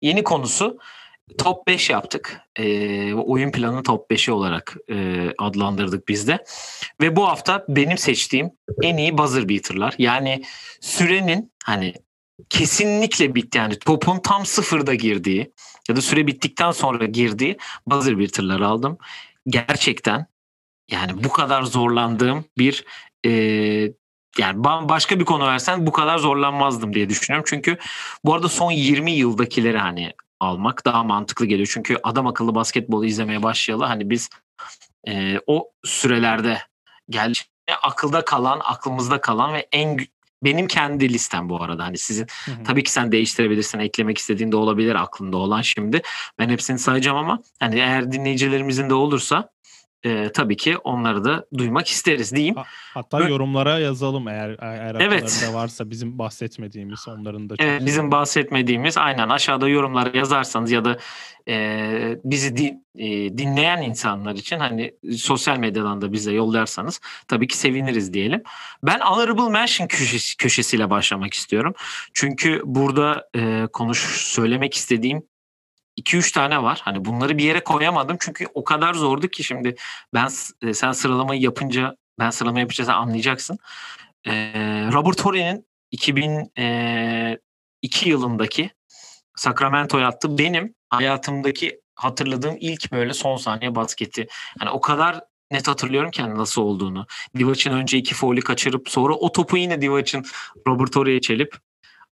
yeni 0.01 0.23
konusu 0.23 0.77
top 1.37 1.67
5 1.67 1.89
yaptık. 1.89 2.41
E, 2.55 3.13
oyun 3.13 3.51
planı 3.51 3.83
top 3.83 4.11
5'i 4.11 4.31
olarak 4.31 4.77
e, 4.89 5.27
adlandırdık 5.37 6.07
biz 6.07 6.27
de. 6.27 6.43
Ve 7.01 7.15
bu 7.15 7.27
hafta 7.27 7.65
benim 7.69 7.97
seçtiğim 7.97 8.51
en 8.81 8.97
iyi 8.97 9.17
buzzer 9.17 9.49
beater'lar. 9.49 9.95
Yani 9.97 10.43
sürenin 10.81 11.51
hani 11.63 11.93
kesinlikle 12.49 13.35
bitti 13.35 13.57
yani 13.57 13.79
topun 13.79 14.19
tam 14.19 14.45
sıfırda 14.45 14.95
girdiği 14.95 15.53
ya 15.89 15.95
da 15.95 16.01
süre 16.01 16.27
bittikten 16.27 16.71
sonra 16.71 17.05
girdiği 17.05 17.57
buzzer 17.87 18.19
beater'ları 18.19 18.67
aldım. 18.67 18.97
Gerçekten 19.47 20.32
yani 20.91 21.23
bu 21.23 21.29
kadar 21.29 21.63
zorlandığım 21.63 22.45
bir 22.57 22.85
e, 23.25 23.31
yani 24.37 24.63
başka 24.63 25.19
bir 25.19 25.25
konu 25.25 25.47
versen 25.47 25.87
bu 25.87 25.91
kadar 25.91 26.17
zorlanmazdım 26.17 26.93
diye 26.93 27.09
düşünüyorum. 27.09 27.45
Çünkü 27.49 27.77
bu 28.25 28.33
arada 28.33 28.49
son 28.49 28.71
20 28.71 29.11
yıldakileri 29.11 29.77
hani 29.77 30.13
almak 30.39 30.85
daha 30.85 31.03
mantıklı 31.03 31.45
geliyor. 31.45 31.69
Çünkü 31.73 31.97
adam 32.03 32.27
akıllı 32.27 32.55
basketbolu 32.55 33.05
izlemeye 33.05 33.43
başlayalı 33.43 33.85
hani 33.85 34.09
biz 34.09 34.29
e, 35.07 35.39
o 35.47 35.69
sürelerde 35.83 36.61
geldi 37.09 37.39
akılda 37.81 38.25
kalan, 38.25 38.61
aklımızda 38.63 39.21
kalan 39.21 39.53
ve 39.53 39.67
en 39.71 39.97
benim 40.43 40.67
kendi 40.67 41.13
listem 41.13 41.49
bu 41.49 41.63
arada. 41.63 41.83
Hani 41.83 41.97
sizin 41.97 42.27
hı 42.45 42.51
hı. 42.51 42.63
tabii 42.63 42.83
ki 42.83 42.91
sen 42.91 43.11
değiştirebilirsin. 43.11 43.79
Eklemek 43.79 44.17
istediğin 44.17 44.51
de 44.51 44.55
olabilir 44.55 44.95
aklında 44.95 45.37
olan 45.37 45.61
şimdi. 45.61 46.01
Ben 46.39 46.49
hepsini 46.49 46.79
sayacağım 46.79 47.17
ama 47.17 47.39
hani 47.59 47.75
eğer 47.75 48.11
dinleyicilerimizin 48.11 48.89
de 48.89 48.93
olursa 48.93 49.49
e, 50.03 50.31
tabii 50.31 50.57
ki 50.57 50.77
onları 50.77 51.23
da 51.23 51.45
duymak 51.57 51.87
isteriz 51.87 52.35
diyeyim. 52.35 52.55
Hatta 52.93 53.19
Böyle, 53.19 53.31
yorumlara 53.31 53.79
yazalım 53.79 54.27
eğer 54.27 54.57
eğer 54.61 54.95
evet. 54.99 55.49
varsa 55.53 55.89
bizim 55.89 56.19
bahsetmediğimiz 56.19 57.07
onların 57.07 57.49
da. 57.49 57.55
Evet 57.59 57.85
bizim 57.85 58.11
bahsetmediğimiz 58.11 58.97
aynen 58.97 59.29
aşağıda 59.29 59.67
yorumlara 59.67 60.17
yazarsanız 60.17 60.71
ya 60.71 60.85
da 60.85 60.97
e, 61.47 62.17
bizi 62.23 62.57
di, 62.57 62.79
e, 62.95 63.37
dinleyen 63.37 63.81
insanlar 63.81 64.35
için 64.35 64.59
hani 64.59 64.93
sosyal 65.17 65.57
medyadan 65.57 66.01
da 66.01 66.11
bize 66.13 66.31
yollarsanız 66.31 66.99
tabii 67.27 67.47
ki 67.47 67.57
seviniriz 67.57 68.13
diyelim. 68.13 68.43
Ben 68.83 68.99
Honorable 68.99 69.49
Mention 69.49 69.87
köşesi, 69.87 70.37
köşesiyle 70.37 70.89
başlamak 70.89 71.33
istiyorum. 71.33 71.73
Çünkü 72.13 72.61
burada 72.65 73.29
e, 73.35 73.67
konuş 73.73 73.99
söylemek 74.21 74.73
istediğim 74.73 75.32
2-3 75.97 76.33
tane 76.33 76.63
var. 76.63 76.81
Hani 76.83 77.05
bunları 77.05 77.37
bir 77.37 77.43
yere 77.43 77.63
koyamadım 77.63 78.17
çünkü 78.19 78.47
o 78.53 78.63
kadar 78.63 78.93
zordu 78.93 79.27
ki 79.27 79.43
şimdi 79.43 79.75
ben 80.13 80.29
e, 80.61 80.73
sen 80.73 80.91
sıralamayı 80.91 81.41
yapınca 81.41 81.95
ben 82.19 82.29
sıralama 82.29 82.59
yapacağız 82.59 82.89
anlayacaksın. 82.89 83.57
Ee, 84.27 84.31
Robert 84.93 85.25
Horry'nin 85.25 85.65
2002 85.91 88.09
yılındaki 88.09 88.69
Sacramento'ya 89.35 90.07
attı. 90.07 90.37
Benim 90.37 90.75
hayatımdaki 90.89 91.81
hatırladığım 91.95 92.57
ilk 92.59 92.91
böyle 92.91 93.13
son 93.13 93.37
saniye 93.37 93.75
basketi. 93.75 94.27
Hani 94.59 94.69
o 94.69 94.81
kadar 94.81 95.21
net 95.51 95.67
hatırlıyorum 95.67 96.11
ki 96.11 96.21
hani 96.21 96.37
nasıl 96.37 96.61
olduğunu. 96.61 97.07
Divac'ın 97.37 97.71
önce 97.71 97.97
iki 97.97 98.15
foul'ü 98.15 98.41
kaçırıp 98.41 98.89
sonra 98.89 99.13
o 99.13 99.31
topu 99.31 99.57
yine 99.57 99.81
Divac'ın 99.81 100.25
Robert 100.67 100.95
Horry'e 100.95 101.21
çelip 101.21 101.57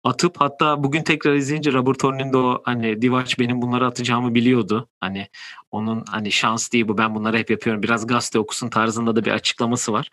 atıp 0.04 0.42
hatta 0.42 0.84
bugün 0.84 1.04
tekrar 1.04 1.34
izleyince 1.34 1.74
Robert 1.74 2.04
Horry'nin 2.04 2.34
de 2.34 2.38
o 2.38 2.62
hani 2.66 3.02
Divac 3.02 3.40
benim 3.40 3.62
bunları 3.62 3.86
atacağımı 3.86 4.36
biliyordu. 4.36 4.90
Hani 5.00 5.28
onun 5.72 6.04
hani 6.10 6.32
şans 6.32 6.72
değil 6.72 6.88
bu 6.88 6.98
ben 6.98 7.16
bunları 7.16 7.38
hep 7.38 7.50
yapıyorum. 7.50 7.84
Biraz 7.84 8.08
gazete 8.08 8.40
okusun 8.40 8.70
tarzında 8.70 9.16
da 9.16 9.26
bir 9.26 9.32
açıklaması 9.32 9.94
var. 9.94 10.10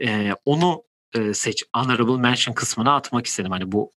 Ee, 0.00 0.32
onu 0.44 0.82
e, 1.14 1.34
seç 1.34 1.64
honorable 1.76 2.16
mention 2.16 2.54
kısmına 2.54 2.94
atmak 2.96 3.26
istedim. 3.26 3.50
Hani 3.50 3.72
bu 3.72 3.90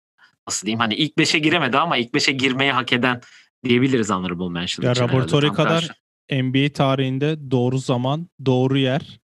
nasıl 0.48 0.66
diyeyim 0.66 0.80
hani 0.80 0.94
ilk 0.94 1.18
beşe 1.18 1.38
giremedi 1.38 1.78
ama 1.78 1.96
ilk 1.96 2.14
beşe 2.14 2.32
girmeyi 2.32 2.72
hak 2.72 2.92
eden 2.92 3.20
diyebiliriz 3.64 4.10
honorable 4.10 4.48
mention 4.48 4.86
Ya 4.86 4.94
Tam 4.94 5.08
kadar 5.52 5.88
karşı. 6.30 6.44
NBA 6.44 6.72
tarihinde 6.72 7.50
doğru 7.50 7.78
zaman, 7.78 8.28
doğru 8.46 8.78
yer 8.78 9.20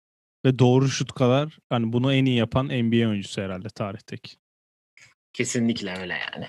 ve 0.45 0.59
doğru 0.59 0.89
şut 0.89 1.12
kadar 1.12 1.59
hani 1.68 1.93
bunu 1.93 2.12
en 2.12 2.24
iyi 2.24 2.36
yapan 2.36 2.66
NBA 2.66 3.09
oyuncusu 3.09 3.43
herhalde 3.43 3.68
tarihteki. 3.68 4.36
Kesinlikle 5.39 5.95
öyle 6.01 6.18
yani. 6.34 6.49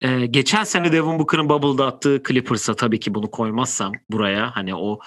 Ee, 0.00 0.26
geçen 0.26 0.64
sene 0.64 0.92
Devin 0.92 1.18
Booker'ın 1.18 1.48
Bubble'da 1.48 1.86
attığı 1.86 2.22
Clippers'a 2.28 2.76
tabii 2.76 3.00
ki 3.00 3.14
bunu 3.14 3.30
koymazsam 3.30 3.92
buraya 4.10 4.56
hani 4.56 4.74
o 4.74 4.98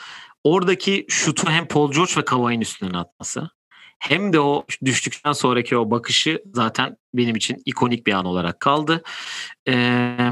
oradaki 0.44 1.06
şutu 1.10 1.50
hem 1.50 1.68
Paul 1.68 1.92
George 1.92 2.12
ve 2.18 2.26
Kawhi'nin 2.26 2.62
üstüne 2.62 2.98
atması 2.98 3.50
hem 4.00 4.34
de 4.34 4.40
o 4.40 4.66
düştükten 4.86 5.32
sonraki 5.32 5.78
o 5.78 5.92
bakışı 5.92 6.44
zaten 6.54 6.98
benim 7.14 7.36
için 7.36 7.62
ikonik 7.66 8.08
bir 8.08 8.14
an 8.14 8.26
olarak 8.26 8.60
kaldı. 8.60 9.04
Ee, 9.68 10.30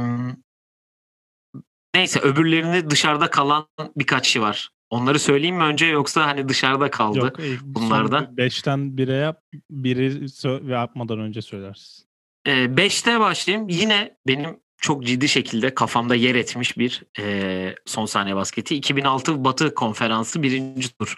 neyse 1.95 2.19
öbürlerini 2.19 2.89
dışarıda 2.89 3.29
kalan 3.29 3.67
birkaç 3.95 4.27
şey 4.27 4.41
var. 4.41 4.69
Onları 4.89 5.19
söyleyeyim 5.19 5.55
mi 5.55 5.63
önce 5.63 5.85
yoksa 5.85 6.25
hani 6.25 6.49
dışarıda 6.49 6.91
kaldı? 6.91 7.17
Yok, 7.17 7.39
ilk 7.39 7.61
bunlarda. 7.63 8.19
son 8.19 8.35
5'ten 8.35 8.79
1'e 8.79 9.15
yap. 9.15 9.41
Biri 9.69 10.71
yapmadan 10.71 11.19
önce 11.19 11.41
söylersin. 11.41 12.04
5'te 12.51 13.19
başlayayım. 13.19 13.69
Yine 13.69 14.17
benim 14.27 14.59
çok 14.77 15.05
ciddi 15.05 15.29
şekilde 15.29 15.73
kafamda 15.73 16.15
yer 16.15 16.35
etmiş 16.35 16.77
bir 16.77 17.03
e, 17.19 17.75
son 17.85 18.05
saniye 18.05 18.35
basketi. 18.35 18.75
2006 18.75 19.43
Batı 19.43 19.73
Konferansı 19.75 20.43
birinci 20.43 20.97
tur. 20.97 21.17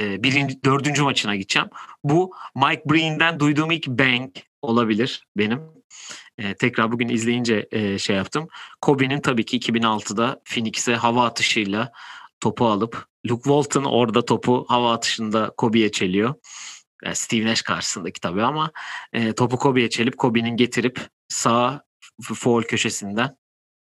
E, 0.00 0.22
birinci, 0.22 0.64
dördüncü 0.64 1.02
maçına 1.02 1.36
gideceğim. 1.36 1.68
Bu 2.04 2.34
Mike 2.56 2.82
Breen'den 2.86 3.40
duyduğum 3.40 3.70
ilk 3.70 3.86
bang 3.86 4.30
olabilir 4.62 5.26
benim. 5.36 5.60
E, 6.38 6.54
tekrar 6.54 6.92
bugün 6.92 7.08
izleyince 7.08 7.68
e, 7.72 7.98
şey 7.98 8.16
yaptım. 8.16 8.48
Kobe'nin 8.80 9.20
tabii 9.20 9.44
ki 9.44 9.58
2006'da 9.58 10.40
Phoenix'e 10.44 10.94
hava 10.94 11.26
atışıyla 11.26 11.92
topu 12.40 12.66
alıp 12.66 13.06
Luke 13.26 13.42
Walton 13.42 13.84
orada 13.84 14.24
topu 14.24 14.64
hava 14.68 14.92
atışında 14.92 15.50
Kobe'ye 15.56 15.90
çeliyor. 15.92 16.34
Yani 17.04 17.16
Steve 17.16 17.46
Nash 17.46 17.62
karşısındaki 17.62 18.20
tabii 18.20 18.42
ama 18.42 18.70
e, 19.12 19.32
topu 19.32 19.58
Kobe'ye 19.58 19.90
çelip 19.90 20.18
Kobe'nin 20.18 20.56
getirip 20.56 21.08
sağ 21.28 21.84
foul 22.22 22.62
köşesinden 22.62 23.36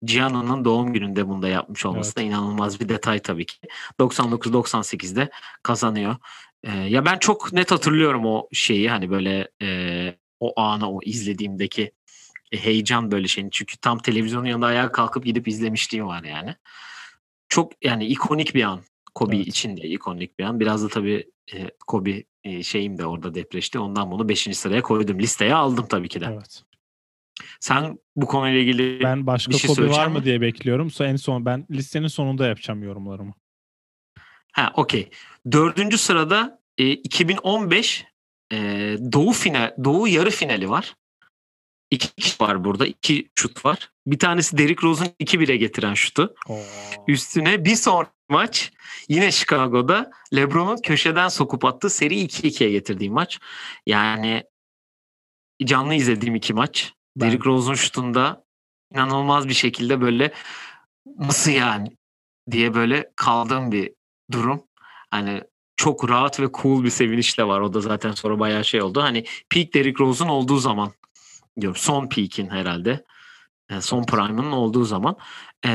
Gianno'nun 0.04 0.66
doğum 0.66 0.94
gününde 0.94 1.28
bunu 1.28 1.42
da 1.42 1.48
yapmış 1.48 1.86
olması 1.86 2.10
Evet. 2.10 2.18
da 2.18 2.22
inanılmaz 2.22 2.80
bir 2.80 2.90
detay 2.90 3.20
tabii 3.20 3.46
ki. 3.46 3.58
99-98'de 4.00 5.30
kazanıyor. 5.64 6.16
E, 6.64 6.72
ya 6.72 7.06
ben 7.06 7.18
çok 7.18 7.54
net 7.54 7.72
hatırlıyorum 7.72 8.26
o 8.26 8.48
şeyi 8.54 8.90
hani 8.90 9.10
böyle 9.10 9.48
e, 9.62 10.18
o 10.40 10.62
anı 10.62 10.92
o 10.92 11.00
izlediğimdeki 11.04 11.92
e, 12.52 12.58
heyecan 12.58 13.12
böyle 13.12 13.28
şeyin. 13.28 13.50
Çünkü 13.50 13.78
tam 13.78 14.00
televizyonun 14.00 14.46
yanında 14.46 14.66
ayağa 14.66 14.92
kalkıp 14.92 15.26
gidip 15.26 15.48
izlemişliğim 15.48 16.08
var 16.08 16.24
yani. 16.24 16.56
Çok 17.50 17.86
yani 17.86 18.06
ikonik 18.06 18.56
bir 18.56 18.64
an. 18.64 18.82
Kobe 19.16 19.36
Evet. 19.36 19.48
için 19.48 19.78
de 19.78 19.82
ikonik 19.82 20.40
bir 20.40 20.44
an. 20.44 20.60
Biraz 20.60 20.84
da 20.84 20.88
tabii 20.88 21.32
e, 21.54 21.70
Kobe 21.88 22.24
e, 22.44 22.64
şeyim 22.64 22.98
de 22.98 23.06
orada 23.06 23.34
depreşti. 23.34 23.80
Ondan 23.80 24.12
bunu 24.12 24.30
5. 24.30 24.58
sıraya 24.58 24.82
koydum. 24.82 25.20
Listeye 25.20 25.56
aldım 25.56 25.86
tabii 25.90 26.10
ki 26.10 26.22
de. 26.22 26.26
Evet. 26.34 26.64
Sen 27.60 28.00
bu 28.16 28.26
konuyla 28.28 28.60
ilgili 28.60 29.04
Ben 29.04 29.28
başka 29.28 29.52
bir 29.52 29.58
şey 29.58 29.76
Kobe 29.76 29.90
var 29.90 30.08
mı 30.08 30.24
diye 30.24 30.42
bekliyorum. 30.42 30.92
Sonra 30.92 31.10
en 31.10 31.16
son 31.16 31.46
ben 31.46 31.66
listenin 31.72 32.08
sonunda 32.08 32.48
yapacağım 32.48 32.84
yorumlarımı. 32.84 33.34
ha 34.52 34.72
okey. 34.76 35.10
Dördüncü 35.52 35.98
sırada 35.98 36.62
e, 36.78 36.92
2015 36.92 38.06
e, 38.52 38.58
Doğu 39.14 39.32
final 39.32 39.76
Doğu 39.84 40.08
yarı 40.08 40.30
finali 40.30 40.70
var. 40.70 40.96
İki 41.92 42.16
kişi 42.16 42.44
var 42.44 42.64
burada. 42.64 42.86
iki 42.86 43.30
şut 43.36 43.66
var. 43.66 43.92
Bir 44.08 44.20
tanesi 44.20 44.58
Derrick 44.58 44.88
Rose'un 44.88 45.08
2-1'e 45.08 45.58
getiren 45.58 45.94
şutu. 45.94 46.36
Oo. 46.50 46.60
Üstüne 47.08 47.66
bir 47.66 47.76
sonraki 47.76 48.17
maç 48.30 48.72
yine 49.10 49.32
Chicago'da 49.32 50.12
LeBron'un 50.36 50.78
köşeden 50.78 51.28
sokup 51.28 51.66
attığı 51.66 51.90
seri 51.90 52.16
2-2'ye 52.26 52.72
getirdiği 52.72 53.10
maç. 53.10 53.40
Yani 53.86 54.44
canlı 55.64 55.94
izlediğim 55.94 56.36
iki 56.36 56.54
maç. 56.54 56.94
Ben- 57.16 57.28
Derrick 57.28 57.46
Rose'un 57.50 57.76
şutunda 57.76 58.44
inanılmaz 58.94 59.48
bir 59.48 59.54
şekilde 59.54 60.02
böyle 60.02 60.32
nasıl 61.20 61.52
yani 61.52 61.98
diye 62.52 62.74
böyle 62.74 63.12
kaldığım 63.16 63.72
bir 63.72 63.92
durum. 64.32 64.64
Hani 65.12 65.42
çok 65.76 66.10
rahat 66.10 66.40
ve 66.40 66.48
cool 66.62 66.84
bir 66.84 66.90
seviniş 66.90 67.38
de 67.38 67.48
var. 67.48 67.62
O 67.62 67.74
da 67.74 67.82
zaten 67.82 68.12
sonra 68.12 68.40
bayağı 68.40 68.66
şey 68.66 68.82
oldu. 68.82 69.02
Hani 69.02 69.26
peak 69.50 69.74
Derrick 69.74 70.04
Rose'un 70.04 70.30
olduğu 70.30 70.58
zaman 70.58 70.92
diyorum. 71.62 71.76
Son 71.76 72.10
peak'in 72.10 72.50
herhalde. 72.50 73.04
Yani 73.72 73.82
son 73.82 74.04
prime'ın 74.04 74.52
olduğu 74.52 74.86
zaman. 74.86 75.18
Ee, 75.66 75.70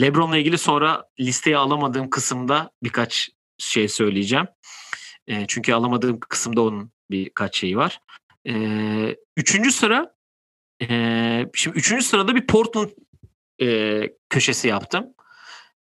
LeBron'la 0.00 0.36
ilgili 0.36 0.58
sonra 0.58 1.04
listeye 1.20 1.56
alamadığım 1.56 2.10
kısımda 2.10 2.70
birkaç 2.82 3.30
şey 3.58 3.88
söyleyeceğim. 3.88 4.46
Ee, 5.26 5.44
çünkü 5.48 5.72
alamadığım 5.72 6.20
kısımda 6.20 6.62
onun 6.62 6.92
birkaç 7.10 7.58
şeyi 7.58 7.76
var. 7.76 8.00
Ee, 8.48 9.16
üçüncü 9.36 9.72
sıra 9.72 10.14
ee, 10.82 11.46
şimdi 11.54 11.78
üçüncü 11.78 12.04
sırada 12.04 12.34
bir 12.34 12.46
Portland 12.46 12.88
ee, 13.62 14.10
köşesi 14.30 14.68
yaptım. 14.68 15.14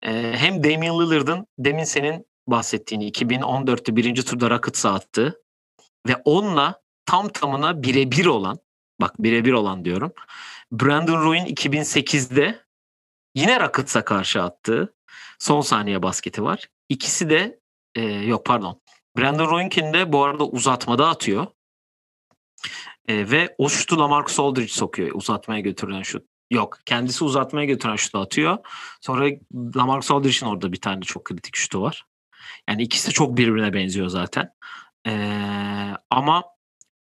Ee, 0.04 0.34
hem 0.36 0.64
Damian 0.64 1.00
Lillard'ın 1.00 1.48
demin 1.58 1.84
senin 1.84 2.26
bahsettiğini 2.48 3.12
2014'te 3.12 3.96
birinci 3.96 4.26
turda 4.26 4.50
Rockets'a 4.50 4.94
attı 4.94 5.42
ve 6.08 6.16
onunla 6.26 6.82
tam 7.06 7.30
tamına 7.30 7.84
birebir 7.84 8.26
olan 8.26 8.60
bak 9.02 9.24
birebir 9.24 9.54
olan 9.54 9.86
diyorum. 9.86 10.12
Brandon 10.72 11.24
Roy'un 11.24 11.46
2008'de 11.46 12.66
yine 13.36 13.60
Rockets'a 13.60 14.06
karşı 14.06 14.44
attığı 14.44 14.94
son 15.40 15.62
saniye 15.62 16.04
basketi 16.04 16.44
var. 16.44 16.70
İkisi 16.90 17.30
de 17.30 17.60
e, 17.96 18.02
yok 18.04 18.46
pardon. 18.46 18.82
Brandon 19.18 19.50
Roy'unkinde 19.50 20.14
bu 20.14 20.24
arada 20.24 20.46
uzatmada 20.46 21.10
atıyor. 21.10 21.48
E, 23.08 23.32
ve 23.32 23.56
o 23.58 23.70
şutu 23.70 24.00
Lamarcus 24.00 24.40
Aldridge 24.40 24.68
sokuyor. 24.68 25.12
Uzatmaya 25.14 25.60
götürülen 25.60 26.02
şut. 26.02 26.26
Yok. 26.52 26.80
Kendisi 26.86 27.24
uzatmaya 27.24 27.66
götüren 27.66 27.96
şutu 27.96 28.20
atıyor. 28.20 28.58
Sonra 29.02 29.30
Lamarcus 29.76 30.12
Aldridge'in 30.12 30.52
orada 30.52 30.72
bir 30.72 30.82
tane 30.82 31.02
çok 31.02 31.26
kritik 31.26 31.56
şutu 31.56 31.82
var. 31.82 32.06
Yani 32.70 32.84
ikisi 32.84 33.08
de 33.08 33.12
çok 33.12 33.38
birbirine 33.38 33.74
benziyor 33.74 34.08
zaten. 34.08 34.54
E, 35.08 35.14
ama 36.10 36.44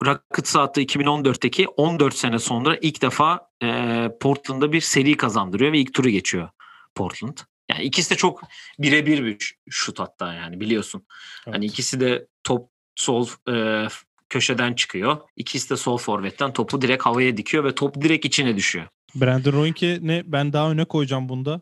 Rockets'a 0.05 0.61
attığı 0.61 0.81
2014'teki 0.81 1.67
14 1.67 2.15
sene 2.15 2.39
sonra 2.39 2.77
ilk 2.81 3.01
defa 3.01 3.49
e, 3.63 4.09
Portland'da 4.21 4.71
bir 4.71 4.81
seri 4.81 5.17
kazandırıyor 5.17 5.73
ve 5.73 5.79
ilk 5.79 5.93
turu 5.93 6.09
geçiyor 6.09 6.49
Portland. 6.95 7.37
Yani 7.71 7.83
ikisi 7.83 8.09
de 8.09 8.15
çok 8.15 8.41
birebir 8.79 9.25
bir 9.25 9.55
şut 9.69 9.99
hatta 9.99 10.33
yani 10.33 10.59
biliyorsun. 10.59 11.05
Evet. 11.47 11.55
Hani 11.55 11.65
ikisi 11.65 11.99
de 11.99 12.27
top 12.43 12.69
sol 12.95 13.27
e, 13.49 13.87
köşeden 14.29 14.73
çıkıyor. 14.73 15.17
İkisi 15.35 15.69
de 15.69 15.77
sol 15.77 15.97
forvetten 15.97 16.53
topu 16.53 16.81
direkt 16.81 17.05
havaya 17.05 17.37
dikiyor 17.37 17.63
ve 17.63 17.75
top 17.75 18.01
direkt 18.01 18.25
içine 18.25 18.55
düşüyor. 18.55 18.85
Brandon 19.15 19.53
Roy'unkini 19.53 20.23
ben 20.25 20.53
daha 20.53 20.71
öne 20.71 20.85
koyacağım 20.85 21.29
bunda. 21.29 21.61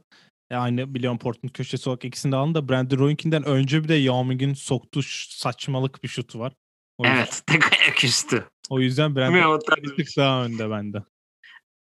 E, 0.50 0.56
aynı 0.56 0.94
biliyorum 0.94 1.20
Portland 1.20 1.52
köşesi 1.52 1.90
olarak 1.90 2.06
ikisini 2.06 2.32
de 2.32 2.36
alın 2.36 2.56
da 2.56 2.70
Brandon 2.70 2.98
Roy'unkinden 2.98 3.44
önce 3.44 3.84
bir 3.84 3.90
de 3.90 3.94
Yao 3.94 4.26
Ming'in 4.26 4.54
soktuğu 4.54 5.02
saçmalık 5.30 6.04
bir 6.04 6.08
şutu 6.08 6.40
var. 6.40 6.54
O 7.02 7.04
yüzden, 7.04 7.18
Evet 7.18 7.44
tek 7.48 7.74
ayak 7.74 8.04
üstü. 8.04 8.46
O 8.70 8.80
yüzden 8.80 9.16
Brandon 9.16 9.60
bir 9.84 9.96
tık 9.96 10.18
daha 10.18 10.46
önde 10.46 10.70
bende. 10.70 11.04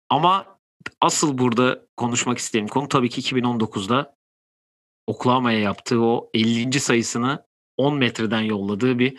Ama 0.09 0.59
asıl 1.01 1.37
burada 1.37 1.85
konuşmak 1.97 2.37
istediğim 2.37 2.67
konu 2.67 2.89
tabii 2.89 3.09
ki 3.09 3.21
2019'da 3.35 4.15
Oklahoma'ya 5.07 5.59
yaptığı 5.59 6.01
o 6.01 6.29
50. 6.33 6.79
sayısını 6.79 7.45
10 7.77 7.97
metreden 7.97 8.41
yolladığı 8.41 8.99
bir 8.99 9.17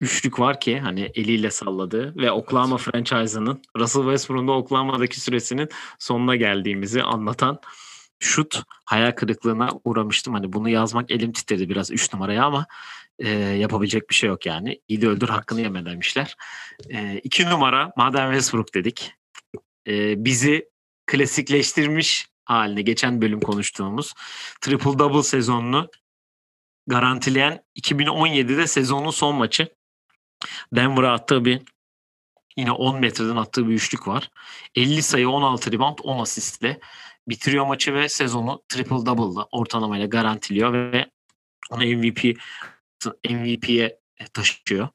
üçlük 0.00 0.40
var 0.40 0.60
ki 0.60 0.80
hani 0.80 1.10
eliyle 1.14 1.50
salladığı 1.50 2.16
ve 2.16 2.30
Oklahoma 2.30 2.76
franchise'ının 2.76 3.62
Russell 3.76 4.02
Westbrook'un 4.02 4.48
da 4.48 4.52
Oklahoma'daki 4.52 5.20
süresinin 5.20 5.68
sonuna 5.98 6.36
geldiğimizi 6.36 7.02
anlatan 7.02 7.58
şut 8.22 8.62
hayal 8.84 9.12
kırıklığına 9.12 9.70
uğramıştım. 9.84 10.34
Hani 10.34 10.52
bunu 10.52 10.68
yazmak 10.68 11.10
elim 11.10 11.32
titredi 11.32 11.68
biraz 11.68 11.90
3 11.90 12.12
numaraya 12.12 12.44
ama 12.44 12.66
e, 13.18 13.28
yapabilecek 13.38 14.10
bir 14.10 14.14
şey 14.14 14.28
yok 14.28 14.46
yani. 14.46 14.80
İyi 14.88 15.02
de 15.02 15.08
öldür 15.08 15.28
hakkını 15.28 15.60
yeme 15.60 15.84
demişler. 15.84 16.36
2 17.22 17.46
numara 17.46 17.92
madem 17.96 18.30
Westbrook 18.30 18.74
dedik. 18.74 19.14
E, 19.86 20.24
bizi 20.24 20.68
klasikleştirmiş 21.06 22.26
haline 22.44 22.82
geçen 22.82 23.22
bölüm 23.22 23.40
konuştuğumuz 23.40 24.12
triple 24.60 24.98
double 24.98 25.22
sezonunu 25.22 25.90
garantileyen 26.86 27.64
2017'de 27.76 28.66
sezonun 28.66 29.10
son 29.10 29.34
maçı. 29.34 29.68
Denver'a 30.72 31.12
attığı 31.12 31.44
bir 31.44 31.62
yine 32.56 32.70
10 32.70 33.00
metreden 33.00 33.36
attığı 33.36 33.68
bir 33.68 33.74
üçlük 33.74 34.08
var. 34.08 34.30
50 34.74 35.02
sayı 35.02 35.28
16 35.28 35.72
rebound 35.72 35.98
10 36.02 36.22
asistle 36.22 36.80
bitiriyor 37.28 37.66
maçı 37.66 37.94
ve 37.94 38.08
sezonu 38.08 38.62
triple 38.68 39.06
double'la 39.06 39.48
ortalamayla 39.52 40.06
garantiliyor 40.06 40.72
ve 40.72 41.10
onu 41.70 41.84
MVP 41.84 42.38
MVP'ye 43.30 43.98
taşıyor 44.32 44.88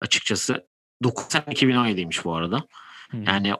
açıkçası. 0.00 0.66
9 1.02 1.24
sene 1.24 1.44
2017'ymiş 1.44 2.24
bu 2.24 2.34
arada. 2.34 2.64
Hmm. 3.10 3.22
Yani 3.22 3.54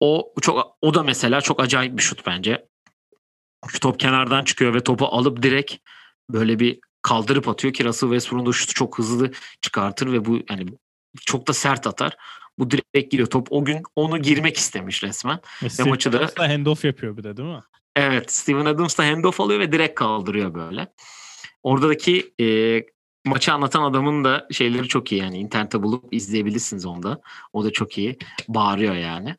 o 0.00 0.32
çok 0.40 0.76
o 0.82 0.94
da 0.94 1.02
mesela 1.02 1.40
çok 1.40 1.60
acayip 1.60 1.96
bir 1.96 2.02
şut 2.02 2.26
bence. 2.26 2.66
Şu 3.68 3.80
top 3.80 4.00
kenardan 4.00 4.44
çıkıyor 4.44 4.74
ve 4.74 4.80
topu 4.80 5.06
alıp 5.06 5.42
direkt 5.42 5.74
böyle 6.30 6.58
bir 6.58 6.80
kaldırıp 7.02 7.48
atıyor 7.48 7.74
ki 7.74 7.84
Russell 7.84 8.08
Westbrook'un 8.08 8.46
da 8.46 8.52
şutu 8.52 8.74
çok 8.74 8.98
hızlı 8.98 9.30
çıkartır 9.60 10.12
ve 10.12 10.24
bu 10.24 10.40
yani 10.50 10.66
çok 11.20 11.48
da 11.48 11.52
sert 11.52 11.86
atar. 11.86 12.16
Bu 12.58 12.70
direkt 12.70 13.10
giriyor. 13.10 13.30
Top 13.30 13.46
o 13.50 13.64
gün 13.64 13.82
onu 13.96 14.22
girmek 14.22 14.56
istemiş 14.56 15.02
resmen. 15.02 15.40
Ve, 15.62 15.68
ve 15.78 15.88
maçı 15.88 16.12
da 16.12 16.30
handoff 16.36 16.84
yapıyor 16.84 17.16
bir 17.16 17.24
de 17.24 17.36
değil 17.36 17.48
mi? 17.48 17.60
Evet. 17.96 18.32
Steven 18.32 18.64
Adams 18.64 18.98
da 18.98 19.06
handoff 19.06 19.40
alıyor 19.40 19.60
ve 19.60 19.72
direkt 19.72 19.94
kaldırıyor 19.94 20.54
böyle. 20.54 20.92
Oradaki 21.62 22.34
e, 22.40 22.46
maçı 23.24 23.52
anlatan 23.52 23.82
adamın 23.82 24.24
da 24.24 24.46
şeyleri 24.50 24.88
çok 24.88 25.12
iyi 25.12 25.20
yani. 25.20 25.38
internette 25.38 25.82
bulup 25.82 26.14
izleyebilirsiniz 26.14 26.86
onda. 26.86 27.20
O 27.52 27.64
da 27.64 27.72
çok 27.72 27.98
iyi. 27.98 28.18
Bağırıyor 28.48 28.94
yani. 28.94 29.36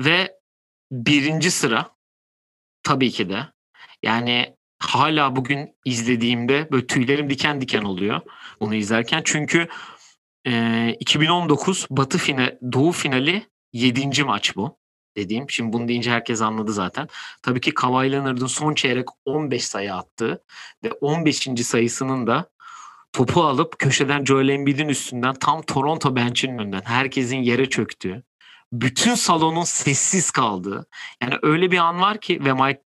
Ve 0.00 0.38
birinci 0.92 1.50
sıra 1.50 1.90
tabii 2.82 3.10
ki 3.10 3.28
de 3.28 3.46
yani 4.02 4.56
hala 4.78 5.36
bugün 5.36 5.76
izlediğimde 5.84 6.68
böyle 6.72 6.86
tüylerim 6.86 7.30
diken 7.30 7.60
diken 7.60 7.82
oluyor 7.82 8.20
bunu 8.60 8.74
izlerken. 8.74 9.22
Çünkü 9.24 9.68
e, 10.46 10.96
2019 11.00 11.86
Batı 11.90 12.18
final, 12.18 12.58
Doğu 12.72 12.92
finali 12.92 13.46
7. 13.72 14.24
maç 14.24 14.56
bu 14.56 14.78
dediğim. 15.16 15.50
Şimdi 15.50 15.72
bunu 15.72 15.88
deyince 15.88 16.10
herkes 16.10 16.42
anladı 16.42 16.72
zaten. 16.72 17.08
Tabii 17.42 17.60
ki 17.60 17.74
Kawhi 17.74 18.12
Leonard'ın 18.12 18.46
son 18.46 18.74
çeyrek 18.74 19.08
15 19.24 19.66
sayı 19.66 19.94
attığı 19.94 20.44
ve 20.84 20.92
15. 20.92 21.48
sayısının 21.62 22.26
da 22.26 22.50
topu 23.12 23.42
alıp 23.42 23.78
köşeden 23.78 24.24
Joel 24.24 24.48
Embiid'in 24.48 24.88
üstünden 24.88 25.34
tam 25.34 25.62
Toronto 25.62 26.16
bench'inin 26.16 26.58
önünden 26.58 26.82
herkesin 26.84 27.36
yere 27.36 27.68
çöktüğü, 27.68 28.22
bütün 28.72 29.14
salonun 29.14 29.64
sessiz 29.64 30.30
kaldığı. 30.30 30.86
Yani 31.22 31.34
öyle 31.42 31.70
bir 31.70 31.78
an 31.78 32.00
var 32.00 32.20
ki 32.20 32.44
ve 32.44 32.52
Mike 32.52 32.82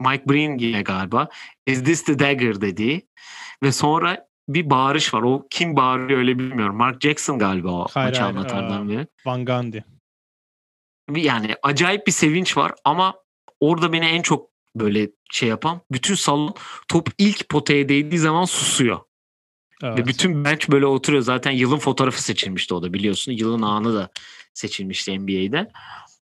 Mike 0.00 0.28
Breen 0.28 0.58
yine 0.58 0.82
galiba 0.82 1.28
Is 1.66 1.84
this 1.84 2.04
the 2.04 2.18
dagger 2.18 2.60
dediği 2.60 3.08
ve 3.62 3.72
sonra 3.72 4.27
bir 4.48 4.70
bağırış 4.70 5.14
var. 5.14 5.22
O 5.22 5.46
kim 5.50 5.76
bağırıyor 5.76 6.18
öyle 6.18 6.38
bilmiyorum. 6.38 6.76
Mark 6.76 7.00
Jackson 7.00 7.38
galiba 7.38 7.70
o 7.70 7.86
hayır, 7.90 8.08
maçı 8.08 8.20
hayır, 8.20 8.36
anlatanlardan 8.36 8.88
biri. 8.88 9.06
Van 9.26 9.44
Gundy. 9.44 9.78
Yani 11.16 11.54
acayip 11.62 12.06
bir 12.06 12.12
sevinç 12.12 12.56
var 12.56 12.72
ama 12.84 13.14
orada 13.60 13.92
beni 13.92 14.06
en 14.06 14.22
çok 14.22 14.50
böyle 14.74 15.10
şey 15.30 15.48
yapan 15.48 15.80
bütün 15.90 16.14
salon 16.14 16.54
top 16.88 17.08
ilk 17.18 17.48
potaya 17.48 17.88
değdiği 17.88 18.18
zaman 18.18 18.44
susuyor. 18.44 19.00
Evet. 19.82 19.98
Ve 19.98 20.06
bütün 20.06 20.44
bench 20.44 20.68
böyle 20.70 20.86
oturuyor. 20.86 21.22
Zaten 21.22 21.50
yılın 21.50 21.78
fotoğrafı 21.78 22.22
seçilmişti 22.22 22.74
o 22.74 22.82
da 22.82 22.92
biliyorsun. 22.92 23.32
Yılın 23.32 23.62
anı 23.62 23.94
da 23.94 24.10
seçilmişti 24.54 25.18
NBA'de. 25.18 25.70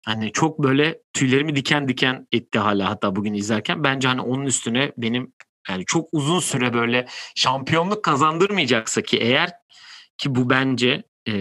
Hani 0.07 0.33
çok 0.33 0.62
böyle 0.62 1.01
tüylerimi 1.12 1.57
diken 1.57 1.89
diken 1.89 2.27
etti 2.33 2.59
hala 2.59 2.91
hatta 2.91 3.16
bugün 3.16 3.35
izlerken. 3.35 3.85
Bence 3.85 4.09
hani 4.09 4.21
onun 4.21 4.47
üstüne 4.47 4.93
benim 4.97 5.33
yani 5.69 5.85
çok 5.87 6.09
uzun 6.13 6.41
süre 6.41 6.73
böyle 6.75 7.07
şampiyonluk 7.35 8.05
kazandırmayacaksa 8.05 9.03
ki 9.03 9.19
eğer 9.19 9.51
ki 10.19 10.35
bu 10.35 10.51
bence 10.51 11.03
e, 11.29 11.35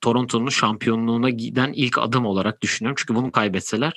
Toronto'nun 0.00 0.48
şampiyonluğuna 0.48 1.30
giden 1.30 1.72
ilk 1.72 1.98
adım 1.98 2.26
olarak 2.26 2.62
düşünüyorum. 2.62 2.96
Çünkü 2.98 3.14
bunu 3.14 3.32
kaybetseler 3.32 3.92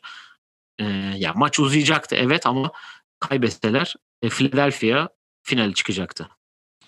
e, 0.80 0.84
ya 1.18 1.34
maç 1.34 1.60
uzayacaktı 1.60 2.16
evet 2.16 2.46
ama 2.46 2.72
kaybetseler 3.20 3.96
e, 4.22 4.30
Philadelphia 4.30 5.08
finali 5.44 5.74
çıkacaktı. 5.74 6.30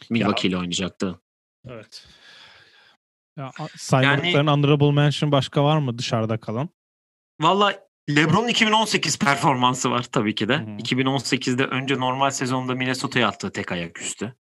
Milwaukee 0.09 0.47
ile 0.47 0.57
oynayacaktı. 0.57 1.19
Evet. 1.67 2.07
Ya, 3.37 3.51
saymadıkların 3.77 4.33
yani, 4.33 4.49
honorable 4.49 4.91
mention 4.91 5.31
başka 5.31 5.63
var 5.63 5.77
mı 5.77 5.97
dışarıda 5.97 6.37
kalan? 6.37 6.69
Valla 7.41 7.86
LeBron'un 8.09 8.47
2018 8.47 9.19
performansı 9.19 9.91
var 9.91 10.03
tabii 10.03 10.35
ki 10.35 10.47
de. 10.47 10.57
Hı-hı. 10.57 10.77
2018'de 10.77 11.65
önce 11.65 11.99
normal 11.99 12.29
sezonda 12.29 12.75
Minnesota'ya 12.75 13.27
attığı 13.27 13.51
tek 13.51 13.71
ayak 13.71 14.01
üstü. 14.01 14.35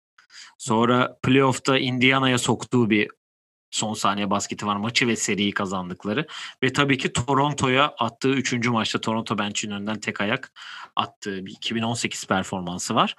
Sonra 0.57 1.17
playoff'ta 1.23 1.77
Indiana'ya 1.77 2.37
soktuğu 2.37 2.89
bir 2.89 3.09
son 3.71 3.93
saniye 3.93 4.29
basketi 4.29 4.67
var. 4.67 4.75
Maçı 4.75 5.07
ve 5.07 5.15
seriyi 5.15 5.51
kazandıkları. 5.51 6.27
Ve 6.63 6.73
tabii 6.73 6.97
ki 6.97 7.13
Toronto'ya 7.13 7.93
attığı 7.97 8.29
3. 8.29 8.67
maçta 8.67 9.01
Toronto 9.01 9.37
bench'in 9.37 9.71
önünden 9.71 9.99
tek 9.99 10.21
ayak 10.21 10.51
attığı 10.95 11.45
bir 11.45 11.51
2018 11.51 12.27
performansı 12.27 12.95
var. 12.95 13.15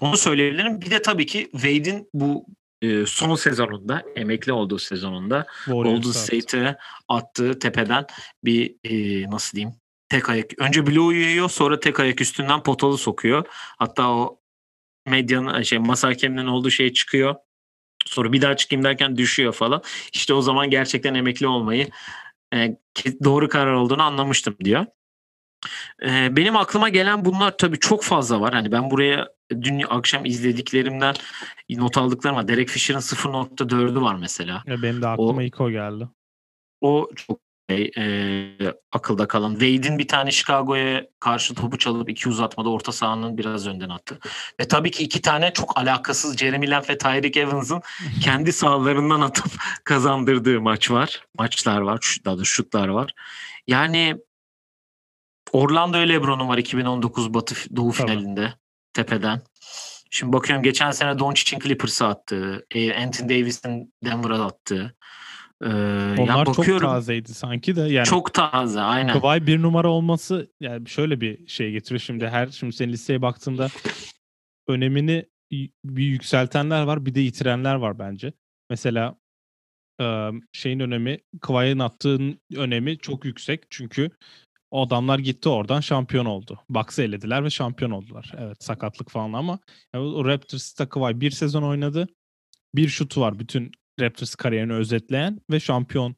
Onu 0.00 0.16
söyleyebilirim. 0.16 0.80
Bir 0.80 0.90
de 0.90 1.02
tabii 1.02 1.26
ki 1.26 1.48
Wade'in 1.52 2.08
bu 2.14 2.46
e, 2.82 3.06
son 3.06 3.34
sezonunda, 3.34 4.02
emekli 4.16 4.52
olduğu 4.52 4.78
sezonunda 4.78 5.46
Golden 5.66 6.10
State'e 6.10 6.76
attığı 7.08 7.58
tepeden 7.58 8.06
bir 8.44 8.74
e, 8.84 9.30
nasıl 9.30 9.56
diyeyim 9.56 9.74
tek 10.08 10.28
ayak. 10.28 10.58
Önce 10.58 10.86
bloğu 10.86 11.12
yiyor 11.12 11.50
sonra 11.50 11.80
tek 11.80 12.00
ayak 12.00 12.20
üstünden 12.20 12.62
potalı 12.62 12.98
sokuyor. 12.98 13.44
Hatta 13.78 14.10
o 14.10 14.40
medyanın 15.06 15.62
şey 15.62 15.78
masa 15.78 16.08
hakeminin 16.08 16.46
olduğu 16.46 16.70
şey 16.70 16.92
çıkıyor. 16.92 17.34
Sonra 18.06 18.32
bir 18.32 18.42
daha 18.42 18.56
çıkayım 18.56 18.84
derken 18.84 19.16
düşüyor 19.16 19.52
falan. 19.52 19.82
İşte 20.12 20.34
o 20.34 20.42
zaman 20.42 20.70
gerçekten 20.70 21.14
emekli 21.14 21.46
olmayı 21.46 21.88
e, 22.54 22.76
doğru 23.24 23.48
karar 23.48 23.72
olduğunu 23.72 24.02
anlamıştım 24.02 24.56
diyor. 24.64 24.86
E, 26.02 26.36
benim 26.36 26.56
aklıma 26.56 26.88
gelen 26.88 27.24
bunlar 27.24 27.56
tabii 27.56 27.78
çok 27.78 28.04
fazla 28.04 28.40
var. 28.40 28.54
Hani 28.54 28.72
ben 28.72 28.90
buraya 28.90 29.28
dün 29.50 29.84
akşam 29.88 30.24
izlediklerimden 30.24 31.14
not 31.70 31.98
aldıklarım 31.98 32.36
var. 32.36 32.48
Derek 32.48 32.68
Fisher'ın 32.68 33.00
0.4'ü 33.00 34.00
var 34.02 34.14
mesela. 34.14 34.62
Ya 34.66 34.82
benim 34.82 35.02
de 35.02 35.08
aklıma 35.08 35.40
o, 35.40 35.42
ilk 35.42 35.60
o 35.60 35.70
geldi. 35.70 36.08
O 36.80 37.08
çok 37.16 37.40
şey, 37.70 37.90
e, 37.98 38.74
akılda 38.92 39.28
kalan. 39.28 39.52
Wade'in 39.52 39.98
bir 39.98 40.08
tane 40.08 40.30
Chicago'ya 40.30 41.06
karşı 41.20 41.54
topu 41.54 41.78
çalıp 41.78 42.10
iki 42.10 42.28
uzatmada 42.28 42.70
orta 42.70 42.92
sahanın 42.92 43.38
biraz 43.38 43.66
önden 43.66 43.88
attı. 43.88 44.18
Ve 44.60 44.68
tabii 44.68 44.90
ki 44.90 45.02
iki 45.02 45.22
tane 45.22 45.52
çok 45.52 45.78
alakasız 45.78 46.36
Jeremy 46.36 46.70
Lamb 46.70 46.88
ve 46.88 46.98
Tyreek 46.98 47.36
Evans'ın 47.36 47.82
kendi 48.22 48.52
sahalarından 48.52 49.20
atıp 49.20 49.52
kazandırdığı 49.84 50.60
maç 50.60 50.90
var. 50.90 51.22
Maçlar 51.38 51.80
var. 51.80 52.18
Daha 52.24 52.38
da 52.38 52.44
şutlar 52.44 52.88
var. 52.88 53.14
Yani 53.66 54.16
Orlando 55.52 55.98
Lebron'un 55.98 56.48
var 56.48 56.58
2019 56.58 57.34
Batı 57.34 57.54
Doğu 57.76 57.92
tamam. 57.92 57.92
finalinde 57.92 58.54
tepeden. 58.92 59.42
Şimdi 60.10 60.32
bakıyorum 60.32 60.62
geçen 60.62 60.90
sene 60.90 61.18
Doncic'in 61.18 61.60
Clippers'a 61.60 62.08
attığı, 62.08 62.66
Anthony 62.74 63.28
Davis'in 63.28 63.94
Denver'a 64.04 64.44
attığı. 64.44 64.94
Ee, 65.64 65.68
Onlar 66.18 66.44
çok 66.44 66.80
tazeydi 66.80 67.34
sanki 67.34 67.76
de. 67.76 67.80
Yani 67.80 68.06
çok 68.06 68.34
taze 68.34 68.80
aynen. 68.80 69.20
Kawhi 69.20 69.46
bir 69.46 69.62
numara 69.62 69.88
olması 69.88 70.52
yani 70.60 70.88
şöyle 70.88 71.20
bir 71.20 71.46
şey 71.48 71.72
getiriyor 71.72 72.00
şimdi 72.00 72.28
her 72.28 72.46
şimdi 72.46 72.72
senin 72.72 72.92
listeye 72.92 73.22
baktığında 73.22 73.68
önemini 74.68 75.26
bir 75.84 76.04
yükseltenler 76.04 76.82
var 76.82 77.06
bir 77.06 77.14
de 77.14 77.20
yitirenler 77.20 77.74
var 77.74 77.98
bence. 77.98 78.32
Mesela 78.70 79.16
şeyin 80.52 80.80
önemi 80.80 81.18
Kawhi'nin 81.40 81.78
attığın 81.78 82.40
önemi 82.56 82.98
çok 82.98 83.24
yüksek 83.24 83.62
çünkü 83.70 84.10
o 84.70 84.86
adamlar 84.86 85.18
gitti 85.18 85.48
oradan 85.48 85.80
şampiyon 85.80 86.24
oldu. 86.24 86.60
Bucks'ı 86.68 87.02
elediler 87.02 87.44
ve 87.44 87.50
şampiyon 87.50 87.90
oldular. 87.90 88.32
Evet 88.38 88.64
sakatlık 88.64 89.10
falan 89.10 89.32
ama 89.32 89.58
yani 89.94 90.04
o 90.04 90.24
Raptors'ta 90.24 90.88
Kawhi 90.88 91.20
bir 91.20 91.30
sezon 91.30 91.62
oynadı. 91.62 92.08
Bir 92.74 92.88
şutu 92.88 93.20
var 93.20 93.38
bütün 93.38 93.72
Raptors 94.00 94.34
kariyerini 94.34 94.72
özetleyen 94.72 95.40
ve 95.50 95.60
şampiyon 95.60 96.16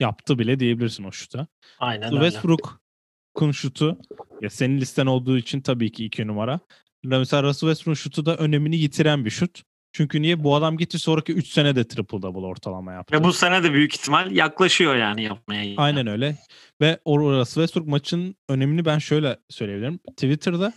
yaptı 0.00 0.38
bile 0.38 0.60
diyebilirsin 0.60 1.04
o 1.04 1.12
şuta. 1.12 1.46
Aynen 1.78 2.10
Westbrook'un 2.10 3.52
şutu 3.52 3.98
ya 4.40 4.50
senin 4.50 4.80
listen 4.80 5.06
olduğu 5.06 5.38
için 5.38 5.60
tabii 5.60 5.92
ki 5.92 6.04
iki 6.04 6.26
numara. 6.26 6.60
Mesela 7.04 7.42
Russell 7.42 7.68
Westbrook'un 7.68 7.94
şutu 7.94 8.26
da 8.26 8.36
önemini 8.36 8.76
yitiren 8.76 9.24
bir 9.24 9.30
şut. 9.30 9.62
Çünkü 9.92 10.22
niye? 10.22 10.44
Bu 10.44 10.54
adam 10.54 10.76
gitti 10.76 10.98
sonraki 10.98 11.32
3 11.32 11.48
sene 11.48 11.76
de 11.76 11.88
triple 11.88 12.22
double 12.22 12.46
ortalama 12.46 12.92
yaptı. 12.92 13.16
Ve 13.16 13.24
bu 13.24 13.32
sene 13.32 13.62
de 13.62 13.72
büyük 13.72 13.94
ihtimal 13.94 14.30
yaklaşıyor 14.30 14.96
yani 14.96 15.22
yapmaya. 15.22 15.74
Aynen 15.76 16.06
öyle. 16.06 16.38
Ve 16.80 16.98
o 17.04 17.20
Russell 17.20 17.62
Westbrook 17.62 17.88
maçın 17.88 18.36
önemini 18.48 18.84
ben 18.84 18.98
şöyle 18.98 19.38
söyleyebilirim. 19.48 19.98
Twitter'da 19.98 20.72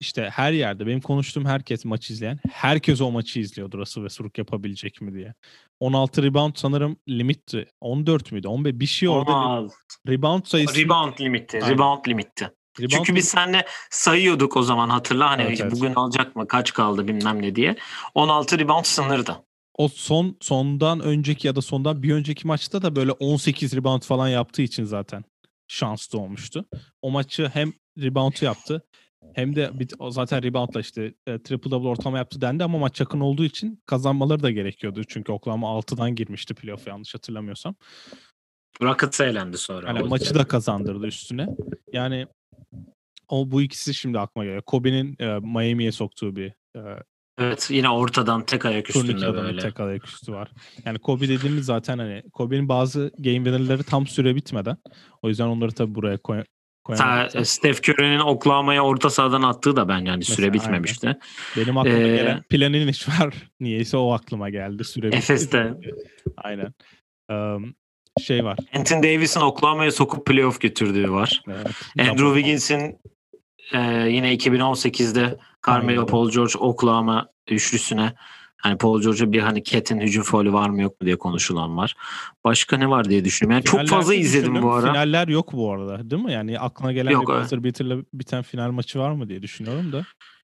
işte 0.00 0.30
her 0.32 0.52
yerde 0.52 0.86
benim 0.86 1.00
konuştuğum 1.00 1.44
herkes 1.44 1.84
maç 1.84 2.10
izleyen 2.10 2.38
herkes 2.52 3.00
o 3.00 3.10
maçı 3.10 3.40
izliyordu 3.40 3.78
Russell 3.78 4.02
Westbrook 4.02 4.38
yapabilecek 4.38 5.00
mi 5.00 5.14
diye. 5.14 5.34
16 5.80 6.22
rebound 6.22 6.52
sanırım 6.56 6.96
limitti. 7.08 7.66
14 7.80 8.32
müydü? 8.32 8.48
15 8.48 8.74
bir 8.74 8.86
şey 8.86 9.08
orada. 9.08 9.32
16. 9.32 9.74
Rebound 10.08 10.44
sayısı. 10.44 10.80
Rebound 10.80 11.20
limitti. 11.20 11.58
Aynen. 11.62 11.74
Rebound 11.74 12.06
limitti. 12.08 12.50
Rebound 12.80 12.90
Çünkü 12.90 13.14
biz 13.14 13.28
seninle 13.28 13.66
sayıyorduk 13.90 14.56
o 14.56 14.62
zaman 14.62 14.88
hatırla 14.88 15.30
hani 15.30 15.42
evet, 15.42 15.60
evet. 15.60 15.72
bugün 15.72 15.94
alacak 15.94 16.36
mı 16.36 16.48
kaç 16.48 16.72
kaldı 16.72 17.08
bilmem 17.08 17.42
ne 17.42 17.54
diye. 17.56 17.76
16 18.14 18.58
rebound 18.58 18.84
sınırdı. 18.84 19.36
O 19.74 19.88
son 19.88 20.36
sondan 20.40 21.00
önceki 21.00 21.46
ya 21.46 21.56
da 21.56 21.62
sondan 21.62 22.02
bir 22.02 22.14
önceki 22.14 22.46
maçta 22.46 22.82
da 22.82 22.96
böyle 22.96 23.12
18 23.12 23.76
rebound 23.76 24.02
falan 24.02 24.28
yaptığı 24.28 24.62
için 24.62 24.84
zaten 24.84 25.24
şanslı 25.68 26.18
olmuştu. 26.18 26.64
O 27.02 27.10
maçı 27.10 27.50
hem 27.54 27.72
rebound 27.98 28.42
yaptı 28.42 28.82
hem 29.34 29.56
de 29.56 29.70
bir, 29.78 29.88
zaten 30.10 30.42
reboundla 30.42 30.80
işte 30.80 31.14
e, 31.26 31.42
triple 31.42 31.70
double 31.70 31.88
ortalama 31.88 32.18
yaptı 32.18 32.40
dendi 32.40 32.64
ama 32.64 32.78
maç 32.78 33.00
yakın 33.00 33.20
olduğu 33.20 33.44
için 33.44 33.82
kazanmaları 33.86 34.42
da 34.42 34.50
gerekiyordu. 34.50 35.04
Çünkü 35.08 35.32
Oklahoma 35.32 35.66
6'dan 35.66 36.14
girmişti 36.14 36.54
playoff 36.54 36.86
yanlış 36.86 37.14
hatırlamıyorsam. 37.14 37.74
Rockets 38.82 39.20
eğlendi 39.20 39.58
sonra. 39.58 39.86
Yani 39.86 40.02
maçı 40.02 40.34
da 40.34 40.44
kazandırdı 40.44 41.06
üstüne. 41.06 41.48
Yani 41.92 42.26
o 43.28 43.50
bu 43.50 43.62
ikisi 43.62 43.94
şimdi 43.94 44.18
aklıma 44.18 44.44
geliyor. 44.44 44.62
Kobe'nin 44.62 45.16
e, 45.18 45.38
Miami'ye 45.38 45.92
soktuğu 45.92 46.36
bir 46.36 46.52
e, 46.76 47.02
Evet 47.38 47.68
yine 47.70 47.88
ortadan 47.88 48.46
tek 48.46 48.64
ayak 48.64 48.90
üstünde 48.96 49.34
böyle. 49.34 49.60
Tek 49.60 49.80
ayak 49.80 50.06
üstü 50.06 50.32
var. 50.32 50.52
Yani 50.84 50.98
Kobe 50.98 51.28
dediğimiz 51.28 51.66
zaten 51.66 51.98
hani 51.98 52.22
Kobe'nin 52.32 52.68
bazı 52.68 53.12
game 53.18 53.36
winner'ları 53.36 53.82
tam 53.82 54.06
süre 54.06 54.34
bitmeden. 54.34 54.76
O 55.22 55.28
yüzden 55.28 55.46
onları 55.46 55.72
tabii 55.72 55.94
buraya 55.94 56.18
koy, 56.18 56.44
Sa- 56.88 57.44
Steph 57.44 57.88
Curry'nin 57.88 58.18
Oklahoma'ya 58.18 58.84
orta 58.84 59.10
sahadan 59.10 59.42
attığı 59.42 59.76
da 59.76 59.88
ben 59.88 60.04
yani 60.04 60.24
süre 60.24 60.46
Mesela, 60.46 60.52
bitmemişti. 60.52 61.06
Aynen. 61.06 61.20
Benim 61.56 61.78
aklıma 61.78 61.98
ee, 61.98 62.16
gelen 62.16 62.42
planın 62.42 62.88
iş 62.88 63.08
var. 63.08 63.34
Niyeyse 63.60 63.96
o 63.96 64.12
aklıma 64.12 64.50
geldi. 64.50 64.84
Süre 64.84 65.08
Efes'te. 65.08 65.74
Aynen. 66.36 66.74
Um, 67.30 67.74
şey 68.22 68.44
var. 68.44 68.58
Anthony 68.74 69.02
Davis'in 69.02 69.40
Oklahoma'ya 69.40 69.92
sokup 69.92 70.26
playoff 70.26 70.60
götürdüğü 70.60 71.10
var. 71.10 71.42
Evet. 71.48 71.66
Andrew 71.98 72.34
Wiggins'in 72.34 72.98
e, 73.72 73.80
yine 74.08 74.34
2018'de 74.34 75.38
Carmelo 75.66 76.06
Paul 76.06 76.30
George 76.30 76.58
Oklahoma 76.58 77.28
üçlüsüne 77.50 78.12
Hani 78.62 78.78
Paul 78.78 79.02
George'a 79.02 79.32
bir 79.32 79.40
hani 79.40 79.64
Cat'in 79.64 80.00
hücum 80.00 80.22
faulü 80.22 80.52
var 80.52 80.68
mı 80.68 80.82
yok 80.82 81.00
mu 81.00 81.04
diye 81.06 81.16
konuşulan 81.18 81.76
var. 81.76 81.96
Başka 82.44 82.76
ne 82.76 82.90
var 82.90 83.08
diye 83.08 83.24
düşünüyorum. 83.24 83.54
Yani 83.54 83.64
çok 83.64 83.96
fazla 83.96 84.14
izledim 84.14 84.62
bu 84.62 84.72
ara. 84.72 84.92
Finaller 84.92 85.28
yok 85.28 85.52
bu 85.52 85.72
arada 85.72 86.10
değil 86.10 86.22
mi? 86.22 86.32
Yani 86.32 86.58
aklına 86.58 86.92
gelen 86.92 87.10
yok, 87.10 87.28
bir 87.28 87.34
buzzer 87.34 87.64
beater'la 87.64 87.96
biten 88.12 88.42
final 88.42 88.70
maçı 88.70 88.98
var 88.98 89.10
mı 89.10 89.28
diye 89.28 89.42
düşünüyorum 89.42 89.92
da. 89.92 90.04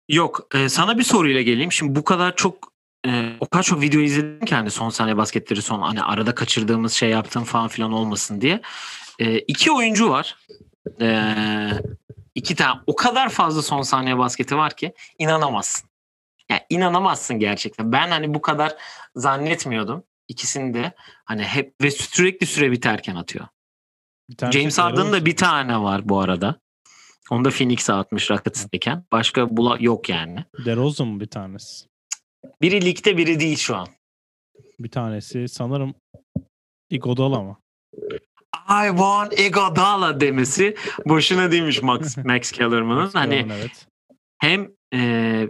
Yok. 0.10 0.48
E, 0.56 0.70
sana 0.70 0.98
bir 0.98 1.04
soruyla 1.04 1.42
geleyim. 1.42 1.72
Şimdi 1.72 1.96
bu 1.96 2.04
kadar 2.04 2.36
çok 2.36 2.72
e, 3.08 3.34
o 3.40 3.48
kadar 3.48 3.64
çok 3.64 3.82
video 3.82 4.02
izledim 4.02 4.46
ki 4.46 4.56
hani 4.56 4.72
son 4.72 4.90
saniye 4.90 5.18
basketleri 5.18 5.62
son 5.62 5.82
hani 5.82 6.04
arada 6.04 6.36
kaçırdığımız 6.36 6.94
şey 6.94 7.10
yaptığım 7.10 7.44
falan 7.44 7.68
filan 7.68 7.94
olmasın 7.94 8.42
diye. 8.42 8.62
E, 9.20 9.40
iki 9.40 9.72
oyuncu 9.72 10.10
var. 10.10 10.36
E, 11.02 11.34
iki 12.36 12.56
tane 12.56 12.80
o 12.88 12.96
kadar 12.96 13.30
fazla 13.30 13.62
son 13.62 13.82
saniye 13.82 14.18
basketi 14.18 14.58
var 14.58 14.76
ki 14.76 14.94
inanamazsın. 15.20 15.87
Yani 16.50 16.62
inanamazsın 16.70 17.40
gerçekten. 17.40 17.92
Ben 17.92 18.10
hani 18.10 18.34
bu 18.34 18.42
kadar 18.42 18.76
zannetmiyordum. 19.16 20.04
İkisini 20.28 20.74
de 20.74 20.94
hani 21.26 21.44
hep 21.44 21.74
ve 21.82 21.92
sürekli 21.92 22.46
süre 22.46 22.72
biterken 22.72 23.16
atıyor. 23.16 23.48
James 24.52 24.78
Harden'ın 24.78 25.12
da 25.12 25.26
bir 25.26 25.36
tane 25.36 25.82
var 25.82 26.10
bu 26.10 26.20
arada. 26.20 26.60
Onu 27.30 27.46
da 27.46 27.50
Phoenix'e 27.50 27.94
atmış 27.94 28.32
Rockets'tayken. 28.32 29.04
Başka 29.12 29.58
bula 29.58 29.78
yok 29.80 30.10
yani. 30.10 30.46
DeRozan 30.66 31.08
mı 31.08 31.20
bir 31.20 31.26
tanesi? 31.26 31.86
Biri 32.62 32.86
ligde 32.86 33.18
biri 33.18 33.40
değil 33.40 33.58
şu 33.58 33.76
an. 33.76 33.88
Bir 34.80 34.92
tanesi 34.92 35.48
sanırım 35.48 35.96
Iguodala 36.90 37.42
mı? 37.42 37.58
I 38.70 38.88
want 38.88 39.40
Iguodala 39.40 40.20
demesi 40.20 40.76
boşuna 41.06 41.52
değilmiş 41.52 41.82
Max, 41.82 42.18
Max 42.26 42.52
Kellerman'ın. 42.52 43.10
hani 43.14 43.48
evet. 43.54 43.88
hem 44.38 44.72
e, 44.94 45.50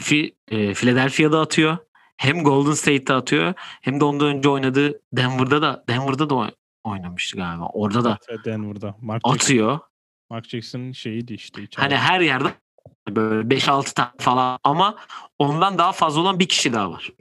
Fi, 0.00 0.36
e, 0.50 0.74
Philadelphia'da 0.74 1.40
atıyor. 1.40 1.76
Hem 2.16 2.44
Golden 2.44 2.72
State'te 2.72 3.14
atıyor. 3.14 3.54
Hem 3.58 4.00
de 4.00 4.04
ondan 4.04 4.26
önce 4.26 4.48
oynadığı 4.48 5.00
Denver'da 5.12 5.62
da 5.62 5.84
Denver'da 5.88 6.30
da 6.30 6.52
oynamıştı 6.84 7.36
galiba. 7.36 7.66
Orada 7.66 8.04
da 8.04 8.18
evet, 8.28 8.44
Denver'da. 8.44 8.96
Mark 9.00 9.22
atıyor. 9.24 9.70
Jackson, 9.70 9.88
Mark 10.30 10.48
Jackson'ın 10.48 10.92
şeyiydi 10.92 11.34
işte. 11.34 11.68
Hani 11.76 11.96
her 11.96 12.20
yerde 12.20 12.48
böyle 13.08 13.56
5-6 13.56 13.94
tane 13.94 14.10
falan 14.18 14.58
ama 14.64 14.96
ondan 15.38 15.78
daha 15.78 15.92
fazla 15.92 16.20
olan 16.20 16.38
bir 16.38 16.48
kişi 16.48 16.72
daha 16.72 16.92
var. 16.92 17.12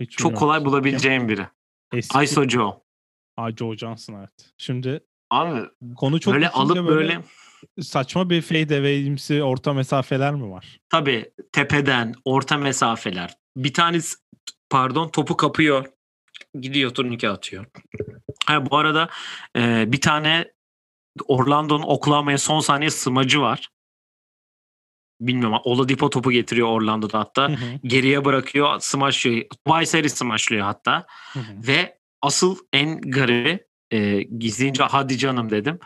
Hiç 0.00 0.10
Çok 0.10 0.36
kolay 0.36 0.64
bulabileceğim 0.64 1.28
biri. 1.28 1.46
Eski... 1.92 2.24
Iso 2.24 2.48
Joe. 2.48 2.82
Aa, 3.36 3.50
Joe 3.50 3.76
Johnson 3.76 4.14
evet. 4.14 4.54
Şimdi 4.58 5.04
Abi 5.30 5.68
konu 5.96 6.20
çok 6.20 6.34
böyle 6.34 6.48
alıp 6.48 6.76
böyle, 6.76 6.88
böyle 6.88 7.20
saçma 7.82 8.30
bir 8.30 8.42
fade 8.42 8.78
away'imsi 8.78 9.42
orta 9.42 9.72
mesafeler 9.72 10.34
mi 10.34 10.50
var? 10.50 10.78
Tabii 10.90 11.32
tepeden 11.52 12.14
orta 12.24 12.58
mesafeler. 12.58 13.34
Bir 13.56 13.72
tanesi 13.72 14.16
pardon 14.70 15.08
topu 15.08 15.36
kapıyor. 15.36 15.86
Gidiyor 16.60 16.90
turnike 16.90 17.28
atıyor. 17.28 17.66
Ha, 18.46 18.70
bu 18.70 18.76
arada 18.76 19.08
e, 19.56 19.92
bir 19.92 20.00
tane 20.00 20.52
Orlando'nun 21.26 21.82
Oklahoma'ya 21.82 22.38
son 22.38 22.60
saniye 22.60 22.90
smacı 22.90 23.40
var. 23.40 23.68
Bilmiyorum. 25.20 25.58
Oladipo 25.64 26.10
topu 26.10 26.30
getiriyor 26.30 26.68
Orlando'da 26.68 27.18
hatta. 27.18 27.48
Hı 27.48 27.52
hı. 27.52 27.78
Geriye 27.84 28.24
bırakıyor. 28.24 28.76
Smaşlıyor. 28.80 29.46
Weisseri 29.66 30.10
smaşlıyor 30.10 30.64
hatta. 30.64 31.06
Hı 31.32 31.38
hı. 31.38 31.66
Ve 31.66 31.98
asıl 32.22 32.56
en 32.72 33.00
garibi 33.00 33.64
e, 33.90 34.22
gizleyince 34.22 34.82
hadi 34.82 35.18
canım 35.18 35.50
dedim. 35.50 35.78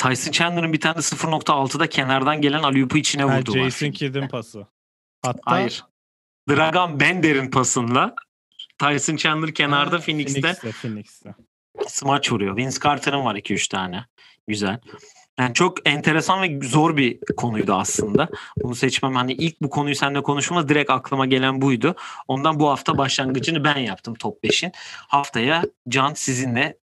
Tyson 0.00 0.32
Chandler'ın 0.32 0.72
bir 0.72 0.80
tane 0.80 0.96
0.6'da 0.96 1.86
kenardan 1.86 2.40
gelen 2.40 2.62
alüpü 2.62 2.98
içine 2.98 3.24
vurdu 3.24 3.52
ha, 3.54 3.58
Jason 3.58 3.86
var. 3.86 3.94
Kidd'in 3.94 4.28
pası. 4.28 4.66
Hatta 5.22 5.40
Hayır. 5.44 5.84
Dragan 6.48 7.00
Bender'in 7.00 7.50
pasında 7.50 8.14
Tyson 8.78 9.16
Chandler 9.16 9.54
kenarda 9.54 9.96
ha, 9.96 10.00
Phoenix'te, 10.00 10.40
Phoenix'te, 10.40 10.72
Phoenix'te. 10.72 11.34
smaç 11.88 12.32
vuruyor. 12.32 12.56
Vince 12.56 12.78
Carter'ın 12.84 13.24
var 13.24 13.34
2-3 13.34 13.68
tane. 13.68 14.06
Güzel. 14.48 14.80
Yani 15.38 15.54
çok 15.54 15.88
enteresan 15.88 16.42
ve 16.42 16.66
zor 16.66 16.96
bir 16.96 17.18
konuydu 17.36 17.74
aslında. 17.74 18.28
Bunu 18.62 18.74
seçmem 18.74 19.14
hani 19.14 19.32
ilk 19.32 19.62
bu 19.62 19.70
konuyu 19.70 19.94
seninle 19.94 20.22
konuşma 20.22 20.68
direkt 20.68 20.90
aklıma 20.90 21.26
gelen 21.26 21.62
buydu. 21.62 21.94
Ondan 22.28 22.60
bu 22.60 22.68
hafta 22.68 22.98
başlangıcını 22.98 23.64
ben 23.64 23.78
yaptım 23.78 24.14
top 24.14 24.44
5'in. 24.44 24.72
Haftaya 25.08 25.62
Can 25.88 26.14
sizinle 26.14 26.78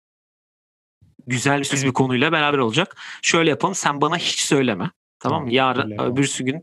güzel 1.27 1.63
siz 1.63 1.85
bir 1.85 1.91
konuyla 1.91 2.31
beraber 2.31 2.57
olacak. 2.57 2.97
Şöyle 3.21 3.49
yapalım 3.49 3.75
sen 3.75 4.01
bana 4.01 4.17
hiç 4.17 4.39
söyleme. 4.39 4.91
Tamam 5.19 5.43
mı? 5.43 5.53
Yarın 5.53 5.91
öbürsü 5.91 6.43
gün 6.43 6.61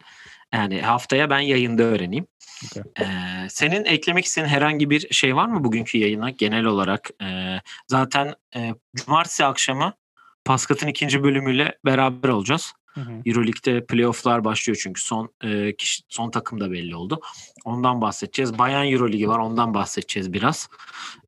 yani 0.52 0.80
haftaya 0.80 1.30
ben 1.30 1.38
yayında 1.38 1.82
öğreneyim. 1.82 2.26
Okay. 2.66 2.82
Ee, 3.00 3.48
senin 3.48 3.84
eklemek 3.84 4.24
istediğin 4.24 4.48
herhangi 4.48 4.90
bir 4.90 5.14
şey 5.14 5.36
var 5.36 5.46
mı 5.46 5.64
bugünkü 5.64 5.98
yayına 5.98 6.30
genel 6.30 6.64
olarak? 6.64 7.10
Ee, 7.22 7.60
zaten 7.88 8.34
e, 8.56 8.74
cumartesi 8.96 9.44
akşamı 9.44 9.92
Paskat'ın 10.44 10.86
ikinci 10.86 11.22
bölümüyle 11.22 11.78
beraber 11.84 12.28
olacağız. 12.28 12.72
Hı 12.94 13.00
hı. 13.00 13.22
Euroleague'de 13.26 13.86
playoff'lar 13.86 14.44
başlıyor 14.44 14.78
çünkü 14.82 15.00
son 15.02 15.28
e, 15.44 15.76
kişi, 15.76 16.02
son 16.08 16.30
takım 16.30 16.60
da 16.60 16.72
belli 16.72 16.96
oldu. 16.96 17.20
Ondan 17.64 18.00
bahsedeceğiz. 18.00 18.58
Bayan 18.58 18.92
Euroligi 18.92 19.28
var 19.28 19.38
ondan 19.38 19.74
bahsedeceğiz 19.74 20.32
biraz. 20.32 20.68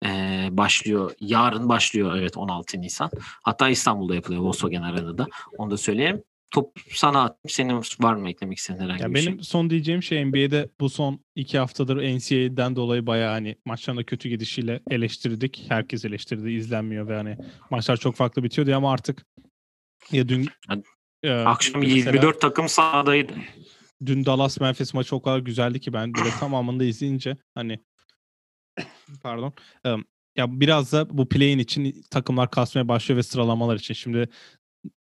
E, 0.05 0.09
başlıyor. 0.51 1.11
Yarın 1.21 1.69
başlıyor 1.69 2.17
evet 2.17 2.37
16 2.37 2.81
Nisan. 2.81 3.11
Hatta 3.43 3.69
İstanbul'da 3.69 4.15
yapılıyor 4.15 4.43
Volkswagen 4.43 4.83
Arena'da. 4.83 5.27
Onu 5.59 5.71
da 5.71 5.77
söyleyeyim. 5.77 6.23
Top 6.51 6.79
sana 6.91 7.25
attım. 7.25 7.51
Senin 7.51 7.83
var 8.01 8.15
mı 8.15 8.31
eklemek 8.31 8.59
istediğin 8.59 8.85
herhangi 8.85 9.03
ya 9.03 9.09
bir 9.09 9.15
benim 9.15 9.25
şey? 9.25 9.33
Benim 9.33 9.45
son 9.45 9.71
diyeceğim 9.71 10.03
şey 10.03 10.25
NBA'de 10.25 10.69
bu 10.81 10.91
son 10.91 11.21
iki 11.35 11.59
haftadır 11.59 11.97
NCAA'den 11.97 12.77
dolayı 12.77 13.07
bayağı 13.07 13.33
hani 13.33 13.57
maçlarında 13.65 14.05
kötü 14.05 14.29
gidişiyle 14.29 14.81
eleştirdik. 14.91 15.65
Herkes 15.69 16.05
eleştirdi. 16.05 16.51
izlenmiyor 16.51 17.09
ve 17.09 17.17
hani 17.17 17.37
maçlar 17.71 17.97
çok 17.97 18.15
farklı 18.15 18.43
bitiyordu 18.43 18.75
ama 18.75 18.93
artık 18.93 19.27
ya 20.13 20.29
dün 20.29 20.49
ee, 21.23 21.33
Akşam 21.33 21.83
24 21.83 22.41
takım 22.41 22.69
sahadaydı. 22.69 23.33
Dün 24.07 24.25
Dallas 24.25 24.61
Memphis 24.61 24.95
maçı 24.95 25.17
o 25.17 25.23
kadar 25.23 25.39
güzeldi 25.39 25.81
ki 25.81 25.93
ben 25.93 26.15
böyle 26.15 26.31
tamamında 26.41 26.85
izleyince 26.85 27.37
hani 27.55 27.79
pardon 29.23 29.55
ya 30.37 30.61
biraz 30.61 30.93
da 30.93 31.19
bu 31.19 31.29
play'in 31.29 31.59
için 31.59 32.03
takımlar 32.11 32.51
kasmaya 32.51 32.89
başlıyor 32.89 33.19
ve 33.19 33.23
sıralamalar 33.23 33.77
için. 33.77 33.95
Şimdi 33.95 34.29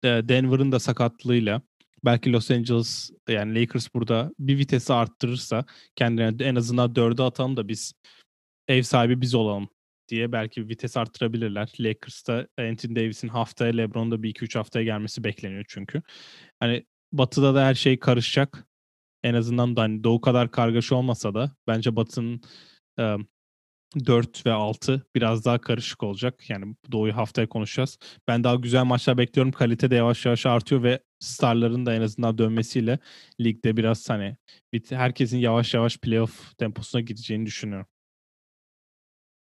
Denver'ın 0.04 0.72
da 0.72 0.80
sakatlığıyla 0.80 1.62
belki 2.04 2.32
Los 2.32 2.50
Angeles 2.50 3.10
yani 3.28 3.60
Lakers 3.60 3.94
burada 3.94 4.32
bir 4.38 4.58
vitesi 4.58 4.92
arttırırsa 4.92 5.64
kendine 5.96 6.44
en 6.44 6.54
azından 6.54 6.94
dörde 6.94 7.22
atalım 7.22 7.56
da 7.56 7.68
biz 7.68 7.92
ev 8.68 8.82
sahibi 8.82 9.20
biz 9.20 9.34
olalım 9.34 9.68
diye 10.08 10.32
belki 10.32 10.68
vites 10.68 10.96
arttırabilirler. 10.96 11.72
Lakers'ta 11.80 12.48
Anthony 12.58 12.96
Davis'in 12.96 13.28
haftaya 13.28 13.72
LeBron'da 13.72 14.22
bir 14.22 14.30
iki 14.30 14.44
üç 14.44 14.56
haftaya 14.56 14.84
gelmesi 14.84 15.24
bekleniyor 15.24 15.64
çünkü. 15.68 16.02
Hani 16.60 16.86
Batı'da 17.12 17.54
da 17.54 17.64
her 17.66 17.74
şey 17.74 17.98
karışacak. 17.98 18.66
En 19.22 19.34
azından 19.34 19.76
da 19.76 19.82
hani 19.82 20.04
Doğu 20.04 20.20
kadar 20.20 20.50
kargaşa 20.50 20.94
olmasa 20.96 21.34
da 21.34 21.56
bence 21.66 21.96
Batı'nın 21.96 22.40
e, 23.00 23.16
4 24.06 24.46
ve 24.46 24.52
6 24.52 25.06
biraz 25.14 25.44
daha 25.44 25.60
karışık 25.60 26.02
olacak. 26.02 26.50
Yani 26.50 26.76
Doğu'yu 26.92 27.16
haftaya 27.16 27.48
konuşacağız. 27.48 27.98
Ben 28.28 28.44
daha 28.44 28.54
güzel 28.54 28.84
maçlar 28.84 29.18
bekliyorum. 29.18 29.52
Kalite 29.52 29.90
de 29.90 29.94
yavaş 29.94 30.26
yavaş 30.26 30.46
artıyor 30.46 30.82
ve 30.82 31.00
starların 31.20 31.86
da 31.86 31.94
en 31.94 32.00
azından 32.00 32.38
dönmesiyle 32.38 32.98
ligde 33.40 33.76
biraz 33.76 34.10
hani 34.10 34.36
herkesin 34.90 35.38
yavaş 35.38 35.74
yavaş 35.74 35.98
playoff 35.98 36.58
temposuna 36.58 37.00
gideceğini 37.00 37.46
düşünüyorum. 37.46 37.86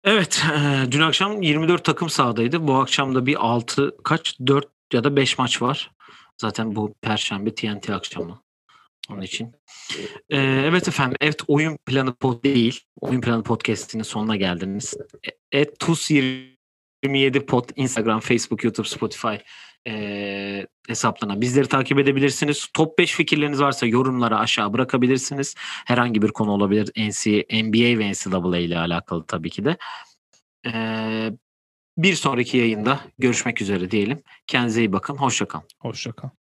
Evet, 0.05 0.45
e, 0.55 0.93
dün 0.93 1.01
akşam 1.01 1.43
24 1.43 1.85
takım 1.85 2.11
sahadaydı. 2.11 2.67
Bu 2.67 2.75
akşam 2.75 3.15
da 3.15 3.27
bir 3.27 3.47
6 3.47 3.97
kaç 4.05 4.41
4 4.47 4.69
ya 4.93 5.05
da 5.05 5.17
5 5.17 5.39
maç 5.39 5.63
var. 5.63 5.91
Zaten 6.41 6.77
bu 6.77 6.95
perşembe 7.03 7.55
TNT 7.55 7.91
akşamı. 7.91 8.43
Onun 9.11 9.23
için. 9.23 9.53
Ee, 10.31 10.39
evet 10.39 10.89
efendim. 10.89 11.17
Evet 11.21 11.43
oyun 11.49 11.79
planı 11.87 12.15
pod 12.15 12.45
değil. 12.45 12.81
Oyun 13.01 13.21
planı 13.21 13.43
podcast'inin 13.43 14.03
sonuna 14.03 14.37
geldiniz. 14.37 14.95
Et 15.53 15.79
TUS 15.79 16.11
27 16.11 17.47
pod 17.47 17.69
Instagram, 17.77 18.21
Facebook, 18.21 18.65
YouTube, 18.65 18.89
Spotify 18.89 19.37
e, 19.89 20.67
hesaplarına 20.89 21.41
bizleri 21.41 21.69
takip 21.69 21.99
edebilirsiniz. 21.99 22.69
Top 22.75 22.99
5 22.99 23.15
fikirleriniz 23.15 23.61
varsa 23.61 23.87
yorumlara 23.87 24.39
aşağı 24.39 24.73
bırakabilirsiniz. 24.73 25.55
Herhangi 25.87 26.23
bir 26.23 26.29
konu 26.29 26.51
olabilir. 26.51 26.91
NCAA, 26.97 27.63
NBA 27.63 27.99
ve 27.99 28.13
NCAA 28.13 28.59
ile 28.59 28.79
alakalı 28.79 29.27
tabii 29.27 29.51
ki 29.51 29.65
de. 29.65 29.77
Ee, 30.67 31.31
bir 31.99 32.15
sonraki 32.15 32.57
yayında 32.57 33.01
görüşmek 33.19 33.63
üzere 33.63 33.91
diyelim. 33.91 34.23
Kendinize 34.47 34.81
iyi 34.81 34.93
bakın. 34.93 35.17
Hoşçakalın. 35.17 35.65
Hoşçakalın. 35.79 36.40